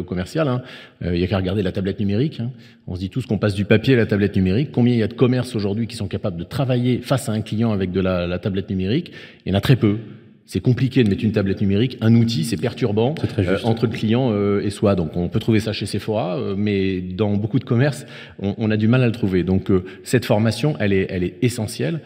commerciale. 0.05 0.49
hein. 0.49 0.63
Il 1.03 1.19
y 1.19 1.25
a 1.25 1.27
qu'à 1.27 1.37
regarder 1.37 1.63
la 1.63 1.73
tablette 1.73 2.01
numérique. 2.01 2.41
hein. 2.41 2.51
On 2.87 2.95
se 2.95 3.01
dit 3.01 3.11
tous 3.11 3.27
qu'on 3.27 3.39
passe 3.39 3.55
du 3.55 3.65
papier 3.65 3.95
à 3.95 3.99
la 3.99 4.07
tablette 4.07 4.35
numérique. 4.37 4.71
Combien 4.73 4.95
il 4.95 4.99
y 4.99 5.03
a 5.03 5.09
de 5.09 5.15
commerces 5.15 5.55
aujourd'hui 5.55 5.87
qui 5.87 5.97
sont 5.97 6.09
capables 6.09 6.39
de 6.39 6.45
travailler 6.45 7.01
face 7.03 7.29
à 7.29 7.33
un 7.33 7.43
client 7.43 7.73
avec 7.73 7.93
de 7.93 8.01
la, 8.01 8.27
la 8.27 8.39
tablette 8.39 8.71
numérique? 8.71 9.13
Il 9.45 9.51
y 9.51 9.55
en 9.55 9.59
a 9.59 9.61
très 9.61 9.77
peu. 9.77 9.99
C'est 10.47 10.61
compliqué 10.61 11.03
de 11.05 11.09
mettre 11.09 11.25
une 11.25 11.33
tablette 11.33 11.63
numérique, 11.63 11.97
un 12.03 12.15
outil, 12.15 12.45
c'est 12.45 12.59
perturbant 12.61 13.15
euh, 13.39 13.59
entre 13.65 13.87
le 13.87 13.93
client 13.93 14.31
euh, 14.31 14.61
et 14.67 14.69
soi. 14.69 14.95
Donc 14.95 15.17
on 15.17 15.29
peut 15.31 15.39
trouver 15.41 15.59
ça 15.59 15.73
chez 15.73 15.87
Sephora, 15.87 16.37
euh, 16.37 16.55
mais 16.55 17.01
dans 17.01 17.35
beaucoup 17.39 17.59
de 17.59 17.65
commerces, 17.65 18.05
on, 18.39 18.55
on 18.59 18.71
a 18.71 18.77
du 18.77 18.87
mal 18.87 19.03
à 19.03 19.07
le 19.07 19.13
trouver. 19.13 19.43
Donc 19.43 19.73
cette 20.03 20.27
formation, 20.27 20.77
elle 20.81 20.93
est, 20.93 21.07
elle 21.09 21.25
est 21.25 21.37
essentielle 21.41 22.01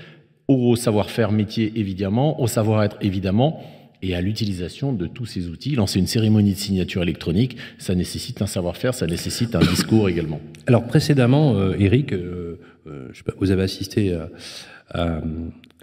au 0.48 0.76
savoir-faire 0.76 1.30
métier 1.30 1.72
évidemment, 1.76 2.40
au 2.40 2.46
savoir-être 2.46 2.96
évidemment, 3.02 3.62
et 4.02 4.14
à 4.14 4.20
l'utilisation 4.20 4.92
de 4.92 5.06
tous 5.06 5.26
ces 5.26 5.48
outils. 5.48 5.74
Lancer 5.74 5.98
une 5.98 6.06
cérémonie 6.06 6.52
de 6.52 6.58
signature 6.58 7.02
électronique, 7.02 7.56
ça 7.78 7.94
nécessite 7.94 8.40
un 8.42 8.46
savoir-faire, 8.46 8.94
ça 8.94 9.06
nécessite 9.06 9.54
un 9.54 9.60
discours 9.60 10.08
également. 10.08 10.40
Alors 10.66 10.86
précédemment, 10.86 11.56
euh, 11.56 11.74
Eric, 11.78 12.12
euh, 12.12 12.58
euh, 12.86 13.08
pas, 13.24 13.32
vous 13.38 13.50
avez 13.50 13.62
assisté 13.62 14.16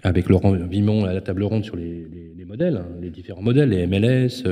avec 0.02 0.28
Laurent 0.28 0.52
Vimon 0.52 1.04
à 1.04 1.12
la 1.12 1.20
table 1.20 1.44
ronde 1.44 1.64
sur 1.64 1.76
les, 1.76 2.06
modèles, 2.46 2.76
hein, 2.76 2.86
les 3.02 3.10
différents 3.10 3.42
modèles, 3.42 3.70
les 3.70 3.86
MLS, 3.86 4.44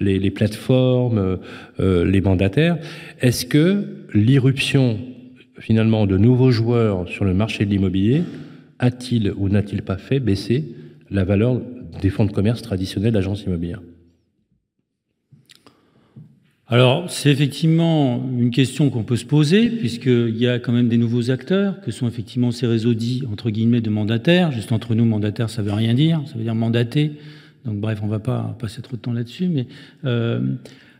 les, 0.00 0.30
plateformes, 0.30 1.38
les 1.78 2.20
mandataires. 2.20 2.78
Est-ce 3.20 3.44
que 3.44 4.06
l'irruption 4.14 4.98
finalement 5.58 6.06
de 6.06 6.16
nouveaux 6.16 6.50
joueurs 6.50 7.08
sur 7.08 7.24
le 7.24 7.34
marché 7.34 7.66
de 7.66 7.70
l'immobilier 7.70 8.22
a-t-il 8.80 9.32
ou 9.36 9.48
n'a-t-il 9.48 9.82
pas 9.82 9.96
fait 9.96 10.18
baisser 10.18 10.74
la 11.10 11.24
valeur 11.24 11.60
des 12.02 12.10
fonds 12.10 12.24
de 12.24 12.32
commerce 12.32 12.62
traditionnels 12.62 13.12
d'agences 13.12 13.44
immobilières? 13.44 13.82
Alors, 16.66 17.10
c'est 17.10 17.30
effectivement 17.30 18.24
une 18.38 18.52
question 18.52 18.90
qu'on 18.90 19.02
peut 19.02 19.16
se 19.16 19.24
poser, 19.24 19.68
puisqu'il 19.70 20.36
y 20.36 20.46
a 20.46 20.60
quand 20.60 20.72
même 20.72 20.88
des 20.88 20.98
nouveaux 20.98 21.32
acteurs, 21.32 21.80
que 21.80 21.90
sont 21.90 22.06
effectivement 22.06 22.52
ces 22.52 22.68
réseaux 22.68 22.94
dits, 22.94 23.24
entre 23.30 23.50
guillemets, 23.50 23.80
de 23.80 23.90
mandataires. 23.90 24.52
Juste 24.52 24.70
entre 24.70 24.94
nous, 24.94 25.04
mandataire, 25.04 25.50
ça 25.50 25.62
veut 25.62 25.72
rien 25.72 25.94
dire, 25.94 26.22
ça 26.26 26.38
veut 26.38 26.44
dire 26.44 26.54
mandaté. 26.54 27.12
Donc, 27.64 27.80
bref, 27.80 27.98
on 28.02 28.06
ne 28.06 28.10
va 28.12 28.20
pas 28.20 28.56
passer 28.60 28.82
trop 28.82 28.96
de 28.96 29.00
temps 29.00 29.12
là-dessus, 29.12 29.48
mais 29.48 29.66
euh, 30.04 30.40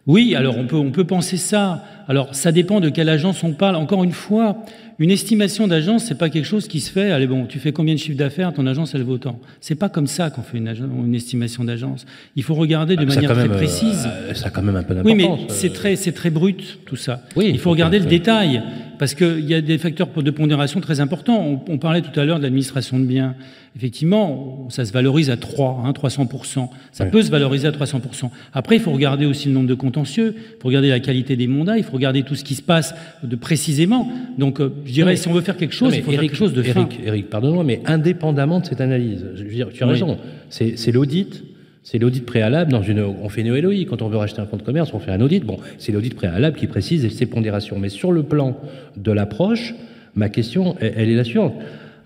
oui, 0.08 0.34
alors 0.34 0.56
on 0.58 0.90
peut 0.90 1.04
penser 1.04 1.36
ça. 1.36 1.84
Alors 2.10 2.34
ça 2.34 2.50
dépend 2.50 2.80
de 2.80 2.88
quelle 2.88 3.08
agence 3.08 3.44
on 3.44 3.52
parle. 3.52 3.76
Encore 3.76 4.02
une 4.02 4.10
fois, 4.10 4.56
une 4.98 5.12
estimation 5.12 5.68
d'agence, 5.68 6.06
c'est 6.06 6.18
pas 6.18 6.28
quelque 6.28 6.44
chose 6.44 6.66
qui 6.66 6.80
se 6.80 6.90
fait. 6.90 7.12
Allez 7.12 7.28
bon, 7.28 7.46
tu 7.46 7.60
fais 7.60 7.70
combien 7.70 7.94
de 7.94 8.00
chiffre 8.00 8.18
d'affaires 8.18 8.52
Ton 8.52 8.66
agence, 8.66 8.96
elle 8.96 9.04
vaut 9.04 9.16
tant. 9.16 9.38
C'est 9.60 9.76
pas 9.76 9.88
comme 9.88 10.08
ça 10.08 10.28
qu'on 10.28 10.42
fait 10.42 10.58
une, 10.58 10.74
une 11.06 11.14
estimation 11.14 11.62
d'agence. 11.62 12.06
Il 12.34 12.42
faut 12.42 12.56
regarder 12.56 12.96
de 12.96 13.02
ah, 13.02 13.14
manière 13.14 13.32
très 13.32 13.48
précise. 13.48 14.08
Euh, 14.08 14.34
ça 14.34 14.48
a 14.48 14.50
quand 14.50 14.60
même 14.60 14.74
un 14.74 14.82
peu 14.82 14.92
d'importance. 14.92 15.16
Oui, 15.20 15.38
mais 15.46 15.54
c'est 15.54 15.72
très, 15.72 15.94
c'est 15.94 16.10
très 16.10 16.30
brut 16.30 16.80
tout 16.84 16.96
ça. 16.96 17.22
Oui, 17.36 17.48
il 17.48 17.60
faut 17.60 17.70
regarder 17.70 18.00
le 18.00 18.06
détail 18.06 18.60
parce 19.00 19.14
qu'il 19.14 19.48
y 19.48 19.54
a 19.54 19.62
des 19.62 19.78
facteurs 19.78 20.08
de 20.08 20.30
pondération 20.30 20.78
très 20.82 21.00
importants. 21.00 21.62
On, 21.66 21.78
parlait 21.78 22.02
tout 22.02 22.20
à 22.20 22.26
l'heure 22.26 22.36
de 22.36 22.42
l'administration 22.42 22.98
de 22.98 23.04
biens. 23.04 23.34
Effectivement, 23.74 24.66
ça 24.68 24.84
se 24.84 24.92
valorise 24.92 25.30
à 25.30 25.38
3, 25.38 25.84
hein, 25.86 25.92
300%. 25.92 26.68
Ça 26.92 27.06
peut 27.06 27.22
se 27.22 27.30
valoriser 27.30 27.66
à 27.66 27.70
300%. 27.70 28.28
Après, 28.52 28.76
il 28.76 28.82
faut 28.82 28.92
regarder 28.92 29.24
aussi 29.24 29.48
le 29.48 29.54
nombre 29.54 29.68
de 29.68 29.74
contentieux, 29.74 30.34
il 30.36 30.60
faut 30.60 30.68
regarder 30.68 30.90
la 30.90 31.00
qualité 31.00 31.34
des 31.34 31.46
mandats, 31.46 31.78
il 31.78 31.84
faut 31.84 31.94
regarder 32.00 32.22
tout 32.22 32.34
ce 32.34 32.44
qui 32.44 32.54
se 32.54 32.62
passe 32.62 32.94
de 33.22 33.36
précisément. 33.36 34.08
Donc, 34.38 34.60
euh, 34.60 34.72
je 34.86 34.92
dirais, 34.92 35.16
si 35.16 35.28
on 35.28 35.32
veut 35.32 35.42
faire 35.42 35.56
quelque 35.56 35.74
chose, 35.74 35.94
il 35.94 36.02
faut 36.02 36.10
faire 36.10 36.20
quelque 36.20 36.36
chose 36.36 36.54
de 36.54 36.62
Eric, 36.62 36.74
fin. 36.74 36.88
Eric, 37.04 37.30
pardonne-moi, 37.30 37.64
mais 37.64 37.80
indépendamment 37.84 38.60
de 38.60 38.66
cette 38.66 38.80
analyse, 38.80 39.24
je 39.36 39.44
veux 39.44 39.50
dire, 39.50 39.68
tu 39.72 39.84
as 39.84 39.86
raison, 39.86 40.18
c'est 40.48 40.92
l'audit 40.92 41.44
c'est 41.82 41.98
l'audit 41.98 42.24
préalable 42.24 42.70
dans 42.70 42.82
une. 42.82 43.00
On 43.00 43.28
fait 43.28 43.40
une 43.40 43.50
OLOI. 43.50 43.86
Quand 43.88 44.02
on 44.02 44.08
veut 44.08 44.18
racheter 44.18 44.40
un 44.40 44.46
fonds 44.46 44.58
de 44.58 44.62
commerce, 44.62 44.92
on 44.92 44.98
fait 44.98 45.10
un 45.12 45.20
audit. 45.20 45.44
Bon, 45.44 45.58
c'est 45.78 45.92
l'audit 45.92 46.14
préalable 46.14 46.56
qui 46.56 46.66
précise 46.66 47.08
ces 47.16 47.26
pondérations. 47.26 47.78
Mais 47.78 47.88
sur 47.88 48.12
le 48.12 48.22
plan 48.22 48.56
de 48.96 49.12
l'approche, 49.12 49.74
ma 50.14 50.28
question, 50.28 50.76
elle, 50.80 51.08
est 51.08 51.16
la 51.16 51.24
suivante. 51.24 51.54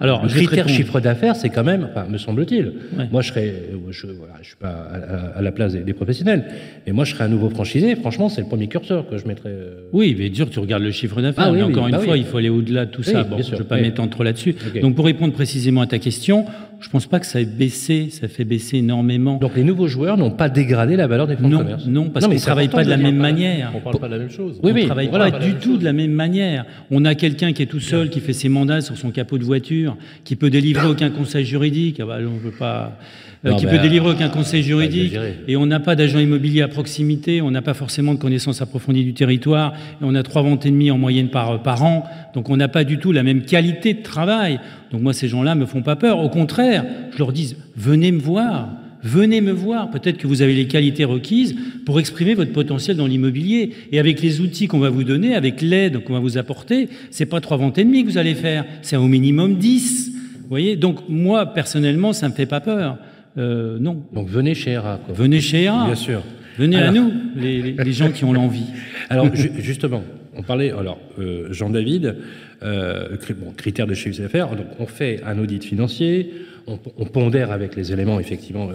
Alors, 0.01 0.23
le 0.23 0.29
critère 0.29 0.69
chiffre 0.69 1.01
d'affaires, 1.01 1.37
c'est 1.37 1.51
quand 1.51 1.65
même, 1.65 1.89
enfin, 1.91 2.07
me 2.09 2.19
semble-t-il. 2.19 2.73
Moi, 3.11 3.23
je 3.23 3.29
serais, 3.29 3.55
je, 3.91 4.07
voilà, 4.07 4.35
je 4.43 4.49
suis 4.49 4.57
pas 4.57 4.89
à, 5.37 5.43
la 5.43 5.53
place 5.53 5.75
des, 5.75 5.93
professionnels, 5.93 6.45
mais 6.87 6.93
moi, 6.93 7.05
je 7.05 7.15
serais 7.15 7.25
un 7.25 7.29
nouveau 7.29 7.49
franchisé. 7.49 7.95
Franchement, 7.97 8.29
c'est 8.29 8.41
le 8.41 8.49
premier 8.49 8.69
curseur 8.69 9.09
que 9.09 9.17
je 9.19 9.27
mettrais. 9.27 9.51
Euh, 9.51 9.89
oui, 9.93 10.17
mais 10.19 10.29
dur, 10.31 10.51
tu 10.51 10.59
regardes 10.59 10.83
le 10.83 10.91
chiffre 10.91 11.21
d'affaires. 11.21 11.45
Ah 11.49 11.53
mais 11.53 11.63
encore 11.63 11.87
une 11.87 11.93
bah 11.97 12.01
fois, 12.01 12.17
il 12.17 12.25
faut 12.25 12.39
aller 12.39 12.49
au-delà 12.49 12.87
de 12.87 12.91
tout 12.91 13.03
ça. 13.03 13.23
Bon, 13.23 13.39
je 13.41 13.53
ne 13.53 13.57
vais 13.59 13.65
pas 13.65 13.81
m'étendre 13.81 14.11
trop 14.11 14.23
là-dessus. 14.23 14.55
Donc, 14.81 14.95
pour 14.97 15.05
répondre 15.05 15.33
précisément 15.33 15.81
à 15.81 15.87
ta 15.87 15.99
question, 15.99 16.47
je 16.85 16.90
ne 16.90 16.92
pense 16.92 17.07
pas 17.07 17.18
que 17.18 17.25
ça 17.25 17.40
ait 17.40 17.47
baissé, 17.47 18.11
ça 18.11 18.29
fait 18.29 18.44
baisser 18.44 18.77
énormément. 18.77 19.38
Donc 19.38 19.57
les 19.57 19.64
nouveaux 19.64 19.88
joueurs 19.88 20.18
n'ont 20.18 20.31
pas 20.31 20.51
dégradé 20.51 20.97
la 20.97 21.07
valeur 21.07 21.27
des 21.27 21.35
fonds 21.35 21.49
de 21.49 21.57
commerce 21.57 21.87
Non, 21.87 22.11
parce 22.11 22.27
qu'on 22.27 22.35
ne 22.35 22.38
travaille 22.38 22.68
pas 22.68 22.85
de 22.85 22.90
la 22.90 22.99
même 22.99 23.16
manière. 23.16 23.70
On 23.73 23.79
ne 23.79 23.83
parle 23.83 23.99
pas 23.99 24.07
de 24.07 24.12
la 24.12 24.18
même 24.18 24.31
chose. 24.31 24.61
Oui, 24.62 24.70
on 24.70 24.75
ne 24.75 24.85
travaille 24.85 25.11
pas, 25.11 25.31
du 25.31 25.55
tout 25.55 25.79
de 25.79 25.85
la 25.85 25.94
même 25.94 26.12
manière. 26.12 26.66
On 26.90 27.07
a 27.07 27.14
quelqu'un 27.14 27.55
qui 27.55 27.62
est 27.62 27.66
tout 27.66 27.81
seul, 27.81 28.11
qui 28.11 28.20
fait 28.20 28.35
ses 28.35 28.51
mandats 28.51 28.83
sur 28.83 28.99
son 28.99 29.12
capot 29.12 29.38
de 29.38 29.44
voiture, 29.44 29.97
qui 30.25 30.37
peut 30.37 30.51
délivrer 30.51 30.87
aucun 30.87 31.09
conseil 31.09 31.47
juridique. 31.47 32.01
Ah 32.01 32.05
bah, 32.05 32.18
on 32.20 32.37
veut 32.37 32.51
pas. 32.51 32.99
Euh, 33.47 33.53
qui 33.57 33.67
peut 33.67 33.79
délivrer 33.79 34.13
aucun 34.13 34.31
conseil 34.31 34.63
juridique, 34.63 35.15
et 35.47 35.57
on 35.57 35.67
n'a 35.67 35.79
pas 35.79 35.97
d'agent 35.97 36.19
immobilier 36.19 36.63
à 36.63 36.69
proximité, 36.69 37.43
on 37.43 37.51
n'a 37.51 37.61
pas 37.61 37.75
forcément 37.75 38.15
de 38.15 38.19
connaissances 38.19 38.63
approfondies 38.63 39.05
du 39.05 39.13
territoire, 39.13 39.75
et 40.01 40.05
on 40.05 40.15
a 40.15 40.23
trois 40.23 40.41
ventes 40.41 40.65
et 40.65 40.71
demie 40.71 40.91
en 40.91 40.97
moyenne 40.97 41.29
par, 41.29 41.63
par 41.63 41.83
an, 41.83 42.05
donc 42.33 42.49
on 42.49 42.57
n'a 42.57 42.69
pas 42.69 42.85
du 42.85 42.99
tout 42.99 43.13
la 43.13 43.23
même 43.23 43.43
qualité 43.43 43.93
de 43.93 44.03
travail. 44.03 44.61
Donc 44.93 45.03
moi, 45.03 45.13
ces 45.13 45.29
gens-là 45.29 45.55
me 45.55 45.67
font 45.67 45.83
pas 45.83 45.97
peur. 45.97 46.21
Au 46.21 46.31
contraire, 46.31 46.87
je 47.13 47.19
leur 47.19 47.33
dis, 47.33 47.55
venez 47.77 48.13
me 48.13 48.21
voir. 48.21 48.69
Venez 49.03 49.43
me 49.43 49.53
voir, 49.53 49.91
peut-être 49.91 50.17
que 50.17 50.27
vous 50.27 50.41
avez 50.41 50.55
les 50.55 50.67
qualités 50.67 51.05
requises 51.05 51.55
pour 51.85 52.01
exprimer 52.01 52.33
votre 52.33 52.53
potentiel 52.53 52.97
dans 52.97 53.07
l'immobilier. 53.07 53.73
Et 53.93 53.99
avec 53.99 54.23
les 54.23 54.41
outils 54.41 54.67
qu'on 54.67 54.79
va 54.79 54.89
vous 54.89 55.05
donner, 55.05 55.35
avec 55.35 55.61
l'aide 55.61 56.03
qu'on 56.03 56.15
va 56.15 56.21
vous 56.21 56.39
apporter, 56.39 56.89
c'est 57.11 57.27
pas 57.27 57.43
trois 57.43 57.59
ventes 57.59 57.77
et 57.77 57.85
demie 57.85 58.03
que 58.03 58.09
vous 58.09 58.17
allez 58.17 58.35
faire, 58.35 58.65
c'est 58.81 58.97
au 58.97 59.07
minimum 59.07 59.57
dix. 59.57 60.11
Vous 60.41 60.49
voyez? 60.49 60.77
Donc 60.77 61.01
moi, 61.11 61.45
personnellement, 61.45 62.15
ça 62.15 62.31
me 62.31 62.33
fait 62.33 62.47
pas 62.47 62.61
peur. 62.61 62.97
Euh, 63.37 63.79
non. 63.79 64.03
Donc 64.12 64.29
venez 64.29 64.55
chez 64.55 64.73
ERA. 64.73 65.01
Venez 65.09 65.40
chez 65.40 65.64
ERA. 65.64 65.87
Bien 65.87 65.94
sûr. 65.94 66.23
Venez 66.57 66.77
à 66.77 66.92
nous, 66.92 67.12
les, 67.35 67.92
gens 67.92 68.12
qui 68.12 68.25
ont 68.25 68.33
l'envie. 68.33 68.66
Alors 69.11 69.29
justement, 69.35 70.05
on 70.37 70.42
parlait, 70.42 70.70
alors 70.70 71.01
euh, 71.18 71.53
Jean-David, 71.53 72.16
euh, 72.62 73.16
bon, 73.31 73.51
critères 73.57 73.88
de 73.88 73.94
chiffre 73.94 74.23
d'affaires, 74.23 74.55
donc 74.55 74.66
on 74.79 74.87
fait 74.87 75.20
un 75.27 75.37
audit 75.38 75.64
financier, 75.64 76.33
on, 76.68 76.77
pondère 76.77 77.51
avec 77.51 77.75
les 77.75 77.92
éléments 77.92 78.20
effectivement 78.20 78.70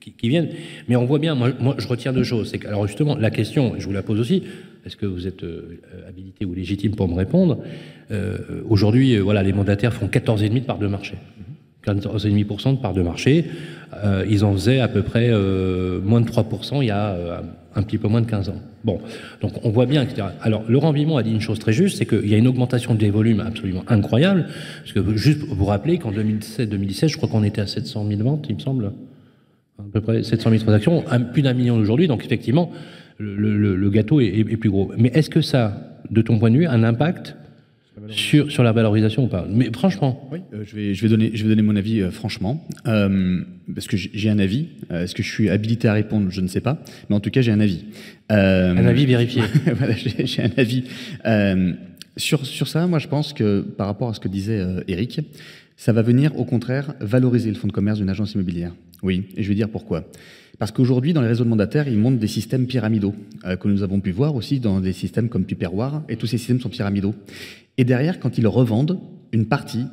qui, 0.00 0.28
viennent, 0.28 0.48
mais 0.88 0.96
on 0.96 1.04
voit 1.04 1.20
bien, 1.20 1.36
moi, 1.36 1.50
moi 1.60 1.76
je 1.78 1.86
retiens 1.86 2.12
deux 2.12 2.24
choses. 2.24 2.50
C'est 2.50 2.58
que, 2.58 2.66
alors 2.66 2.86
justement, 2.88 3.16
la 3.16 3.30
question, 3.30 3.74
je 3.78 3.86
vous 3.86 3.92
la 3.92 4.02
pose 4.02 4.18
aussi, 4.18 4.42
est-ce 4.84 4.96
que 4.96 5.06
vous 5.06 5.28
êtes 5.28 5.44
habilité 6.08 6.44
ou 6.44 6.52
légitime 6.52 6.96
pour 6.96 7.08
me 7.08 7.14
répondre 7.14 7.62
Aujourd'hui, 8.68 9.16
voilà, 9.18 9.44
les 9.44 9.52
mandataires 9.52 9.94
font 9.94 10.06
14,5 10.06 10.52
de 10.52 10.58
part 10.60 10.78
de 10.78 10.88
marché. 10.88 11.14
14,5% 11.94 12.76
de 12.76 12.80
part 12.80 12.94
de 12.94 13.02
marché. 13.02 13.46
Euh, 14.04 14.24
ils 14.28 14.44
en 14.44 14.52
faisaient 14.52 14.80
à 14.80 14.88
peu 14.88 15.02
près 15.02 15.28
euh, 15.30 16.00
moins 16.02 16.20
de 16.20 16.28
3% 16.28 16.82
il 16.82 16.86
y 16.86 16.90
a 16.90 17.10
euh, 17.10 17.40
un 17.74 17.82
petit 17.82 17.98
peu 17.98 18.08
moins 18.08 18.20
de 18.20 18.26
15 18.26 18.50
ans. 18.50 18.60
Bon, 18.84 19.00
donc 19.40 19.52
on 19.64 19.70
voit 19.70 19.86
bien, 19.86 20.02
etc. 20.02 20.28
Alors 20.42 20.64
Laurent 20.68 20.92
Vimon 20.92 21.16
a 21.16 21.22
dit 21.22 21.30
une 21.30 21.40
chose 21.40 21.58
très 21.58 21.72
juste, 21.72 21.98
c'est 21.98 22.06
qu'il 22.06 22.28
y 22.28 22.34
a 22.34 22.36
une 22.36 22.48
augmentation 22.48 22.94
des 22.94 23.10
volumes 23.10 23.40
absolument 23.40 23.84
incroyable. 23.88 24.46
Parce 24.80 24.92
que 24.92 25.16
juste 25.16 25.40
vous 25.40 25.64
rappeler 25.64 25.98
qu'en 25.98 26.12
2017-2017, 26.12 27.08
je 27.08 27.16
crois 27.16 27.28
qu'on 27.28 27.44
était 27.44 27.60
à 27.60 27.66
700 27.66 28.06
000 28.08 28.22
ventes, 28.22 28.46
il 28.48 28.56
me 28.56 28.60
semble, 28.60 28.92
à 29.78 29.82
peu 29.92 30.00
près 30.00 30.22
700 30.22 30.50
000 30.50 30.62
transactions, 30.62 31.04
plus 31.32 31.42
d'un 31.42 31.54
million 31.54 31.76
aujourd'hui. 31.76 32.08
Donc 32.08 32.24
effectivement, 32.24 32.70
le, 33.18 33.90
gâteau 33.90 34.20
est, 34.20 34.26
est, 34.26 34.56
plus 34.56 34.70
gros. 34.70 34.92
Mais 34.96 35.10
est-ce 35.14 35.30
que 35.30 35.40
ça, 35.40 36.00
de 36.10 36.22
ton 36.22 36.38
point 36.38 36.50
de 36.50 36.58
vue, 36.58 36.66
a 36.66 36.72
un 36.72 36.84
impact 36.84 37.36
sur, 38.10 38.50
sur 38.50 38.62
la 38.62 38.72
valorisation 38.72 39.24
ou 39.24 39.28
pas 39.28 39.46
Mais 39.48 39.70
franchement. 39.72 40.28
Oui, 40.32 40.40
euh, 40.52 40.64
je, 40.64 40.74
vais, 40.74 40.94
je, 40.94 41.02
vais 41.02 41.08
donner, 41.08 41.30
je 41.34 41.42
vais 41.42 41.48
donner 41.48 41.62
mon 41.62 41.76
avis 41.76 42.00
euh, 42.00 42.10
franchement. 42.10 42.66
Euh, 42.86 43.42
parce 43.74 43.86
que 43.86 43.96
j'ai 43.96 44.30
un 44.30 44.38
avis. 44.38 44.68
Est-ce 44.90 45.14
que 45.14 45.22
je 45.22 45.30
suis 45.30 45.50
habilité 45.50 45.88
à 45.88 45.92
répondre? 45.92 46.30
Je 46.30 46.40
ne 46.40 46.48
sais 46.48 46.60
pas. 46.60 46.82
Mais 47.08 47.16
en 47.16 47.20
tout 47.20 47.30
cas, 47.30 47.42
j'ai 47.42 47.52
un 47.52 47.60
avis. 47.60 47.84
un 48.30 48.86
avis 48.86 49.06
vérifié. 49.06 49.42
voilà, 49.76 49.94
j'ai 49.94 50.42
un 50.42 50.50
avis. 50.56 50.84
sur, 52.16 52.46
sur 52.46 52.68
ça, 52.68 52.86
moi, 52.86 52.98
je 52.98 53.08
pense 53.08 53.32
que 53.32 53.60
par 53.60 53.86
rapport 53.86 54.08
à 54.08 54.14
ce 54.14 54.20
que 54.20 54.28
disait 54.28 54.64
Eric, 54.88 55.20
ça 55.76 55.92
va 55.92 56.02
venir 56.02 56.38
au 56.38 56.44
contraire 56.44 56.94
valoriser 57.00 57.50
le 57.50 57.56
fonds 57.56 57.68
de 57.68 57.72
commerce 57.72 57.98
d'une 57.98 58.08
agence 58.08 58.34
immobilière. 58.34 58.72
Oui, 59.02 59.26
et 59.36 59.42
je 59.42 59.48
vais 59.48 59.54
dire 59.54 59.68
pourquoi. 59.68 60.04
Parce 60.58 60.72
qu'aujourd'hui, 60.72 61.12
dans 61.12 61.20
les 61.20 61.28
réseaux 61.28 61.44
de 61.44 61.48
mandataires, 61.48 61.88
ils 61.88 61.98
montent 61.98 62.18
des 62.18 62.26
systèmes 62.26 62.66
pyramidaux, 62.66 63.14
que 63.60 63.68
nous 63.68 63.82
avons 63.82 64.00
pu 64.00 64.10
voir 64.10 64.34
aussi 64.34 64.58
dans 64.58 64.80
des 64.80 64.92
systèmes 64.92 65.28
comme 65.28 65.44
Tupperware, 65.44 66.02
et 66.08 66.16
tous 66.16 66.26
ces 66.26 66.38
systèmes 66.38 66.60
sont 66.60 66.68
pyramidaux. 66.68 67.14
Et 67.76 67.84
derrière, 67.84 68.18
quand 68.18 68.38
ils 68.38 68.46
revendent 68.46 68.98
une 69.32 69.46
partie, 69.46 69.86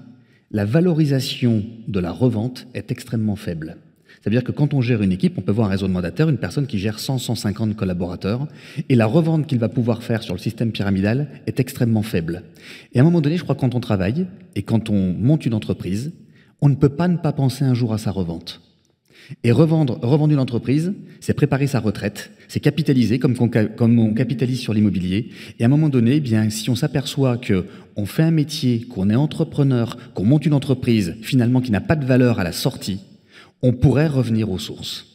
la 0.52 0.66
valorisation 0.66 1.64
de 1.88 2.00
la 2.00 2.12
revente 2.12 2.68
est 2.74 2.92
extrêmement 2.92 3.36
faible. 3.36 3.78
C'est-à-dire 4.22 4.44
que 4.44 4.52
quand 4.52 4.74
on 4.74 4.82
gère 4.82 5.04
une 5.04 5.12
équipe, 5.12 5.38
on 5.38 5.42
peut 5.42 5.52
voir 5.52 5.68
un 5.68 5.72
réseau 5.72 5.88
de 5.88 5.92
mandataires, 5.92 6.30
une 6.30 6.40
personne 6.40 6.66
qui 6.66 6.80
gère 6.80 6.98
100, 6.98 7.20
150 7.20 7.76
collaborateurs, 7.76 8.48
et 8.90 8.96
la 8.96 9.06
revente 9.06 9.46
qu'il 9.46 9.60
va 9.60 9.70
pouvoir 9.70 10.02
faire 10.02 10.24
sur 10.24 10.34
le 10.34 10.40
système 10.40 10.72
pyramidal 10.72 11.28
est 11.46 11.60
extrêmement 11.60 12.02
faible. 12.02 12.42
Et 12.94 12.98
à 12.98 13.02
un 13.02 13.06
moment 13.06 13.22
donné, 13.22 13.38
je 13.38 13.44
crois 13.44 13.54
que 13.54 13.62
quand 13.62 13.76
on 13.76 13.80
travaille 13.80 14.26
et 14.56 14.64
quand 14.64 14.90
on 14.90 15.14
monte 15.14 15.46
une 15.46 15.54
entreprise, 15.54 16.12
on 16.62 16.70
ne 16.70 16.76
peut 16.76 16.90
pas 16.90 17.08
ne 17.08 17.18
pas 17.18 17.34
penser 17.34 17.66
un 17.66 17.76
jour 17.76 17.94
à 17.94 18.00
sa 18.00 18.10
revente. 18.10 18.62
Et 19.44 19.52
revendre, 19.52 20.00
revendre 20.02 20.34
une 20.34 20.40
entreprise, 20.40 20.94
c'est 21.20 21.34
préparer 21.34 21.68
sa 21.68 21.80
retraite, 21.80 22.32
c'est 22.48 22.60
capitaliser 22.60 23.20
comme, 23.20 23.36
on, 23.40 23.50
comme 23.50 24.00
on 24.00 24.14
capitalise 24.14 24.60
sur 24.60 24.74
l'immobilier. 24.74 25.30
Et 25.60 25.64
à 25.64 25.66
un 25.66 25.70
moment 25.70 25.90
donné, 25.90 26.16
eh 26.16 26.20
bien, 26.20 26.50
si 26.50 26.70
on 26.70 26.76
s'aperçoit 26.76 27.38
que 27.38 27.66
on 27.96 28.06
fait 28.06 28.24
un 28.24 28.32
métier, 28.32 28.82
qu'on 28.82 29.10
est 29.10 29.16
entrepreneur, 29.16 29.98
qu'on 30.14 30.26
monte 30.26 30.46
une 30.46 30.54
entreprise 30.54 31.16
finalement 31.22 31.62
qui 31.62 31.72
n'a 31.72 31.82
pas 31.82 31.96
de 31.96 32.06
valeur 32.06 32.40
à 32.40 32.44
la 32.44 32.52
sortie, 32.52 33.00
on 33.62 33.74
pourrait 33.74 34.08
revenir 34.08 34.52
aux 34.52 34.60
sources. 34.60 35.08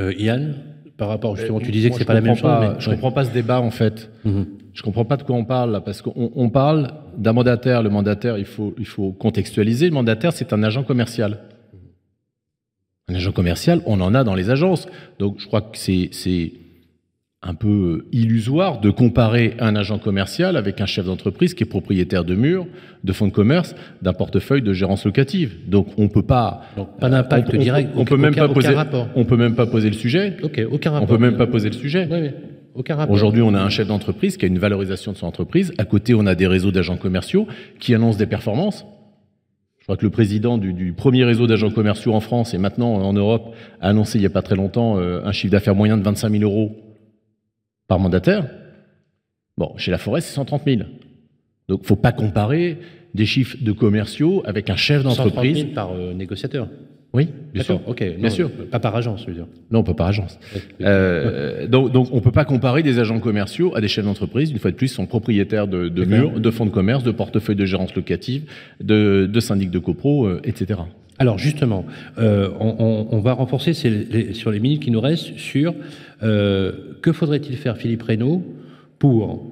Euh, 0.00 0.12
Yann, 0.18 0.56
par 0.96 1.08
rapport 1.08 1.36
justement, 1.36 1.60
tu 1.60 1.70
disais 1.70 1.90
que 1.90 1.96
c'est 1.96 2.04
pas 2.04 2.14
la 2.14 2.20
même 2.20 2.36
chose. 2.36 2.50
Mais... 2.60 2.80
Je 2.80 2.90
ne 2.90 2.94
comprends 2.94 3.12
pas 3.12 3.24
ce 3.24 3.32
débat 3.32 3.60
en 3.60 3.70
fait. 3.70 4.10
Je 4.24 4.30
mhm. 4.30 4.46
Je 4.72 4.82
comprends 4.82 5.04
pas 5.04 5.16
de 5.16 5.22
quoi 5.22 5.36
on 5.36 5.44
parle 5.44 5.70
là, 5.70 5.80
parce 5.80 6.02
qu'on 6.02 6.50
parle 6.50 6.94
d'un 7.16 7.32
mandataire. 7.32 7.80
Le 7.80 7.90
mandataire, 7.90 8.38
il 8.38 8.44
faut, 8.44 8.74
il 8.76 8.86
faut 8.86 9.12
contextualiser. 9.12 9.86
Le 9.86 9.94
mandataire, 9.94 10.32
c'est 10.32 10.52
un 10.52 10.64
agent 10.64 10.82
commercial. 10.82 11.38
Un 13.08 13.14
agent 13.14 13.32
commercial, 13.32 13.80
on 13.86 14.00
en 14.00 14.14
a 14.14 14.24
dans 14.24 14.34
les 14.34 14.50
agences. 14.50 14.86
Donc 15.18 15.36
je 15.38 15.46
crois 15.46 15.60
que 15.60 15.76
c'est 15.76 16.52
un 17.46 17.54
peu 17.54 18.06
illusoire 18.10 18.80
de 18.80 18.88
comparer 18.88 19.54
un 19.58 19.76
agent 19.76 19.98
commercial 19.98 20.56
avec 20.56 20.80
un 20.80 20.86
chef 20.86 21.04
d'entreprise 21.04 21.52
qui 21.52 21.62
est 21.62 21.66
propriétaire 21.66 22.24
de 22.24 22.34
murs, 22.34 22.66
de 23.04 23.12
fonds 23.12 23.26
de 23.26 23.32
commerce, 23.32 23.74
d'un 24.00 24.14
portefeuille 24.14 24.62
de 24.62 24.72
gérance 24.72 25.04
locative. 25.04 25.68
Donc 25.68 25.88
on 25.98 26.08
peut 26.08 26.22
pas. 26.22 26.62
Donc 26.76 26.98
pas 26.98 27.10
d'impact 27.10 27.54
direct. 27.54 27.90
On, 27.94 28.06
peut 28.06 28.16
même 28.16 28.34
pas 28.34 28.48
poser. 28.48 28.74
On 29.14 29.24
peut 29.26 29.36
même 29.36 29.54
pas 29.54 29.66
poser 29.66 29.90
le 29.90 29.96
sujet. 29.96 30.38
Ok, 30.42 30.62
aucun 30.70 30.92
rapport. 30.92 31.08
On 31.08 31.12
peut 31.12 31.22
même 31.22 31.36
pas 31.36 31.46
poser 31.46 31.68
le 31.68 31.74
sujet. 31.74 32.08
Oui, 32.10 32.30
rapport. 32.88 33.10
Aujourd'hui, 33.10 33.42
on 33.42 33.54
a 33.54 33.60
un 33.60 33.68
chef 33.68 33.86
d'entreprise 33.86 34.38
qui 34.38 34.46
a 34.46 34.48
une 34.48 34.58
valorisation 34.58 35.12
de 35.12 35.16
son 35.18 35.26
entreprise. 35.26 35.72
À 35.76 35.84
côté, 35.84 36.14
on 36.14 36.26
a 36.26 36.34
des 36.34 36.46
réseaux 36.46 36.72
d'agents 36.72 36.96
commerciaux 36.96 37.46
qui 37.78 37.94
annoncent 37.94 38.18
des 38.18 38.26
performances. 38.26 38.86
Je 39.84 39.86
crois 39.86 39.98
que 39.98 40.06
le 40.06 40.10
président 40.10 40.56
du, 40.56 40.72
du 40.72 40.94
premier 40.94 41.24
réseau 41.24 41.46
d'agents 41.46 41.70
commerciaux 41.70 42.14
en 42.14 42.20
France 42.20 42.54
et 42.54 42.58
maintenant 42.58 42.94
en 42.94 43.12
Europe 43.12 43.54
a 43.82 43.90
annoncé 43.90 44.16
il 44.16 44.22
n'y 44.22 44.26
a 44.26 44.30
pas 44.30 44.40
très 44.40 44.56
longtemps 44.56 44.96
euh, 44.96 45.20
un 45.26 45.32
chiffre 45.32 45.52
d'affaires 45.52 45.74
moyen 45.74 45.98
de 45.98 46.02
25 46.02 46.30
000 46.30 46.42
euros 46.42 46.74
par 47.86 47.98
mandataire. 47.98 48.48
Bon, 49.58 49.76
chez 49.76 49.90
la 49.90 49.98
forêt, 49.98 50.22
c'est 50.22 50.32
130 50.32 50.62
000. 50.64 50.80
Donc, 51.68 51.84
faut 51.84 51.96
pas 51.96 52.12
comparer 52.12 52.78
des 53.12 53.26
chiffres 53.26 53.58
de 53.60 53.72
commerciaux 53.72 54.42
avec 54.46 54.70
un 54.70 54.76
chef 54.76 55.02
d'entreprise. 55.02 55.58
130 55.58 55.74
000 55.74 55.74
par 55.74 55.92
euh, 55.92 56.14
négociateur. 56.14 56.66
Oui, 57.14 57.28
bien 57.54 57.62
sûr. 57.62 57.80
Ok, 57.86 58.00
bien 58.00 58.28
non, 58.28 58.30
sûr. 58.30 58.50
Pas 58.50 58.80
par 58.80 58.96
agence, 58.96 59.22
je 59.22 59.26
veux 59.28 59.34
dire. 59.34 59.46
Non, 59.70 59.84
pas 59.84 59.94
par 59.94 60.08
agence. 60.08 60.36
Euh, 60.82 61.68
donc, 61.68 61.92
donc, 61.92 62.08
on 62.10 62.20
peut 62.20 62.32
pas 62.32 62.44
comparer 62.44 62.82
des 62.82 62.98
agents 62.98 63.20
commerciaux 63.20 63.72
à 63.76 63.80
des 63.80 63.86
chefs 63.86 64.04
d'entreprise. 64.04 64.50
Une 64.50 64.58
fois 64.58 64.72
de 64.72 64.76
plus, 64.76 64.90
ils 64.90 64.94
sont 64.94 65.06
propriétaires 65.06 65.68
de, 65.68 65.88
de 65.88 66.04
murs, 66.04 66.40
de 66.40 66.50
fonds 66.50 66.66
de 66.66 66.70
commerce, 66.70 67.04
de 67.04 67.12
portefeuilles 67.12 67.54
de 67.54 67.66
gérance 67.66 67.94
locative, 67.94 68.50
de, 68.80 69.30
de 69.32 69.40
syndics 69.40 69.70
de 69.70 69.78
copro, 69.78 70.26
euh, 70.26 70.40
etc. 70.42 70.80
Alors 71.20 71.38
justement, 71.38 71.86
euh, 72.18 72.50
on, 72.58 72.74
on, 72.80 73.16
on, 73.16 73.20
va 73.20 73.34
renforcer 73.34 73.72
les, 73.88 74.34
sur 74.34 74.50
les 74.50 74.58
minutes 74.58 74.82
qui 74.82 74.90
nous 74.90 75.00
restent 75.00 75.38
sur 75.38 75.72
que 76.20 77.12
faudrait-il 77.12 77.56
faire, 77.56 77.76
Philippe 77.76 78.02
Reynaud, 78.02 78.42
pour 78.98 79.46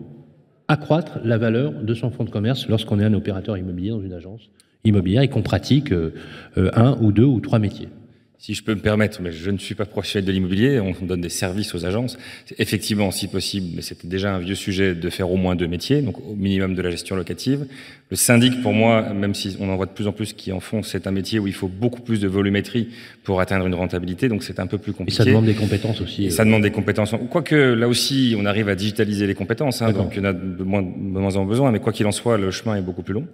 accroître 0.67 1.21
la 1.23 1.39
valeur 1.39 1.73
de 1.73 1.95
son 1.95 2.11
fonds 2.11 2.25
de 2.25 2.31
commerce 2.31 2.67
lorsqu'on 2.69 2.99
est 2.99 3.05
un 3.05 3.15
opérateur 3.15 3.57
immobilier 3.57 3.91
dans 3.91 4.03
une 4.03 4.15
agence? 4.15 4.51
Immobilière 4.85 5.23
et 5.23 5.29
qu'on 5.29 5.43
pratique 5.43 5.93
euh, 5.93 6.13
un 6.57 6.97
ou 7.01 7.13
deux 7.13 7.25
ou 7.25 7.41
trois 7.41 7.59
métiers 7.59 7.89
si 8.43 8.55
je 8.55 8.65
peux 8.65 8.75
me 8.75 8.81
permettre, 8.81 9.23
mais 9.23 9.31
je 9.31 9.53
ne 9.53 9.59
suis 9.59 9.77
pas 9.77 9.85
professionnel 9.85 10.27
de 10.27 10.33
l'immobilier, 10.33 10.81
on 10.81 11.07
donne 11.07 11.21
des 11.21 11.29
services 11.29 11.77
aux 11.77 11.87
agences. 11.87 12.19
Effectivement, 12.59 13.13
si 13.13 13.29
possible, 13.29 13.69
mais 13.77 13.83
c'était 13.83 14.09
déjà 14.09 14.35
un 14.35 14.41
vieux 14.41 14.57
sujet 14.57 14.97
de 14.97 15.11
faire 15.11 15.31
au 15.31 15.37
moins 15.37 15.55
deux 15.55 15.69
métiers, 15.69 16.03
donc 16.03 16.19
au 16.19 16.35
minimum 16.35 16.75
de 16.75 16.83
la 16.83 16.91
gestion 16.91 17.15
locative. 17.15 17.67
Le 18.11 18.17
syndic, 18.17 18.61
pour 18.61 18.73
moi, 18.73 19.13
même 19.15 19.37
si 19.37 19.57
on 19.61 19.69
en 19.69 19.77
voit 19.77 19.87
de 19.87 19.93
plus 19.93 20.09
en 20.09 20.13
plus 20.13 20.33
qui 20.33 20.51
en 20.51 20.59
font, 20.59 20.83
c'est 20.83 21.07
un 21.07 21.13
métier 21.13 21.39
où 21.39 21.47
il 21.47 21.53
faut 21.53 21.69
beaucoup 21.69 22.01
plus 22.01 22.19
de 22.19 22.27
volumétrie 22.27 22.89
pour 23.23 23.41
atteindre 23.41 23.65
une 23.65 23.77
rentabilité, 23.77 24.29
donc 24.29 24.43
c'est 24.43 24.59
un 24.59 24.67
peu 24.67 24.79
plus 24.79 24.93
compliqué. 24.93 25.23
Et 25.23 25.25
ça 25.25 25.25
demande 25.25 25.45
des 25.45 25.55
compétences 25.55 26.01
aussi. 26.01 26.25
Et 26.25 26.31
ça 26.31 26.45
demande 26.45 26.63
des 26.63 26.73
compétences. 26.73 27.15
Quoique 27.31 27.55
là 27.55 27.87
aussi, 27.87 28.35
on 28.37 28.45
arrive 28.45 28.69
à 28.69 28.75
digitaliser 28.75 29.29
les 29.29 29.37
compétences, 29.37 29.83
hein, 29.83 29.93
donc 29.93 30.15
il 30.17 30.19
y 30.19 30.21
en 30.21 30.31
a 30.31 30.33
de 30.33 30.65
moins, 30.65 30.83
de 30.83 30.89
moins 30.89 31.37
en 31.37 31.45
besoin, 31.45 31.71
mais 31.71 31.79
quoi 31.79 31.93
qu'il 31.93 32.07
en 32.07 32.13
soit, 32.13 32.39
le 32.39 32.51
chemin 32.51 32.75
est 32.75 32.83
beaucoup 32.83 33.05
plus 33.05 33.15
long. 33.15 33.29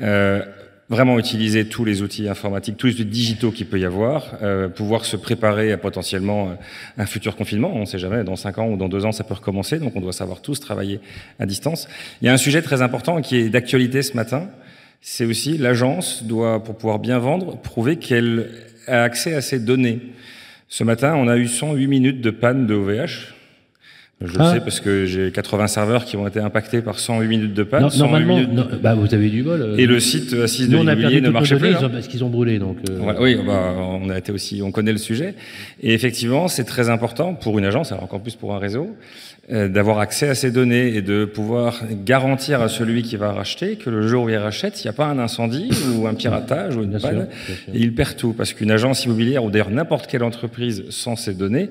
Euh, 0.00 0.42
vraiment 0.88 1.18
utiliser 1.18 1.66
tous 1.66 1.84
les 1.84 2.02
outils 2.02 2.28
informatiques, 2.28 2.76
tous 2.76 2.86
les 2.86 2.94
outils 2.94 3.04
digitaux 3.04 3.50
qu'il 3.50 3.66
peut 3.66 3.78
y 3.78 3.84
avoir, 3.84 4.36
euh, 4.42 4.68
pouvoir 4.68 5.04
se 5.04 5.16
préparer 5.16 5.72
à 5.72 5.78
potentiellement 5.78 6.56
un 6.96 7.06
futur 7.06 7.36
confinement. 7.36 7.70
On 7.74 7.80
ne 7.80 7.84
sait 7.84 7.98
jamais, 7.98 8.24
dans 8.24 8.36
cinq 8.36 8.58
ans 8.58 8.68
ou 8.68 8.76
dans 8.76 8.88
deux 8.88 9.04
ans, 9.04 9.12
ça 9.12 9.24
peut 9.24 9.34
recommencer, 9.34 9.78
donc 9.78 9.94
on 9.96 10.00
doit 10.00 10.12
savoir 10.12 10.40
tous 10.40 10.60
travailler 10.60 11.00
à 11.38 11.46
distance. 11.46 11.88
Il 12.22 12.26
y 12.26 12.28
a 12.28 12.32
un 12.32 12.38
sujet 12.38 12.62
très 12.62 12.80
important 12.80 13.20
qui 13.20 13.36
est 13.36 13.48
d'actualité 13.50 14.02
ce 14.02 14.16
matin, 14.16 14.48
c'est 15.00 15.24
aussi 15.24 15.58
l'agence 15.58 16.24
doit, 16.24 16.62
pour 16.62 16.76
pouvoir 16.76 16.98
bien 16.98 17.18
vendre, 17.18 17.58
prouver 17.58 17.96
qu'elle 17.96 18.50
a 18.86 19.02
accès 19.02 19.34
à 19.34 19.40
ces 19.40 19.58
données. 19.58 20.00
Ce 20.68 20.84
matin, 20.84 21.14
on 21.16 21.28
a 21.28 21.36
eu 21.36 21.48
108 21.48 21.86
minutes 21.86 22.20
de 22.20 22.30
panne 22.30 22.66
de 22.66 22.74
OVH. 22.74 23.34
Je 24.20 24.34
ah. 24.38 24.42
le 24.42 24.58
sais 24.58 24.60
parce 24.60 24.80
que 24.80 25.06
j'ai 25.06 25.30
80 25.30 25.68
serveurs 25.68 26.04
qui 26.04 26.16
ont 26.16 26.26
été 26.26 26.40
impactés 26.40 26.82
par 26.82 26.98
108 26.98 27.28
minutes 27.28 27.54
de 27.54 27.62
panne. 27.62 27.82
Non, 27.82 27.88
normalement, 27.98 28.34
minutes... 28.34 28.52
non, 28.52 28.66
bah 28.82 28.94
vous 28.94 29.14
avez 29.14 29.28
du 29.28 29.44
bol. 29.44 29.62
Euh, 29.62 29.76
et 29.76 29.86
le 29.86 30.00
site 30.00 30.32
Assise 30.32 30.68
de 30.68 30.76
l'immobilier 30.76 31.20
ne 31.20 31.30
marchait 31.30 31.56
plus. 31.56 31.74
Hein. 31.74 31.88
Parce 31.88 32.08
qu'ils 32.08 32.24
ont 32.24 32.28
brûlé. 32.28 32.58
Donc 32.58 32.78
euh... 32.90 33.14
oui, 33.20 33.36
bah, 33.46 33.76
on 33.78 34.10
a 34.10 34.18
été 34.18 34.32
aussi, 34.32 34.60
on 34.60 34.72
connaît 34.72 34.90
le 34.90 34.98
sujet. 34.98 35.34
Et 35.82 35.94
effectivement, 35.94 36.48
c'est 36.48 36.64
très 36.64 36.90
important 36.90 37.34
pour 37.34 37.60
une 37.60 37.64
agence, 37.64 37.92
alors 37.92 38.02
encore 38.02 38.20
plus 38.20 38.34
pour 38.34 38.54
un 38.56 38.58
réseau, 38.58 38.96
euh, 39.52 39.68
d'avoir 39.68 40.00
accès 40.00 40.28
à 40.28 40.34
ces 40.34 40.50
données 40.50 40.96
et 40.96 41.00
de 41.00 41.24
pouvoir 41.24 41.80
garantir 42.04 42.60
à 42.60 42.68
celui 42.68 43.02
qui 43.02 43.16
va 43.16 43.30
racheter 43.30 43.76
que 43.76 43.88
le 43.88 44.08
jour 44.08 44.24
où 44.24 44.28
il 44.30 44.36
rachète, 44.36 44.82
il 44.82 44.86
n'y 44.88 44.90
a 44.90 44.94
pas 44.94 45.06
un 45.06 45.20
incendie 45.20 45.70
ou 45.94 46.08
un 46.08 46.14
piratage 46.14 46.76
ou 46.76 46.82
une 46.82 46.90
bien 46.90 46.98
panne. 46.98 47.28
Sûr, 47.46 47.54
et 47.72 47.78
il 47.78 47.94
perd 47.94 48.16
tout 48.16 48.32
parce 48.32 48.52
qu'une 48.52 48.72
agence 48.72 49.04
immobilière 49.04 49.44
ou 49.44 49.50
d'ailleurs 49.52 49.70
n'importe 49.70 50.08
quelle 50.08 50.24
entreprise 50.24 50.84
sans 50.90 51.14
ces 51.14 51.34
données 51.34 51.70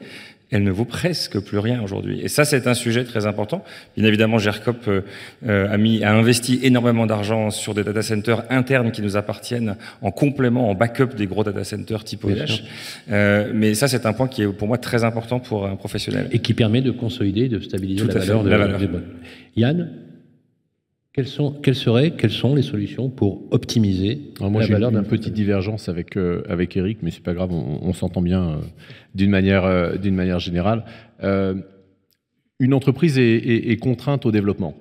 elle 0.50 0.64
ne 0.64 0.72
vaut 0.72 0.86
presque 0.86 1.40
plus 1.40 1.60
rien 1.60 1.82
aujourd'hui. 1.82 2.22
Et 2.22 2.30
ça, 2.30 2.46
c'est 2.46 2.68
un 2.68 2.74
sujet 2.74 3.04
très 3.04 3.26
important. 3.26 3.64
Bien 3.98 4.06
évidemment, 4.06 4.38
GERCOP 4.38 4.88
euh, 4.88 5.02
a, 5.44 5.78
mis, 5.78 6.04
a 6.04 6.14
investi 6.14 6.60
énormément 6.64 7.06
d'argent 7.06 7.50
sur 7.50 7.74
des 7.74 7.84
data 7.84 8.02
centers 8.02 8.44
internes 8.50 8.92
qui 8.92 9.02
nous 9.02 9.18
appartiennent 9.18 9.76
en 10.02 10.12
complément, 10.12 10.70
en 10.70 10.76
backup 10.76 11.16
des 11.18 11.28
gros 11.28 11.44
data 11.44 11.64
centers 11.64 12.04
type 12.04 12.24
OVH. 12.24 12.64
Euh, 13.12 13.52
mais 13.54 13.74
ça, 13.74 13.88
c'est 13.88 14.06
un 14.06 14.14
point 14.14 14.28
qui 14.28 14.44
est 14.44 14.48
pour 14.48 14.68
moi 14.68 14.78
très 14.78 15.04
important 15.04 15.40
pour 15.40 15.66
un 15.66 15.76
professionnel. 15.76 16.30
Et 16.32 16.40
qui 16.40 16.54
permet 16.54 16.82
de 16.82 16.92
consolider, 16.92 17.50
de 17.50 17.60
stabiliser 17.60 18.06
Tout 18.06 18.08
la 18.08 18.20
valeur, 18.20 18.40
fait, 18.40 18.46
de, 18.46 18.50
la 18.50 18.58
valeur. 18.58 18.82
Yann 19.58 19.90
quelles, 21.18 21.28
sont, 21.28 21.52
quelles 21.52 21.74
seraient, 21.74 22.12
quelles 22.12 22.30
sont 22.30 22.54
les 22.54 22.62
solutions 22.62 23.10
pour 23.10 23.42
optimiser 23.50 24.22
Alors 24.38 24.52
moi, 24.52 24.62
la 24.62 24.68
j'ai 24.68 24.74
valeur 24.74 24.92
une 24.92 24.98
d'un 24.98 25.04
petite 25.04 25.34
divergence 25.34 25.90
avec 25.90 26.16
euh, 26.16 26.44
avec 26.48 26.78
Eric, 26.78 27.00
mais 27.02 27.10
c'est 27.10 27.24
pas 27.24 27.34
grave, 27.34 27.52
on, 27.52 27.80
on 27.82 27.92
s'entend 27.92 28.22
bien 28.22 28.50
euh, 28.50 28.56
d'une 29.16 29.32
manière 29.32 29.66
euh, 29.66 29.98
d'une 29.98 30.14
manière 30.14 30.38
générale. 30.38 30.86
Une 32.60 32.74
entreprise 32.74 33.18
est, 33.18 33.36
est, 33.36 33.72
est, 33.72 33.78
contrainte 33.78 34.28
au 34.28 34.32
développement. 34.32 34.76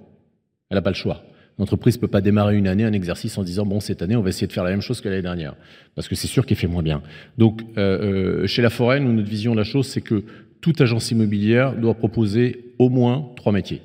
Elle 0.68 0.76
n'a 0.76 0.82
pas 0.82 0.90
le 0.90 0.96
choix. 0.96 1.24
L'entreprise 1.58 1.96
peut 1.96 2.08
pas 2.08 2.20
démarrer 2.20 2.56
une 2.56 2.68
année 2.68 2.84
un 2.84 2.92
exercice 2.92 3.38
en 3.38 3.42
disant 3.42 3.64
bon 3.64 3.80
cette 3.80 4.02
année 4.02 4.16
on 4.16 4.22
va 4.22 4.28
essayer 4.28 4.46
de 4.46 4.52
faire 4.52 4.64
la 4.64 4.70
même 4.70 4.82
chose 4.82 5.00
que 5.00 5.08
l'année 5.08 5.22
dernière 5.22 5.54
parce 5.94 6.06
que 6.06 6.14
c'est 6.14 6.26
sûr 6.26 6.44
qu'elle 6.44 6.58
fait 6.58 6.66
moins 6.66 6.82
bien. 6.82 7.00
Donc 7.38 7.62
chez 8.44 8.60
la 8.60 8.68
Forêt, 8.68 9.00
nous, 9.00 9.14
notre 9.14 9.28
vision 9.30 9.52
de 9.52 9.58
la 9.58 9.64
chose, 9.64 9.86
c'est 9.86 10.02
que 10.02 10.22
toute 10.60 10.82
agence 10.82 11.10
immobilière 11.10 11.74
doit 11.74 11.94
proposer 11.94 12.74
au 12.78 12.90
moins 12.90 13.30
trois 13.36 13.52
métiers 13.52 13.80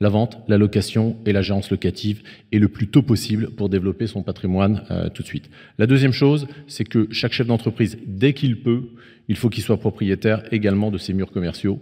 la 0.00 0.08
vente, 0.08 0.38
la 0.48 0.58
location 0.58 1.16
et 1.26 1.32
l'agence 1.32 1.70
locative 1.70 2.22
et 2.52 2.58
le 2.58 2.68
plus 2.68 2.88
tôt 2.88 3.02
possible 3.02 3.50
pour 3.50 3.68
développer 3.68 4.06
son 4.06 4.22
patrimoine 4.22 4.84
euh, 4.90 5.08
tout 5.08 5.22
de 5.22 5.26
suite. 5.26 5.50
La 5.78 5.86
deuxième 5.86 6.12
chose, 6.12 6.46
c'est 6.66 6.84
que 6.84 7.08
chaque 7.10 7.32
chef 7.32 7.46
d'entreprise, 7.46 7.98
dès 8.06 8.32
qu'il 8.32 8.62
peut, 8.62 8.82
il 9.28 9.36
faut 9.36 9.48
qu'il 9.48 9.62
soit 9.62 9.78
propriétaire 9.78 10.42
également 10.52 10.90
de 10.90 10.98
ses 10.98 11.12
murs 11.12 11.30
commerciaux. 11.30 11.80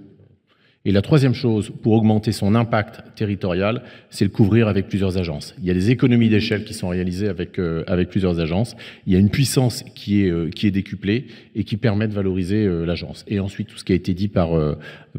Et 0.87 0.93
la 0.93 1.03
troisième 1.03 1.34
chose, 1.34 1.72
pour 1.82 1.95
augmenter 1.95 2.30
son 2.30 2.55
impact 2.55 3.03
territorial, 3.16 3.82
c'est 4.09 4.24
le 4.24 4.30
couvrir 4.30 4.68
avec 4.68 4.87
plusieurs 4.87 5.18
agences. 5.18 5.53
Il 5.59 5.66
y 5.66 5.70
a 5.72 5.74
des 5.74 5.91
économies 5.91 6.28
d'échelle 6.28 6.62
qui 6.62 6.74
sont 6.74 6.87
réalisées 6.87 7.26
avec, 7.26 7.59
euh, 7.59 7.82
avec 7.89 8.09
plusieurs 8.09 8.39
agences. 8.39 8.76
Il 9.05 9.12
y 9.12 9.16
a 9.16 9.18
une 9.18 9.30
puissance 9.30 9.82
qui 9.97 10.22
est, 10.22 10.30
euh, 10.30 10.49
qui 10.49 10.68
est 10.68 10.70
décuplée 10.70 11.26
et 11.57 11.64
qui 11.64 11.76
permet 11.76 12.07
de 12.07 12.12
valoriser 12.12 12.64
euh, 12.64 12.87
l'agence. 12.87 13.24
Et 13.26 13.41
ensuite, 13.41 13.66
tout 13.66 13.78
ce 13.78 13.82
qui 13.82 13.95
a 13.95 13.97
été 13.97 14.14
dit 14.14 14.28
par, 14.28 14.51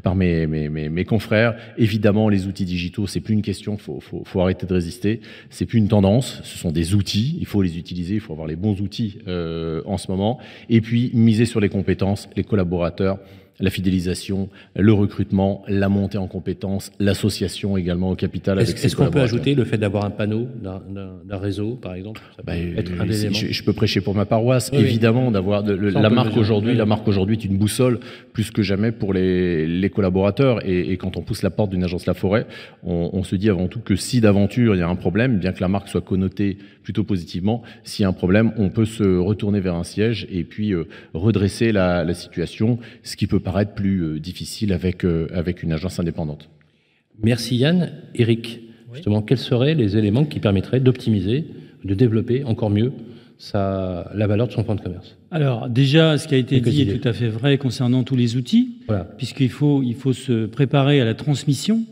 par 0.04 0.16
mes, 0.16 0.48
mes, 0.48 0.70
mes, 0.70 1.04
confrères, 1.04 1.58
évidemment, 1.78 2.30
les 2.30 2.48
outils 2.48 2.64
digitaux, 2.64 3.06
c'est 3.06 3.20
plus 3.20 3.34
une 3.34 3.42
question, 3.42 3.74
il 3.74 3.82
faut, 3.82 4.00
faut, 4.00 4.24
faut, 4.24 4.40
arrêter 4.40 4.66
de 4.68 4.74
résister. 4.74 5.20
C'est 5.50 5.66
plus 5.66 5.80
une 5.80 5.90
tendance, 5.90 6.40
ce 6.46 6.58
sont 6.58 6.72
des 6.72 6.96
outils, 6.96 7.36
il 7.42 7.46
faut 7.46 7.62
les 7.62 7.78
utiliser, 7.78 8.16
il 8.16 8.22
faut 8.22 8.32
avoir 8.32 8.48
les 8.48 8.56
bons 8.56 8.80
outils 8.80 9.18
en 9.28 9.98
ce 9.98 10.10
moment. 10.10 10.40
Et 10.70 10.80
puis, 10.80 11.12
miser 11.14 11.44
sur 11.44 11.60
les 11.60 11.68
compétences, 11.68 12.30
les 12.38 12.46
collaborateurs, 12.46 13.20
la 13.60 13.70
fidélisation, 13.70 14.50
le 14.76 14.94
recrutement, 14.94 15.64
la 15.68 15.90
montée 15.90 16.18
en 16.18 16.28
compétences, 16.28 16.92
l'association 17.00 17.78
également 17.78 18.12
au 18.12 18.16
capital. 18.16 18.60
Est-ce 18.60 18.86
est 18.86 18.96
qu'on 18.96 19.10
peut 19.10 19.22
ajouter 19.22 19.56
le 19.56 19.66
fait 19.66 19.78
d'avoir 19.78 20.06
un 20.06 20.12
panneau 20.12 20.48
d'un 20.62 21.38
réseau, 21.38 21.76
par 21.76 21.96
exemple? 21.96 22.22
Ça 22.36 22.44
bah, 22.46 22.58
être 22.58 22.92
un 23.00 23.08
je, 23.08 23.52
je, 23.52 23.64
peux 23.64 23.74
prêcher 23.74 24.02
pour 24.02 24.16
ma 24.16 24.26
paroisse, 24.26 24.70
oui, 24.74 24.80
évidemment, 24.80 25.28
oui. 25.28 25.34
d'avoir 25.34 25.64
la 25.64 26.10
marque 26.10 26.38
aujourd'hui. 26.38 26.76
La 26.76 26.86
marque 26.86 27.08
aujourd'hui 27.08 27.38
est 27.38 27.46
une 27.46 27.58
boussole 27.58 28.00
plus 28.34 28.52
que 28.52 28.62
jamais 28.62 28.92
pour 28.92 29.14
les, 29.14 29.66
les 29.66 29.90
collaborateurs. 29.90 30.66
Et, 30.68 30.92
et, 30.92 30.98
quand 30.98 31.18
on 31.18 31.22
pousse 31.22 31.42
la 31.42 31.50
porte 31.50 31.72
d'une 31.72 31.84
agence 31.84 32.06
La 32.06 32.14
Forêt, 32.14 32.46
on, 32.84 33.10
on, 33.14 33.24
se 33.24 33.36
dit 33.36 33.50
avant 33.50 33.68
tout 33.68 33.80
que 33.80 33.96
si 33.96 34.22
d'aventure 34.22 34.76
il 34.76 34.80
y 34.80 34.82
a 34.82 34.88
un 34.88 34.96
problème, 34.96 35.40
bien 35.40 35.52
que 35.52 35.62
la 35.62 35.68
marque 35.68 35.88
soit 35.88 36.02
connotée 36.02 36.58
plutôt 36.84 37.04
positivement, 37.04 37.64
s'il 37.84 38.04
y 38.04 38.06
a 38.06 38.10
un 38.10 38.14
problème, 38.14 38.54
on 38.58 38.70
peut 38.70 38.86
se 38.86 39.04
retourner 39.04 39.60
vers 39.60 39.76
un 39.76 39.84
siège 39.84 40.28
et 40.32 40.44
puis 40.44 40.74
euh, 40.74 40.88
redresser 41.14 41.72
la, 41.72 42.04
la 42.04 42.14
situation, 42.14 42.80
ce 43.04 43.16
qui 43.18 43.28
peut 43.28 43.40
paraître 43.48 43.76
plus 43.76 44.04
euh, 44.04 44.20
difficile 44.20 44.74
avec, 44.74 45.06
euh, 45.06 45.30
avec 45.34 45.64
une 45.64 45.72
agence 45.72 46.02
indépendante. 46.02 46.50
Merci 47.24 47.56
Yann. 47.56 47.94
Eric, 48.14 48.60
oui. 48.60 48.96
justement, 48.96 49.22
quels 49.22 49.38
seraient 49.38 49.74
les 49.74 49.96
éléments 49.96 50.26
qui 50.26 50.42
permettraient 50.42 50.82
d'optimiser, 50.82 51.46
de 51.86 51.94
développer 51.94 52.44
encore 52.44 52.70
mieux 52.70 52.92
sa, 53.38 54.12
la 54.14 54.28
valeur 54.28 54.48
de 54.48 54.52
son 54.52 54.66
fonds 54.66 54.76
de 54.76 54.82
commerce? 54.82 55.16
Alors 55.32 55.70
déjà, 55.70 56.18
ce 56.18 56.28
qui 56.28 56.36
a 56.36 56.38
été 56.38 56.60
dit 56.60 56.82
est 56.82 57.00
tout 57.00 57.08
à 57.08 57.14
fait 57.14 57.30
vrai 57.30 57.58
concernant 57.58 58.04
tous 58.04 58.18
les 58.18 58.36
outils, 58.36 58.80
voilà. 58.86 59.06
puisqu'il 59.06 59.50
faut, 59.50 59.82
il 59.82 59.96
faut 59.96 60.14
se 60.14 60.46
préparer 60.46 61.00
à 61.00 61.06
la 61.06 61.14
transmission. 61.14 61.86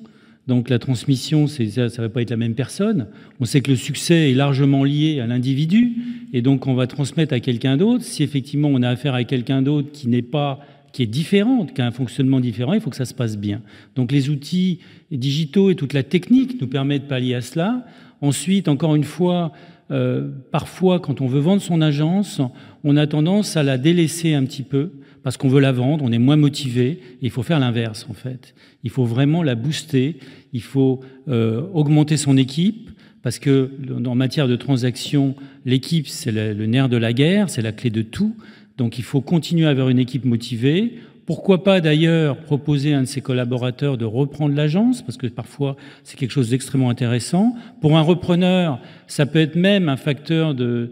Donc 0.48 0.70
la 0.70 0.78
transmission, 0.78 1.48
ça 1.48 1.64
ne 1.64 2.02
va 2.02 2.10
pas 2.10 2.22
être 2.22 2.30
la 2.32 2.38
même 2.38 2.54
personne. 2.54 3.08
On 3.40 3.46
sait 3.46 3.62
que 3.62 3.72
le 3.72 3.78
succès 3.78 4.30
est 4.30 4.36
largement 4.36 4.84
lié 4.84 5.22
à 5.22 5.26
l'individu, 5.26 5.94
et 6.34 6.42
donc 6.42 6.68
on 6.68 6.76
va 6.76 6.86
transmettre 6.86 7.34
à 7.34 7.40
quelqu'un 7.40 7.78
d'autre. 7.78 8.04
Si 8.04 8.24
effectivement 8.24 8.68
on 8.68 8.82
a 8.84 8.90
affaire 8.90 9.14
à 9.14 9.24
quelqu'un 9.24 9.62
d'autre 9.62 9.90
qui 9.94 10.10
n'est 10.10 10.22
pas 10.22 10.60
qui 10.96 11.04
est 11.04 11.08
différente, 11.08 11.74
qui 11.74 11.82
a 11.82 11.86
un 11.86 11.92
fonctionnement 11.92 12.40
différent, 12.40 12.72
il 12.72 12.80
faut 12.80 12.90
que 12.90 12.96
ça 12.96 13.04
se 13.04 13.14
passe 13.14 13.38
bien. 13.38 13.60
Donc 13.98 14.14
les 14.14 14.30
outils 14.30 14.80
digitaux 15.12 15.70
et 15.70 15.76
toute 15.76 15.92
la 15.92 16.04
technique 16.04 16.62
nous 16.62 16.68
permettent 16.68 17.04
de 17.04 17.08
pallier 17.10 17.36
à 17.36 17.42
cela. 17.42 17.86
Ensuite, 18.22 18.70
encore 18.70 18.96
une 18.96 19.04
fois, 19.04 19.52
euh, 19.92 20.30
parfois, 20.54 21.02
quand 21.02 21.20
on 21.20 21.28
veut 21.28 21.42
vendre 21.42 21.62
son 21.62 21.82
agence, 21.82 22.40
on 22.86 22.96
a 22.96 23.08
tendance 23.08 23.58
à 23.58 23.64
la 23.64 23.78
délaisser 23.78 24.36
un 24.36 24.46
petit 24.46 24.64
peu 24.64 24.94
parce 25.22 25.36
qu'on 25.36 25.50
veut 25.50 25.60
la 25.60 25.74
vendre, 25.74 26.06
on 26.06 26.14
est 26.14 26.18
moins 26.18 26.38
motivé. 26.38 27.02
il 27.22 27.30
faut 27.30 27.44
faire 27.44 27.60
l'inverse, 27.60 28.08
en 28.10 28.14
fait. 28.14 28.56
Il 28.86 28.90
faut 28.90 29.04
vraiment 29.04 29.44
la 29.44 29.56
booster. 29.56 30.16
Il 30.54 30.62
faut 30.62 31.02
euh, 31.28 31.62
augmenter 31.74 32.16
son 32.16 32.38
équipe 32.38 32.90
parce 33.22 33.38
que 33.38 33.70
en 34.06 34.16
matière 34.16 34.48
de 34.48 34.56
transaction, 34.56 35.36
l'équipe, 35.66 36.08
c'est 36.08 36.32
le 36.32 36.66
nerf 36.68 36.88
de 36.88 36.96
la 36.96 37.12
guerre, 37.12 37.50
c'est 37.50 37.62
la 37.62 37.74
clé 37.74 37.90
de 37.90 38.02
tout. 38.02 38.34
Donc 38.78 38.98
il 38.98 39.04
faut 39.04 39.22
continuer 39.22 39.66
à 39.66 39.70
avoir 39.70 39.90
une 39.90 40.00
équipe 40.00 40.26
motivée. 40.26 41.00
Pourquoi 41.26 41.64
pas 41.64 41.82
d'ailleurs 41.82 42.38
proposer 42.38 42.94
à 42.94 43.00
un 43.00 43.02
de 43.02 43.08
ses 43.08 43.22
collaborateurs 43.22 43.98
de 43.98 44.06
reprendre 44.06 44.56
l'agence, 44.56 45.02
parce 45.02 45.18
que 45.18 45.26
parfois 45.28 45.76
c'est 46.04 46.18
quelque 46.18 46.32
chose 46.32 46.50
d'extrêmement 46.50 46.90
intéressant. 46.90 47.56
Pour 47.82 47.98
un 47.98 48.02
repreneur, 48.02 48.80
ça 49.08 49.26
peut 49.26 49.40
être 49.40 49.56
même 49.56 49.90
un 49.90 49.98
facteur 49.98 50.54
de, 50.54 50.92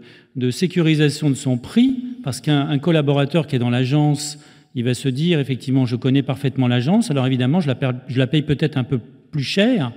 sécurisation 0.50 1.30
de 1.30 1.34
son 1.34 1.56
prix, 1.56 2.02
parce 2.24 2.40
qu'un 2.40 2.78
collaborateur 2.78 3.46
qui 3.46 3.54
est 3.56 3.60
dans 3.60 3.70
l'agence, 3.70 4.38
il 4.74 4.82
va 4.82 4.94
se 4.94 5.08
dire 5.08 5.38
effectivement 5.38 5.86
je 5.86 5.94
connais 5.94 6.22
parfaitement 6.22 6.66
l'agence, 6.66 7.12
alors 7.12 7.26
évidemment 7.26 7.60
je 7.60 7.68
la, 7.68 7.76
je 8.08 8.18
la 8.18 8.26
paye 8.26 8.42
peut-être 8.42 8.76
un 8.76 8.84
peu 8.84 8.98
plus 9.30 9.44
cher 9.44 9.92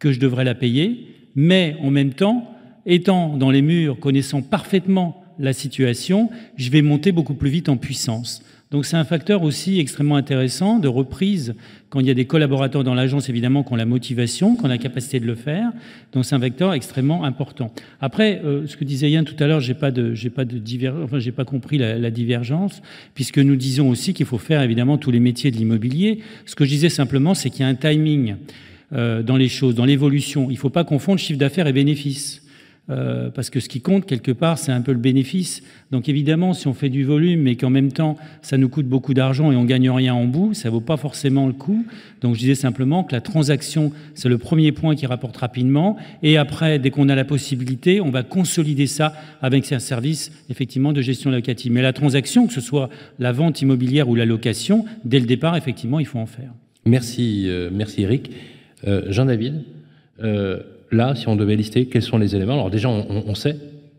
que 0.00 0.10
je 0.10 0.18
devrais 0.18 0.44
la 0.44 0.56
payer, 0.56 1.06
mais 1.36 1.76
en 1.82 1.92
même 1.92 2.14
temps, 2.14 2.52
étant 2.84 3.36
dans 3.36 3.52
les 3.52 3.62
murs, 3.62 4.00
connaissant 4.00 4.42
parfaitement 4.42 5.22
la 5.38 5.52
situation, 5.52 6.30
je 6.56 6.70
vais 6.70 6.82
monter 6.82 7.12
beaucoup 7.12 7.34
plus 7.34 7.50
vite 7.50 7.68
en 7.68 7.76
puissance. 7.76 8.42
Donc 8.70 8.84
c'est 8.84 8.96
un 8.96 9.04
facteur 9.04 9.44
aussi 9.44 9.80
extrêmement 9.80 10.16
intéressant 10.16 10.78
de 10.78 10.88
reprise 10.88 11.54
quand 11.88 12.00
il 12.00 12.06
y 12.06 12.10
a 12.10 12.14
des 12.14 12.26
collaborateurs 12.26 12.84
dans 12.84 12.94
l'agence, 12.94 13.30
évidemment, 13.30 13.62
qui 13.62 13.72
ont 13.72 13.76
la 13.76 13.86
motivation, 13.86 14.56
qui 14.56 14.64
ont 14.64 14.68
la 14.68 14.76
capacité 14.76 15.20
de 15.20 15.26
le 15.26 15.36
faire. 15.36 15.72
Donc 16.12 16.26
c'est 16.26 16.34
un 16.34 16.38
vecteur 16.38 16.74
extrêmement 16.74 17.24
important. 17.24 17.72
Après, 18.02 18.42
euh, 18.44 18.66
ce 18.66 18.76
que 18.76 18.84
disait 18.84 19.10
Yann 19.10 19.24
tout 19.24 19.42
à 19.42 19.46
l'heure, 19.46 19.60
j'ai 19.60 19.72
pas 19.72 19.90
de, 19.90 20.12
j'ai 20.12 20.28
pas 20.28 20.44
de 20.44 20.60
enfin 21.02 21.18
j'ai 21.18 21.32
pas 21.32 21.46
compris 21.46 21.78
la, 21.78 22.10
divergence, 22.10 22.82
puisque 23.14 23.38
nous 23.38 23.56
disons 23.56 23.88
aussi 23.88 24.12
qu'il 24.12 24.26
faut 24.26 24.38
faire 24.38 24.60
évidemment 24.60 24.98
tous 24.98 25.10
les 25.10 25.20
métiers 25.20 25.50
de 25.50 25.56
l'immobilier. 25.56 26.18
Ce 26.44 26.54
que 26.54 26.66
je 26.66 26.70
disais 26.70 26.90
simplement, 26.90 27.32
c'est 27.32 27.48
qu'il 27.48 27.60
y 27.60 27.64
a 27.64 27.68
un 27.68 27.74
timing 27.74 28.36
euh, 28.92 29.22
dans 29.22 29.36
les 29.38 29.48
choses, 29.48 29.74
dans 29.74 29.86
l'évolution. 29.86 30.50
Il 30.50 30.54
ne 30.54 30.58
faut 30.58 30.68
pas 30.68 30.84
confondre 30.84 31.18
chiffre 31.18 31.38
d'affaires 31.38 31.68
et 31.68 31.72
bénéfice. 31.72 32.42
Euh, 32.90 33.28
parce 33.30 33.50
que 33.50 33.60
ce 33.60 33.68
qui 33.68 33.82
compte 33.82 34.06
quelque 34.06 34.32
part, 34.32 34.58
c'est 34.58 34.72
un 34.72 34.80
peu 34.80 34.92
le 34.92 34.98
bénéfice. 34.98 35.62
Donc 35.90 36.08
évidemment, 36.08 36.54
si 36.54 36.68
on 36.68 36.74
fait 36.74 36.88
du 36.88 37.04
volume, 37.04 37.42
mais 37.42 37.54
qu'en 37.54 37.68
même 37.68 37.92
temps, 37.92 38.16
ça 38.40 38.56
nous 38.56 38.68
coûte 38.70 38.86
beaucoup 38.86 39.12
d'argent 39.12 39.52
et 39.52 39.56
on 39.56 39.64
gagne 39.64 39.90
rien 39.90 40.14
en 40.14 40.24
bout, 40.24 40.54
ça 40.54 40.70
vaut 40.70 40.80
pas 40.80 40.96
forcément 40.96 41.46
le 41.46 41.52
coup. 41.52 41.84
Donc 42.22 42.34
je 42.34 42.40
disais 42.40 42.54
simplement 42.54 43.04
que 43.04 43.14
la 43.14 43.20
transaction, 43.20 43.92
c'est 44.14 44.30
le 44.30 44.38
premier 44.38 44.72
point 44.72 44.96
qui 44.96 45.06
rapporte 45.06 45.36
rapidement. 45.36 45.96
Et 46.22 46.38
après, 46.38 46.78
dès 46.78 46.90
qu'on 46.90 47.10
a 47.10 47.14
la 47.14 47.24
possibilité, 47.24 48.00
on 48.00 48.10
va 48.10 48.22
consolider 48.22 48.86
ça 48.86 49.12
avec 49.42 49.70
un 49.70 49.78
service 49.78 50.32
effectivement 50.48 50.94
de 50.94 51.02
gestion 51.02 51.30
locative. 51.30 51.72
Mais 51.72 51.82
la 51.82 51.92
transaction, 51.92 52.46
que 52.46 52.54
ce 52.54 52.62
soit 52.62 52.88
la 53.18 53.32
vente 53.32 53.60
immobilière 53.60 54.08
ou 54.08 54.14
la 54.14 54.24
location, 54.24 54.86
dès 55.04 55.20
le 55.20 55.26
départ, 55.26 55.56
effectivement, 55.56 56.00
il 56.00 56.06
faut 56.06 56.18
en 56.18 56.26
faire. 56.26 56.52
Merci, 56.86 57.44
euh, 57.48 57.68
merci 57.70 58.02
Eric. 58.02 58.30
Euh, 58.86 59.02
Jean-David 59.10 59.62
là, 60.90 61.14
si 61.14 61.28
on 61.28 61.36
devait 61.36 61.56
lister, 61.56 61.86
quels 61.86 62.02
sont 62.02 62.18
les 62.18 62.34
éléments 62.34 62.54
Alors 62.54 62.70
déjà, 62.70 62.88
on, 62.88 63.34
sait 63.34 63.56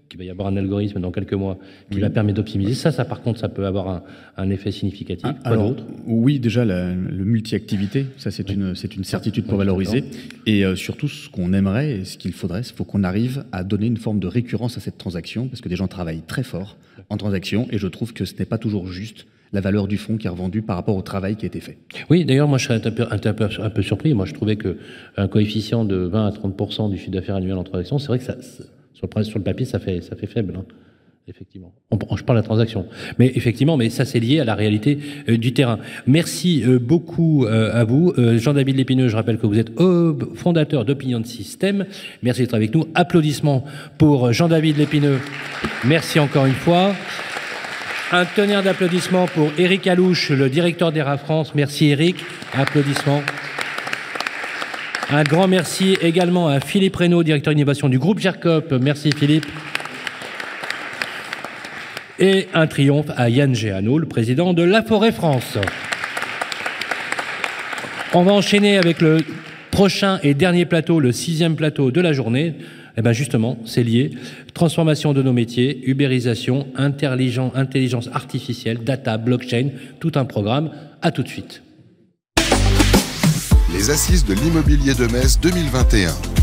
qu'il 0.10 0.18
va 0.18 0.26
y 0.26 0.30
avoir 0.30 0.48
un 0.48 0.58
algorithme 0.58 1.00
dans 1.00 1.12
quelques 1.12 1.34
mois 1.34 1.58
qui 1.92 2.00
va 2.00 2.10
permettre 2.10 2.38
d'optimiser. 2.38 2.74
Ça, 2.74 2.92
ça, 2.92 3.06
par 3.06 3.22
contre, 3.22 3.40
ça 3.40 3.50
peut 3.50 3.66
avoir 3.66 4.04
un, 4.38 4.50
effet 4.50 4.72
significatif. 4.72 5.24
Ah, 5.24 5.36
alors, 5.44 5.76
oui, 6.06 6.40
déjà, 6.40 6.66
le 6.66 6.96
multi-activité, 7.24 8.08
ça, 8.18 8.32
c'est 8.32 8.50
une, 8.50 8.74
une 8.98 9.04
certitude 9.04 9.46
pour 9.46 9.58
valoriser. 9.58 10.04
Et 10.46 10.66
euh, 10.66 10.76
surtout, 10.76 11.08
ce 11.08 11.30
qu'on 11.30 11.54
aimerait 11.54 12.00
et 12.00 12.06
ce 12.06 12.18
qu'il 12.18 12.34
faudrait, 12.34 12.64
c'est 12.64 12.76
faut 12.76 12.86
qu'on 12.86 13.04
arrive 13.04 13.44
à 13.52 13.64
donner 13.64 13.88
une 13.88 13.98
forme 13.98 14.20
de 14.20 14.28
récurrence 14.28 14.78
à 14.78 14.80
cette 14.80 14.98
transaction, 14.98 15.48
parce 15.48 15.62
que 15.62 15.70
des 15.70 15.76
gens 15.76 15.88
travaillent 15.88 16.24
très 16.26 16.44
fort 16.44 16.78
en 17.10 17.18
transaction, 17.18 17.68
et 17.72 17.78
je 17.78 17.88
trouve 17.88 18.14
que 18.14 18.26
ce 18.26 18.34
n'est 18.38 18.46
pas 18.46 18.58
toujours 18.58 18.88
juste 18.88 19.26
la 19.54 19.62
valeur 19.62 19.88
du 19.88 19.98
fonds 19.98 20.18
qui 20.18 20.28
est 20.28 20.30
revendu 20.30 20.62
par 20.62 20.76
rapport 20.76 20.96
au 20.96 21.02
travail 21.02 21.36
qui 21.36 21.46
a 21.46 21.48
été 21.48 21.60
fait. 21.60 21.78
Oui, 22.10 22.26
d'ailleurs, 22.26 22.48
moi, 22.48 22.58
je 22.58 22.66
serais 22.66 22.82
un 22.88 23.70
peu, 23.70 23.82
surpris. 23.82 24.14
Moi, 24.14 24.26
je 24.26 24.34
trouvais 24.34 24.58
qu'un 24.58 25.28
coefficient 25.28 25.86
de 25.86 25.96
20 25.96 26.28
à 26.28 26.32
30 26.32 26.92
du 26.92 26.98
chiffre 26.98 27.12
d'affaires 27.12 27.36
annuel 27.36 27.58
en 27.58 27.64
transaction, 27.64 28.00
c'est 28.00 28.08
vrai 28.08 28.20
que 28.20 28.26
ça, 28.26 28.36
sur, 28.94 29.08
le, 29.40 29.44
papier, 29.44 29.66
ça 29.66 29.80
fait, 29.80 30.02
faible. 30.28 30.56
Hein, 30.58 30.66
effectivement. 31.28 31.72
je 31.92 32.24
parle 32.24 32.38
de 32.38 32.42
la 32.42 32.46
transaction. 32.46 32.86
Mais 33.18 33.32
effectivement, 33.36 33.78
mais 33.78 33.90
ça, 33.90 34.04
c'est 34.04 34.20
lié 34.20 34.40
à 34.40 34.46
la 34.46 34.56
réalité 34.56 35.00
euh, 35.30 35.38
du 35.38 35.54
terrain. 35.54 35.80
Merci 36.08 36.64
euh, 36.66 36.80
beaucoup 36.80 37.46
euh, 37.46 37.72
à 37.74 37.84
vous. 37.84 38.14
Jean-David 38.18 38.76
Lépineux, 38.76 39.08
je 39.08 39.16
rappelle 39.16 39.38
que 39.38 39.48
vous 39.48 39.60
êtes 39.60 39.72
fondateur 40.36 40.86
d'Opinion 40.86 41.20
de 41.20 41.28
Système. 41.28 41.86
Merci 42.24 42.42
d'être 42.42 42.56
avec 42.56 42.74
nous. 42.74 42.86
Applaudissements 42.96 43.64
pour 43.98 44.34
Jean-David 44.34 44.78
Lépineux. 44.78 45.20
Merci 45.86 46.20
encore 46.20 46.46
une 46.46 46.54
fois. 46.54 46.94
Un 48.12 48.26
tonnerre 48.26 48.64
d'applaudissements 48.64 49.28
pour 49.28 49.52
Eric 49.60 49.86
Alouche, 49.86 50.32
le 50.32 50.50
directeur 50.50 50.92
d'ERA 50.92 51.20
France. 51.20 51.54
Merci 51.54 51.90
Eric. 51.90 52.16
Applaudissements. 52.58 53.22
Un 55.12 55.22
grand 55.22 55.48
merci 55.48 55.96
également 56.02 56.48
à 56.48 56.60
Philippe 56.60 56.96
Reynaud, 56.96 57.22
directeur 57.22 57.54
d'innovation 57.54 57.88
du 57.88 58.00
groupe 58.00 58.18
GERCOP. 58.18 58.74
Merci 58.82 59.12
Philippe. 59.12 59.46
Et 62.18 62.48
un 62.56 62.66
triomphe 62.66 63.12
à 63.16 63.30
Yann 63.30 63.54
Géano, 63.54 64.00
le 64.00 64.08
président 64.08 64.54
de 64.54 64.64
La 64.64 64.82
Forêt 64.82 65.12
France. 65.12 65.60
On 68.16 68.24
va 68.24 68.32
enchaîner 68.32 68.80
avec 68.80 69.02
le 69.02 69.18
prochain 69.70 70.20
et 70.24 70.34
dernier 70.34 70.66
plateau, 70.66 71.00
le 71.00 71.12
sixième 71.12 71.56
plateau 71.56 71.92
de 71.92 72.02
la 72.02 72.14
journée. 72.14 72.56
Eh 73.00 73.02
bien 73.02 73.14
justement, 73.14 73.58
c'est 73.66 73.82
lié. 73.82 74.12
Transformation 74.54 75.14
de 75.14 75.24
nos 75.24 75.32
métiers, 75.32 75.90
ubérisation, 75.90 76.68
intelligence 76.76 78.10
artificielle, 78.12 78.84
data, 78.84 79.18
blockchain, 79.18 79.70
tout 80.02 80.12
un 80.16 80.26
programme. 80.26 80.72
À 81.02 81.12
tout 81.12 81.24
de 81.24 81.30
suite. 81.30 81.64
Les 83.74 83.90
assises 83.90 84.26
de 84.26 84.34
l'immobilier 84.34 84.94
de 84.96 85.06
Metz 85.14 85.40
2021. 85.40 86.39